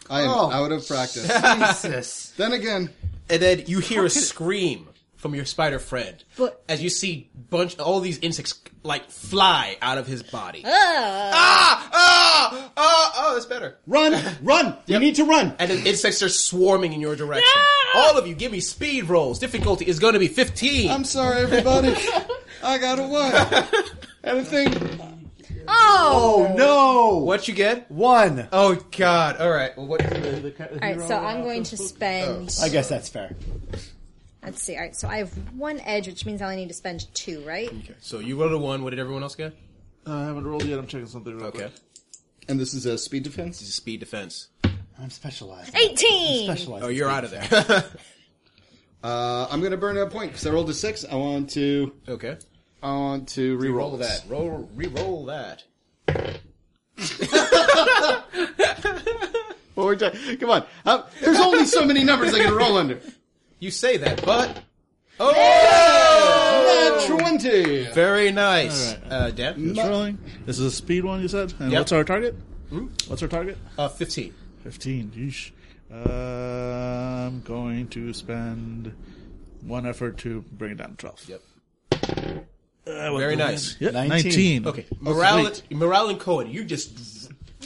I 0.09 0.21
am 0.23 0.29
Oh. 0.29 0.51
out 0.51 0.71
of 0.73 0.85
practice. 0.85 1.25
Jesus. 1.27 2.33
then 2.35 2.51
again, 2.51 2.89
And 3.31 3.41
then 3.41 3.63
you 3.65 3.79
hear 3.79 4.05
a 4.05 4.09
scream 4.09 4.89
from 5.15 5.33
your 5.35 5.45
spider 5.45 5.79
friend 5.79 6.21
But- 6.37 6.61
as 6.67 6.83
you 6.83 6.89
see 6.89 7.29
bunch 7.49 7.79
all 7.79 8.01
these 8.01 8.17
insects 8.19 8.59
like 8.83 9.09
fly 9.09 9.77
out 9.81 9.97
of 9.97 10.05
his 10.07 10.21
body. 10.23 10.63
Uh. 10.65 10.69
ah! 10.69 11.89
Ah! 11.93 12.71
Ah! 12.75 13.13
Oh, 13.17 13.33
that's 13.33 13.45
better. 13.45 13.77
run, 13.87 14.19
run. 14.43 14.75
You 14.87 14.99
need 14.99 15.15
to 15.15 15.23
run. 15.23 15.55
And 15.59 15.71
the 15.71 15.87
insects 15.87 16.21
are 16.23 16.29
swarming 16.29 16.91
in 16.93 16.99
your 16.99 17.15
direction. 17.15 17.61
All 17.95 18.17
of 18.17 18.27
you, 18.27 18.33
give 18.35 18.51
me 18.51 18.59
speed 18.59 19.05
rolls. 19.05 19.39
Difficulty 19.39 19.85
is 19.85 19.99
going 19.99 20.13
to 20.13 20.19
be 20.19 20.27
15. 20.27 20.89
I'm 20.89 21.03
sorry, 21.03 21.41
everybody. 21.41 21.95
I 22.63 22.77
got 22.79 22.97
a 22.99 23.03
one. 23.03 23.31
Anything? 25.61 25.75
Oh! 25.75 26.53
No! 26.57 27.17
what 27.23 27.47
you 27.47 27.53
get? 27.53 27.89
One. 27.89 28.47
Oh 28.51 28.75
God! 28.97 29.37
All 29.37 29.49
right. 29.51 29.75
Well, 29.77 29.87
what? 29.87 30.01
All 30.05 30.79
right, 30.81 30.99
so 31.01 31.17
I'm 31.17 31.43
going 31.43 31.63
to 31.63 31.77
spend. 31.77 32.55
I 32.61 32.69
guess 32.69 32.89
that's 32.89 33.09
fair. 33.09 33.35
Let's 34.43 34.61
see. 34.61 34.75
All 34.75 34.81
right, 34.81 34.95
so 34.95 35.07
I 35.07 35.17
have 35.17 35.31
one 35.57 35.79
edge, 35.81 36.07
which 36.07 36.25
means 36.25 36.41
I 36.41 36.45
only 36.45 36.57
need 36.57 36.67
to 36.69 36.73
spend 36.73 37.13
two, 37.13 37.41
right? 37.45 37.67
Okay, 37.67 37.93
so 37.99 38.19
you 38.19 38.39
rolled 38.39 38.53
a 38.53 38.57
one. 38.57 38.83
What 38.83 38.89
did 38.89 38.99
everyone 38.99 39.23
else 39.23 39.35
get? 39.35 39.55
Uh, 40.05 40.13
I 40.13 40.25
haven't 40.25 40.45
rolled 40.47 40.65
yet. 40.65 40.79
I'm 40.79 40.87
checking 40.87 41.07
something 41.07 41.35
real 41.35 41.45
Okay. 41.47 41.59
quick. 41.59 41.71
And 42.49 42.59
this 42.59 42.73
is 42.73 42.85
a 42.87 42.97
speed 42.97 43.23
defense. 43.23 43.59
This 43.59 43.67
is 43.67 43.73
a 43.75 43.77
speed 43.77 43.99
defense. 43.99 44.47
I'm 44.99 45.09
specialized. 45.11 45.75
18! 45.75 46.45
Specialized. 46.45 46.85
Oh, 46.85 46.89
you're 46.89 47.09
out 47.09 47.23
of 47.23 47.31
there. 47.31 47.83
Uh, 49.03 49.47
I'm 49.49 49.61
gonna 49.63 49.77
burn 49.77 49.97
a 49.97 50.05
point 50.05 50.31
because 50.31 50.45
I 50.45 50.51
rolled 50.51 50.69
a 50.69 50.75
six. 50.75 51.03
I 51.11 51.15
want 51.15 51.49
to. 51.51 51.91
okay. 52.07 52.37
I 52.83 52.91
want 52.91 53.27
to 53.29 53.57
re-roll 53.57 53.97
that. 53.97 54.23
Roll. 54.27 54.69
Re-roll 54.75 55.25
that. 55.25 55.63
One 59.75 59.85
more 59.85 59.95
time. 59.95 60.37
Come 60.37 60.49
on. 60.49 60.65
Uh, 60.85 61.03
there's 61.21 61.39
only 61.39 61.65
so 61.65 61.85
many 61.85 62.03
numbers 62.03 62.33
I 62.33 62.39
can 62.39 62.53
roll 62.53 62.77
under. 62.77 62.99
You 63.59 63.71
say 63.71 63.97
that, 63.97 64.25
but 64.25 64.63
oh, 65.19 65.31
Nat 67.07 67.17
twenty. 67.17 67.83
very 67.93 68.31
nice. 68.31 68.93
All 68.95 68.99
right. 69.03 69.11
Uh, 69.11 69.31
Dan, 69.31 69.75
Just 69.75 69.87
rolling. 69.87 70.17
This 70.45 70.59
is 70.59 70.65
a 70.65 70.71
speed 70.71 71.03
one, 71.03 71.21
you 71.21 71.27
said? 71.27 71.53
And 71.59 71.71
Yep. 71.71 71.79
what's 71.79 71.91
our 71.91 72.03
target? 72.03 72.35
What's 73.07 73.21
our 73.21 73.27
target? 73.27 73.57
uh, 73.77 73.87
fifteen. 73.89 74.33
15. 74.63 75.11
Yeesh. 75.15 75.51
Uh, 75.91 77.27
I'm 77.27 77.41
going 77.41 77.87
to 77.89 78.13
spend 78.13 78.93
one 79.61 79.85
effort 79.87 80.17
to 80.19 80.41
bring 80.51 80.73
it 80.73 80.77
down 80.77 80.91
to 80.95 80.95
12. 80.97 81.29
Yep. 81.29 82.45
Uh, 82.87 83.09
what 83.11 83.19
Very 83.19 83.35
nice. 83.35 83.75
Yeah, 83.79 83.91
19. 83.91 84.09
19. 84.63 84.67
Okay, 84.67 84.85
morale, 84.99 85.53
sweet. 85.53 85.77
morale 85.77 86.09
and 86.09 86.19
Cohen, 86.19 86.49
you 86.49 86.63
just 86.63 87.21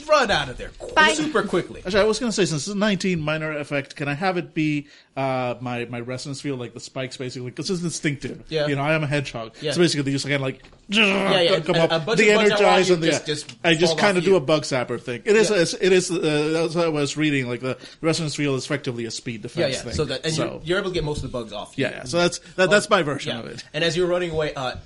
run 0.06 0.30
out 0.30 0.48
of 0.48 0.56
there 0.56 0.70
Bye. 0.94 1.14
super 1.14 1.42
quickly. 1.42 1.80
Actually, 1.84 2.00
I 2.00 2.04
was 2.04 2.18
going 2.18 2.28
to 2.30 2.32
say, 2.36 2.44
since 2.44 2.62
this 2.66 2.68
is 2.68 2.74
19 2.74 3.18
minor 3.20 3.56
effect, 3.58 3.96
can 3.96 4.08
I 4.08 4.14
have 4.14 4.36
it 4.36 4.54
be 4.54 4.86
uh, 5.16 5.54
my, 5.60 5.86
my 5.86 6.00
resonance 6.00 6.40
field, 6.40 6.60
like 6.60 6.74
the 6.74 6.80
spikes, 6.80 7.16
basically? 7.16 7.50
Because 7.50 7.70
it's 7.70 7.82
instinctive. 7.82 8.44
Yeah. 8.48 8.66
You 8.66 8.76
know, 8.76 8.82
I 8.82 8.94
am 8.94 9.02
a 9.02 9.06
hedgehog. 9.06 9.54
Yeah. 9.60 9.72
So 9.72 9.80
basically, 9.80 10.02
they 10.02 10.12
just 10.12 10.24
kind 10.26 10.36
of 10.36 10.42
like, 10.42 10.62
yeah, 10.88 11.54
and- 11.54 11.64
come 11.64 11.74
and 11.76 11.90
up, 11.90 12.02
a 12.02 12.04
bunch 12.04 12.18
the 12.18 12.30
of 12.30 12.36
bugs 12.36 12.48
that 12.50 12.60
walk 12.60 12.60
energize, 12.60 12.90
and 12.90 13.02
the, 13.02 13.06
just- 13.08 13.26
just 13.26 13.56
I 13.64 13.74
just 13.74 13.98
kind 13.98 14.18
of 14.18 14.24
do 14.24 14.30
you. 14.30 14.36
a 14.36 14.40
bug 14.40 14.64
sapper 14.64 14.98
thing. 14.98 15.22
It 15.24 15.34
is, 15.34 15.50
Yeah. 15.50 15.56
a, 15.80 15.86
it 15.86 15.92
is, 15.92 16.10
uh, 16.10 16.50
that's 16.52 16.74
what 16.74 16.84
I 16.84 16.88
was 16.88 17.16
reading, 17.16 17.48
like 17.48 17.60
the 17.60 17.76
resonance 18.00 18.34
field 18.36 18.58
is 18.58 18.64
effectively 18.66 19.06
a 19.06 19.10
speed 19.10 19.42
defense 19.42 19.76
yeah. 19.76 19.80
thing. 19.82 19.92
So 19.94 20.04
that 20.04 20.24
and 20.26 20.36
You're, 20.36 20.60
you're 20.62 20.78
able 20.78 20.90
to 20.90 20.94
get 20.94 21.04
most 21.04 21.24
of 21.24 21.32
the 21.32 21.36
bugs 21.36 21.52
off. 21.52 21.72
yeah, 21.76 21.90
yeah. 21.90 22.04
So 22.04 22.18
that's, 22.18 22.38
that, 22.56 22.70
that's 22.70 22.88
my 22.90 23.02
version 23.02 23.32
Yeah. 23.32 23.40
of 23.40 23.46
it. 23.46 23.64
And 23.72 23.82
as 23.82 23.96
you're 23.96 24.06
running 24.06 24.30
away, 24.30 24.52
uh, 24.54 24.76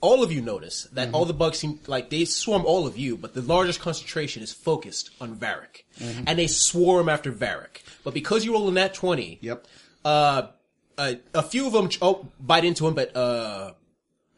all 0.00 0.22
of 0.22 0.30
you 0.32 0.40
notice 0.42 0.84
that 0.92 1.06
Mm-hmm. 1.08 1.14
all 1.16 1.24
the 1.24 1.32
bugs 1.34 1.58
seem 1.58 1.80
like 1.86 2.10
they 2.10 2.24
swarm 2.24 2.64
all 2.66 2.86
of 2.86 2.96
you, 2.98 3.16
but 3.16 3.34
the 3.34 3.42
largest 3.42 3.80
concentration 3.80 4.42
is 4.42 4.52
focused 4.52 5.10
on 5.20 5.36
Varric. 5.36 5.84
Mm-hmm. 6.00 6.24
And 6.26 6.38
they 6.38 6.46
swarm 6.46 7.08
after 7.08 7.32
Varric. 7.32 7.82
But 8.04 8.14
because 8.14 8.44
you 8.44 8.52
roll 8.52 8.68
a 8.68 8.72
nat 8.72 8.94
20, 8.94 9.38
Yep. 9.40 9.66
uh, 10.04 10.42
uh, 10.98 11.14
a 11.34 11.42
few 11.42 11.66
of 11.66 11.72
them 11.72 11.88
ch- 11.88 11.98
oh, 12.02 12.28
bite 12.40 12.64
into 12.64 12.86
him, 12.86 12.94
but 12.94 13.14
uh, 13.16 13.72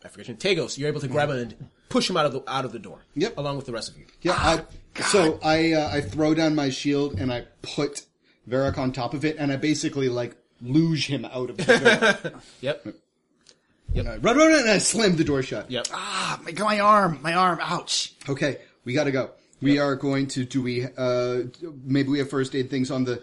I 0.05 0.09
forget 0.09 0.29
your 0.29 0.37
name, 0.37 0.57
Tagos, 0.57 0.79
you're 0.79 0.89
able 0.89 1.01
to 1.01 1.09
grab 1.09 1.31
him 1.31 1.37
and 1.39 1.69
push 1.89 2.09
him 2.11 2.17
out 2.17 2.27
of 2.27 2.33
the 2.33 2.43
out 2.51 2.65
of 2.65 2.73
the 2.73 2.79
door. 2.79 3.01
Yep. 3.15 3.39
Along 3.39 3.57
with 3.57 3.67
the 3.67 3.73
rest 3.73 3.89
of 3.91 3.97
you. 3.99 4.05
Yeah. 4.23 4.33
I, 4.37 5.03
so 5.03 5.39
I 5.43 5.73
uh, 5.73 5.89
I 5.93 6.01
throw 6.01 6.35
down 6.35 6.55
my 6.55 6.71
shield 6.71 7.15
and 7.21 7.33
I 7.33 7.45
put 7.63 8.07
Varric 8.49 8.77
on 8.79 8.93
top 8.93 9.15
of 9.15 9.25
it 9.25 9.37
and 9.39 9.53
I 9.53 9.57
basically 9.57 10.09
like 10.09 10.37
luge 10.61 11.07
him 11.07 11.25
out 11.25 11.51
of 11.51 11.57
the 11.59 12.21
door. 12.23 12.41
Yep. 12.61 12.87
Uh, 13.97 14.03
run, 14.03 14.21
run, 14.23 14.37
run, 14.37 14.61
and 14.61 14.71
I 14.71 14.79
slammed 14.79 15.19
the 15.19 15.25
door 15.25 15.43
shut. 15.43 15.71
Yep. 15.71 15.87
Ah, 15.93 16.41
my, 16.45 16.53
my 16.53 16.81
arm, 16.81 17.19
my 17.23 17.35
arm, 17.35 17.59
ouch. 17.61 18.13
Okay, 18.29 18.59
we 18.85 18.93
gotta 18.93 19.11
go. 19.11 19.31
We 19.61 19.79
are 19.79 19.97
going 19.97 20.29
to. 20.29 20.45
Do 20.45 20.63
we? 20.63 20.87
uh 20.97 21.43
Maybe 21.85 22.09
we 22.11 22.19
have 22.21 22.31
first 22.31 22.55
aid 22.55 22.71
things 22.71 22.91
on 22.91 23.05
the. 23.05 23.23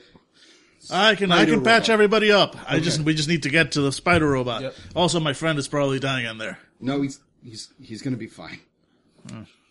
I 0.91 1.15
can 1.15 1.31
I 1.31 1.37
Spider 1.37 1.51
can 1.53 1.63
patch 1.63 1.83
robot. 1.83 1.89
everybody 1.89 2.31
up. 2.31 2.55
I 2.69 2.79
just 2.79 2.99
we 2.99 3.13
just 3.15 3.29
need 3.29 3.43
to 3.43 3.49
get 3.49 3.71
to 3.73 3.81
the 3.81 3.91
spider 3.91 4.27
robot. 4.29 4.61
Yep. 4.63 4.75
Also, 4.95 5.19
my 5.19 5.33
friend 5.33 5.57
is 5.57 5.67
probably 5.67 5.99
dying 5.99 6.25
in 6.25 6.37
there. 6.37 6.59
No, 6.79 7.01
he's 7.01 7.19
he's 7.43 7.69
he's 7.81 8.01
gonna 8.01 8.17
be 8.17 8.27
fine. 8.27 8.59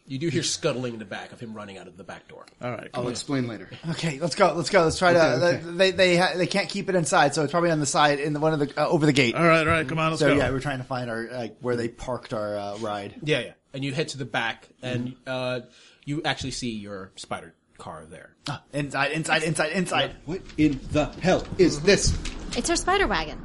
You 0.07 0.19
do 0.19 0.29
hear 0.29 0.43
scuttling 0.43 0.93
in 0.93 0.99
the 0.99 1.07
back 1.07 1.33
of 1.33 1.41
him 1.41 1.55
running 1.55 1.79
out 1.79 1.87
of 1.87 1.97
the 1.97 2.05
back 2.05 2.29
door. 2.29 2.45
All 2.61 2.71
right, 2.71 2.91
I'll 2.93 3.03
cool. 3.03 3.11
explain 3.11 3.49
later. 3.49 3.71
Okay, 3.91 4.19
let's 4.21 4.35
go. 4.35 4.53
Let's 4.55 4.69
go. 4.69 4.85
Let's 4.85 4.99
try 4.99 5.15
to. 5.15 5.19
Okay, 5.37 5.47
okay. 5.47 5.63
They 5.65 5.91
they 5.93 6.17
ha- 6.19 6.33
they 6.37 6.47
can't 6.47 6.69
keep 6.69 6.91
it 6.91 6.95
inside, 6.95 7.35
so 7.35 7.43
it's 7.43 7.51
probably 7.53 7.71
on 7.71 7.81
the 7.81 7.87
side 7.87 8.21
in 8.21 8.35
the, 8.35 8.41
one 8.41 8.53
of 8.53 8.59
the 8.59 8.71
uh, 8.83 8.87
over 8.87 9.07
the 9.07 9.13
gate. 9.15 9.35
all 9.35 9.47
right, 9.47 9.61
all 9.61 9.73
right. 9.73 9.89
Come 9.89 9.99
on, 9.99 10.11
let's 10.11 10.21
So 10.21 10.29
go. 10.29 10.35
yeah, 10.35 10.51
we're 10.51 10.61
trying 10.61 10.79
to 10.79 10.85
find 10.85 11.09
our 11.11 11.27
like 11.33 11.57
where 11.61 11.77
they 11.77 11.89
parked 11.89 12.35
our 12.35 12.55
uh, 12.57 12.77
ride. 12.79 13.15
Yeah, 13.23 13.41
yeah. 13.41 13.53
And 13.73 13.83
you 13.83 13.93
head 13.95 14.09
to 14.09 14.19
the 14.19 14.27
back, 14.27 14.69
and 14.83 15.17
uh, 15.27 15.61
you 16.05 16.23
actually 16.25 16.51
see 16.51 16.73
your 16.73 17.11
spider 17.17 17.55
car 17.79 18.05
there. 18.05 18.35
Ah, 18.47 18.63
Inside, 18.75 19.13
inside, 19.13 19.43
inside, 19.43 19.73
inside. 19.73 20.17
What 20.27 20.43
in 20.59 20.79
the 20.93 21.07
hell 21.23 21.47
is 21.59 21.81
this? 21.81 22.17
It's 22.57 22.69
our 22.69 22.77
spider 22.77 23.07
wagon. 23.09 23.43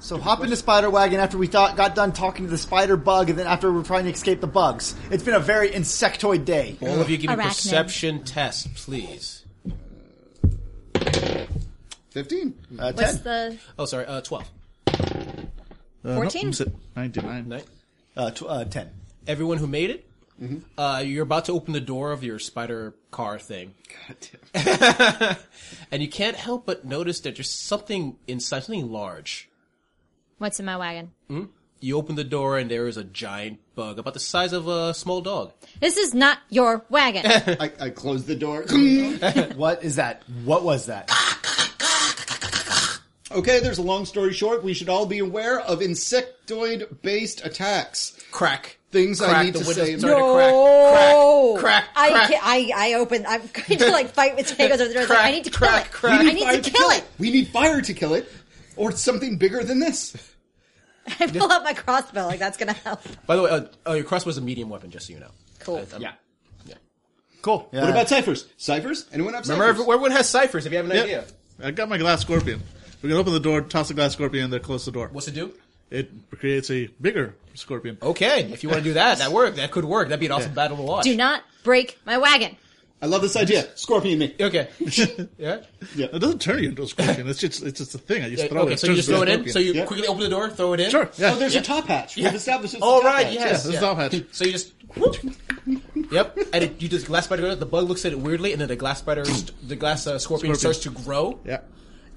So 0.00 0.18
hop 0.18 0.42
into 0.42 0.56
Spider 0.56 0.90
Wagon 0.90 1.20
after 1.20 1.38
we 1.38 1.46
thought 1.46 1.76
got 1.76 1.94
done 1.94 2.12
talking 2.12 2.44
to 2.46 2.50
the 2.50 2.58
spider 2.58 2.96
bug, 2.96 3.30
and 3.30 3.38
then 3.38 3.46
after 3.46 3.72
we're 3.72 3.84
trying 3.84 4.04
to 4.04 4.10
escape 4.10 4.40
the 4.40 4.46
bugs. 4.48 4.94
It's 5.10 5.22
been 5.22 5.34
a 5.34 5.40
very 5.40 5.70
insectoid 5.70 6.44
day. 6.44 6.76
All 6.82 7.00
of 7.00 7.08
you 7.08 7.16
give 7.18 7.30
me 7.30 7.36
Arachnid. 7.36 7.48
perception 7.48 8.24
test, 8.24 8.74
please. 8.74 9.44
Fifteen. 12.10 12.54
Uh, 12.78 12.92
What's 12.92 13.14
ten. 13.18 13.22
the. 13.22 13.58
Oh, 13.78 13.84
sorry, 13.86 14.06
uh, 14.06 14.20
12. 14.20 14.44
Uh, 14.88 14.92
no, 16.04 16.14
14? 16.16 16.46
I'm 16.46 16.52
sit- 16.52 16.72
99. 16.96 17.62
Uh, 18.16 18.30
tw- 18.30 18.42
uh, 18.42 18.64
ten. 18.64 18.90
Everyone 19.26 19.58
who 19.58 19.66
made 19.66 19.90
it, 19.90 20.06
Mm-hmm. 20.42 20.58
uh, 20.80 20.98
you're 20.98 21.22
about 21.22 21.44
to 21.44 21.52
open 21.52 21.72
the 21.74 21.80
door 21.80 22.10
of 22.10 22.24
your 22.24 22.40
spider 22.40 22.92
car 23.12 23.38
thing, 23.38 23.72
God 24.08 24.16
damn. 24.52 25.36
and 25.92 26.02
you 26.02 26.08
can't 26.08 26.36
help 26.36 26.66
but 26.66 26.84
notice 26.84 27.20
that 27.20 27.36
there's 27.36 27.48
something 27.50 28.16
inside, 28.26 28.64
something 28.64 28.90
large. 28.90 29.48
What's 30.44 30.60
in 30.60 30.66
my 30.66 30.76
wagon? 30.76 31.10
You 31.30 31.48
You 31.80 31.96
open 31.96 32.16
the 32.16 32.22
door 32.24 32.58
and 32.58 32.70
there 32.70 32.86
is 32.86 32.98
a 32.98 33.02
giant 33.04 33.60
bug 33.74 33.98
about 33.98 34.12
the 34.12 34.20
size 34.20 34.52
of 34.52 34.68
a 34.68 34.92
small 34.92 35.22
dog. 35.22 35.54
This 35.80 35.96
is 35.96 36.12
not 36.12 36.36
your 36.50 36.84
wagon. 36.90 37.22
I, 37.58 37.72
I 37.80 37.88
closed 37.88 38.26
the 38.26 38.36
door. 38.36 38.66
What 39.56 39.82
is 39.82 39.96
that? 39.96 40.22
What 40.44 40.62
was 40.62 40.84
that? 40.84 41.08
okay, 43.32 43.60
there's 43.60 43.78
a 43.78 43.82
long 43.82 44.04
story 44.04 44.34
short. 44.34 44.62
We 44.62 44.74
should 44.74 44.90
all 44.90 45.06
be 45.06 45.20
aware 45.20 45.60
of 45.60 45.80
insectoid-based 45.80 47.46
attacks. 47.46 48.18
Crack. 48.30 48.76
Things 48.90 49.22
I 49.22 49.44
need 49.44 49.54
the 49.54 49.60
to 49.60 49.64
say. 49.64 49.96
started 49.96 50.00
to 50.00 50.06
No. 50.06 51.54
crack. 51.56 51.58
Crack. 51.58 51.84
Crack. 51.84 51.88
I, 51.96 52.10
crack. 52.10 52.28
ca- 52.30 52.40
I, 52.42 52.70
I 52.76 52.94
open. 52.94 53.24
I'm 53.26 53.40
going 53.66 53.78
to 53.78 53.90
like 53.92 54.10
fight 54.12 54.36
with 54.36 54.46
Tagos 54.46 54.74
over 54.74 54.88
the 54.88 54.92
door. 54.92 55.02
It's 55.04 55.10
like, 55.10 55.24
I 55.24 55.30
need 55.30 55.44
to 55.44 55.50
kill 55.50 55.68
Crack, 55.68 55.86
it. 55.86 55.92
crack, 55.92 56.20
We 56.20 56.28
I 56.28 56.32
need 56.32 56.34
need 56.34 56.44
fire 56.44 56.60
to 56.60 56.70
kill 56.70 56.90
it. 56.90 57.04
We 57.18 57.30
need 57.30 57.48
fire 57.48 57.80
to 57.80 57.94
kill 57.94 58.12
it, 58.12 58.28
or 58.76 58.92
something 58.92 59.38
bigger 59.38 59.64
than 59.64 59.78
this. 59.80 60.14
I 61.20 61.26
pull 61.26 61.50
out 61.52 61.62
my 61.64 61.72
crossbow. 61.74 62.26
Like 62.26 62.38
that's 62.38 62.56
going 62.56 62.72
to 62.74 62.80
help. 62.80 63.00
By 63.26 63.36
the 63.36 63.42
way, 63.42 63.50
uh, 63.50 63.64
uh, 63.86 63.92
your 63.94 64.04
crossbow 64.04 64.30
is 64.30 64.38
a 64.38 64.40
medium 64.40 64.68
weapon, 64.70 64.90
just 64.90 65.06
so 65.06 65.12
you 65.12 65.20
know. 65.20 65.30
Cool. 65.60 65.76
Uh, 65.92 65.96
um, 65.96 66.02
Yeah. 66.02 66.12
Cool. 67.42 67.68
Yeah. 67.72 67.82
What 67.82 67.90
about 67.90 68.08
ciphers? 68.08 68.46
Ciphers? 68.56 69.04
Anyone 69.12 69.34
have 69.34 69.44
Remember, 69.44 69.64
ciphers? 69.66 69.80
every- 69.82 69.92
everyone 69.94 70.10
has 70.12 70.28
ciphers 70.30 70.64
if 70.64 70.72
you 70.72 70.78
have 70.78 70.88
an 70.88 70.96
Yeah. 70.96 71.02
idea. 71.02 71.24
I 71.62 71.70
got 71.72 71.88
my 71.90 71.98
glass 71.98 72.22
scorpion. 72.22 72.62
We 73.02 73.10
can 73.10 73.18
open 73.18 73.34
the 73.34 73.40
door, 73.40 73.60
toss 73.60 73.88
the 73.88 73.94
glass 73.94 74.14
scorpion, 74.14 74.44
and 74.44 74.52
then 74.52 74.60
close 74.60 74.86
the 74.86 74.92
door. 74.92 75.10
What's 75.12 75.28
it 75.28 75.34
do? 75.34 75.52
It 75.90 76.10
creates 76.38 76.70
a 76.70 76.86
bigger 77.02 77.34
scorpion. 77.52 77.98
Okay, 78.02 78.44
if 78.50 78.62
you 78.62 78.70
want 78.70 78.78
to 78.82 78.84
do 78.84 78.94
that, 78.94 79.18
that 79.18 79.30
work. 79.30 79.56
That 79.56 79.70
could 79.70 79.84
work. 79.84 80.08
That'd 80.08 80.20
be 80.20 80.26
an 80.26 80.32
awesome 80.32 80.54
battle 80.54 80.78
to 80.78 80.82
watch. 80.82 81.04
Do 81.04 81.14
not 81.14 81.42
break 81.62 81.98
my 82.06 82.16
wagon. 82.16 82.56
I 83.04 83.06
love 83.06 83.20
this 83.20 83.36
idea. 83.36 83.68
Scorpion 83.76 84.18
me. 84.18 84.34
Okay. 84.40 84.66
yeah. 85.36 85.60
Yeah. 85.94 86.06
It 86.10 86.20
doesn't 86.20 86.40
turn 86.40 86.62
you 86.62 86.70
into 86.70 86.84
a 86.84 86.86
scorpion. 86.86 87.28
It's 87.28 87.38
just 87.38 87.62
it's 87.62 87.78
just 87.78 87.94
a 87.94 87.98
thing. 87.98 88.22
I 88.24 88.30
just 88.30 88.48
throw 88.48 88.62
it. 88.62 88.64
okay, 88.64 88.72
It 88.72 88.80
so 88.80 88.86
you 88.86 88.94
just 88.96 89.08
throw 89.10 89.20
it 89.20 89.28
in. 89.28 89.46
So 89.50 89.58
you 89.58 89.74
Yeah. 89.74 89.84
quickly 89.84 90.06
open 90.06 90.22
the 90.22 90.30
door, 90.30 90.48
throw 90.48 90.72
it 90.72 90.80
in. 90.80 90.88
sure. 90.90 91.10
Yeah. 91.18 91.32
Oh, 91.34 91.38
there's 91.38 91.54
a 91.54 91.60
top 91.60 91.84
hatch. 91.84 92.16
We've 92.16 92.34
established 92.34 92.72
it's 92.72 92.82
Oh 92.82 93.02
top 93.02 93.12
right, 93.12 93.26
hatch. 93.26 93.34
yes. 93.34 93.50
This 93.64 93.66
is 93.66 93.72
yeah. 93.74 93.80
top 93.80 93.96
hatch. 93.98 94.24
So 94.32 94.44
you 94.46 94.52
just. 94.52 94.72
whoop. 94.96 95.16
Yep, 96.10 96.38
and 96.54 96.64
it, 96.64 96.80
you 96.80 96.88
just 96.88 97.06
glass 97.06 97.24
spider. 97.26 97.42
goes, 97.42 97.58
The 97.58 97.66
bug 97.66 97.88
looks 97.88 98.04
at 98.06 98.12
it 98.12 98.18
weirdly, 98.18 98.52
and 98.52 98.60
then 98.60 98.68
the 98.68 98.76
glass 98.76 99.00
spider, 99.00 99.24
the 99.62 99.76
glass 99.76 100.06
uh, 100.06 100.18
scorpion, 100.18 100.54
Scorpion. 100.54 100.74
starts 100.74 100.78
to 100.80 100.90
grow. 101.04 101.40
Yeah. 101.44 101.60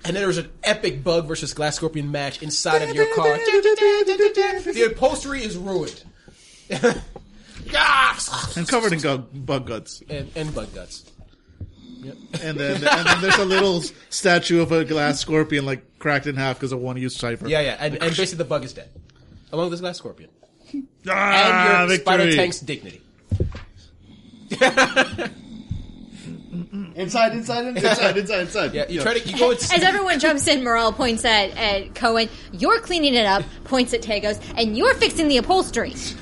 And 0.05 0.15
then 0.15 0.23
there's 0.23 0.37
an 0.37 0.49
epic 0.63 1.03
bug 1.03 1.27
versus 1.27 1.53
glass 1.53 1.75
scorpion 1.75 2.11
match 2.11 2.41
inside 2.41 2.81
of 2.87 2.95
your 2.95 3.13
car. 3.15 3.25
the 3.37 4.89
upholstery 4.89 5.43
is 5.43 5.57
ruined. 5.57 6.03
Yes! 7.71 8.55
And 8.57 8.67
covered 8.67 8.93
in 8.93 8.99
gu- 8.99 9.17
bug 9.17 9.65
guts. 9.67 10.01
and, 10.09 10.31
and 10.35 10.53
bug 10.53 10.73
guts. 10.73 11.05
And 12.41 12.57
then 12.57 12.75
and 12.75 12.83
then 13.07 13.21
there's 13.21 13.37
a 13.37 13.45
little 13.45 13.81
statue 14.09 14.61
of 14.61 14.71
a 14.71 14.85
glass 14.85 15.19
scorpion 15.19 15.65
like 15.65 15.99
cracked 15.99 16.27
in 16.27 16.35
half 16.35 16.57
because 16.57 16.71
of 16.71 16.79
one 16.79 16.95
use 16.97 17.15
cipher. 17.15 17.47
Yeah, 17.49 17.59
yeah, 17.61 17.75
and, 17.79 17.93
and 17.95 18.15
basically 18.15 18.37
the 18.37 18.45
bug 18.45 18.63
is 18.63 18.71
dead, 18.73 18.89
along 19.51 19.65
with 19.65 19.73
this 19.73 19.81
glass 19.81 19.97
scorpion, 19.97 20.29
Ah, 21.09 21.81
and 21.81 21.89
your 21.89 21.99
spider 21.99 22.23
victory. 22.23 22.37
tank's 22.37 22.59
dignity. 22.59 23.01
Inside, 26.95 27.33
inside, 27.33 27.65
inside, 27.77 28.17
inside, 28.17 28.39
inside. 28.41 28.73
Yeah, 28.73 28.85
you 28.89 29.01
try 29.01 29.19
to 29.19 29.29
you 29.29 29.37
go. 29.37 29.51
As 29.51 29.71
everyone 29.71 30.19
jumps 30.19 30.47
in, 30.47 30.63
Morale 30.63 30.91
points 30.91 31.23
at, 31.25 31.51
at 31.55 31.93
Cohen. 31.93 32.27
You're 32.51 32.79
cleaning 32.79 33.13
it 33.13 33.25
up, 33.27 33.43
points 33.65 33.93
at 33.93 34.01
Tagos, 34.01 34.41
and 34.57 34.75
you're 34.75 34.95
fixing 34.95 35.27
the 35.27 35.37
upholstery. 35.37 35.93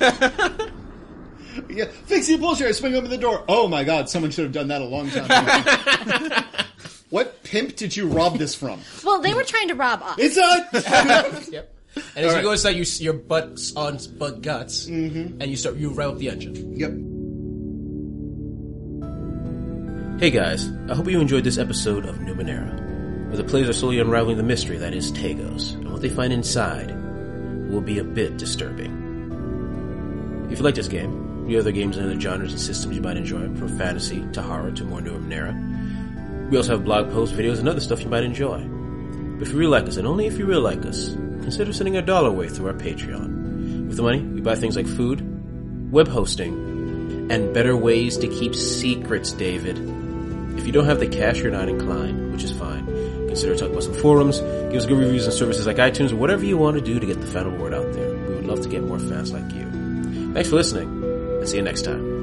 Yeah, 1.76 1.84
fix 2.06 2.26
the 2.26 2.34
upholstery. 2.34 2.68
I 2.68 2.72
swing 2.72 2.94
open 2.94 3.10
the 3.10 3.18
door. 3.18 3.44
Oh 3.48 3.68
my 3.68 3.84
god, 3.84 4.08
someone 4.08 4.30
should 4.30 4.44
have 4.44 4.52
done 4.52 4.68
that 4.68 4.80
a 4.80 4.84
long 4.84 5.10
time 5.10 5.24
ago. 5.26 6.42
what 7.10 7.42
pimp 7.44 7.76
did 7.76 7.94
you 7.94 8.08
rob 8.08 8.38
this 8.38 8.54
from? 8.54 8.80
Well, 9.04 9.20
they 9.20 9.34
were 9.34 9.44
trying 9.44 9.68
to 9.68 9.74
rob 9.74 10.02
us. 10.02 10.18
Inside! 10.18 11.48
Yep. 11.52 11.72
And 12.14 12.26
as 12.26 12.36
you 12.36 12.42
go 12.42 12.52
inside, 12.52 12.76
you 12.76 12.82
s- 12.82 13.00
your 13.00 13.14
butt's 13.14 13.74
on 13.74 13.98
bug 14.18 14.42
guts, 14.42 14.86
mm-hmm. 14.86 15.40
and 15.40 15.50
you 15.50 15.56
start 15.56 15.76
you 15.76 15.90
rev 15.90 16.10
up 16.12 16.18
the 16.18 16.28
engine. 16.28 16.76
yep. 16.76 16.92
Hey 20.20 20.30
guys, 20.30 20.68
I 20.90 20.94
hope 20.94 21.08
you 21.08 21.20
enjoyed 21.20 21.44
this 21.44 21.58
episode 21.58 22.04
of 22.04 22.16
Numenera, 22.16 23.28
where 23.28 23.36
the 23.36 23.44
players 23.44 23.68
are 23.68 23.72
slowly 23.72 23.98
unraveling 23.98 24.36
the 24.36 24.42
mystery 24.42 24.76
that 24.78 24.94
is 24.94 25.10
Tagos, 25.12 25.74
and 25.74 25.90
what 25.90 26.02
they 26.02 26.08
find 26.10 26.32
inside 26.32 26.90
will 27.70 27.80
be 27.80 27.98
a 27.98 28.04
bit 28.04 28.36
disturbing. 28.36 29.04
If 30.50 30.58
you 30.58 30.64
like 30.64 30.74
this 30.74 30.88
game, 30.88 31.25
other 31.54 31.70
games 31.70 31.96
and 31.96 32.06
other 32.06 32.20
genres 32.20 32.52
and 32.52 32.60
systems 32.60 32.96
you 32.96 33.02
might 33.02 33.16
enjoy, 33.16 33.42
from 33.54 33.78
fantasy 33.78 34.26
to 34.32 34.42
horror 34.42 34.72
to 34.72 34.84
more 34.84 35.00
Numenera. 35.00 36.50
We 36.50 36.56
also 36.56 36.72
have 36.72 36.84
blog 36.84 37.10
posts, 37.10 37.36
videos, 37.36 37.58
and 37.58 37.68
other 37.68 37.80
stuff 37.80 38.02
you 38.02 38.08
might 38.08 38.24
enjoy. 38.24 38.58
But 38.58 39.46
if 39.46 39.52
you 39.52 39.58
really 39.58 39.70
like 39.70 39.86
us, 39.86 39.96
and 39.96 40.06
only 40.06 40.26
if 40.26 40.38
you 40.38 40.46
really 40.46 40.62
like 40.62 40.84
us, 40.86 41.10
consider 41.10 41.72
sending 41.72 41.96
a 41.96 42.02
dollar 42.02 42.28
away 42.28 42.48
through 42.48 42.68
our 42.68 42.74
Patreon. 42.74 43.86
With 43.86 43.96
the 43.96 44.02
money, 44.02 44.22
we 44.22 44.40
buy 44.40 44.56
things 44.56 44.76
like 44.76 44.86
food, 44.86 45.92
web 45.92 46.08
hosting, 46.08 47.28
and 47.30 47.52
better 47.52 47.76
ways 47.76 48.16
to 48.18 48.28
keep 48.28 48.54
secrets, 48.54 49.32
David. 49.32 49.78
If 50.58 50.66
you 50.66 50.72
don't 50.72 50.86
have 50.86 51.00
the 51.00 51.08
cash, 51.08 51.38
you're 51.38 51.50
not 51.50 51.68
inclined, 51.68 52.32
which 52.32 52.44
is 52.44 52.52
fine. 52.52 52.86
Consider 53.26 53.54
talking 53.54 53.72
about 53.72 53.84
some 53.84 53.94
forums, 53.94 54.40
give 54.40 54.76
us 54.76 54.86
good 54.86 54.98
reviews 54.98 55.26
on 55.26 55.32
services 55.32 55.66
like 55.66 55.76
iTunes, 55.76 56.12
or 56.12 56.16
whatever 56.16 56.44
you 56.44 56.56
want 56.56 56.76
to 56.76 56.82
do 56.82 56.98
to 56.98 57.06
get 57.06 57.20
the 57.20 57.26
final 57.26 57.52
word 57.52 57.74
out 57.74 57.92
there. 57.92 58.14
We 58.14 58.34
would 58.36 58.46
love 58.46 58.62
to 58.62 58.68
get 58.68 58.82
more 58.82 58.98
fans 58.98 59.32
like 59.32 59.52
you. 59.52 60.32
Thanks 60.32 60.48
for 60.48 60.56
listening, 60.56 60.95
see 61.46 61.56
you 61.56 61.62
next 61.62 61.82
time. 61.82 62.15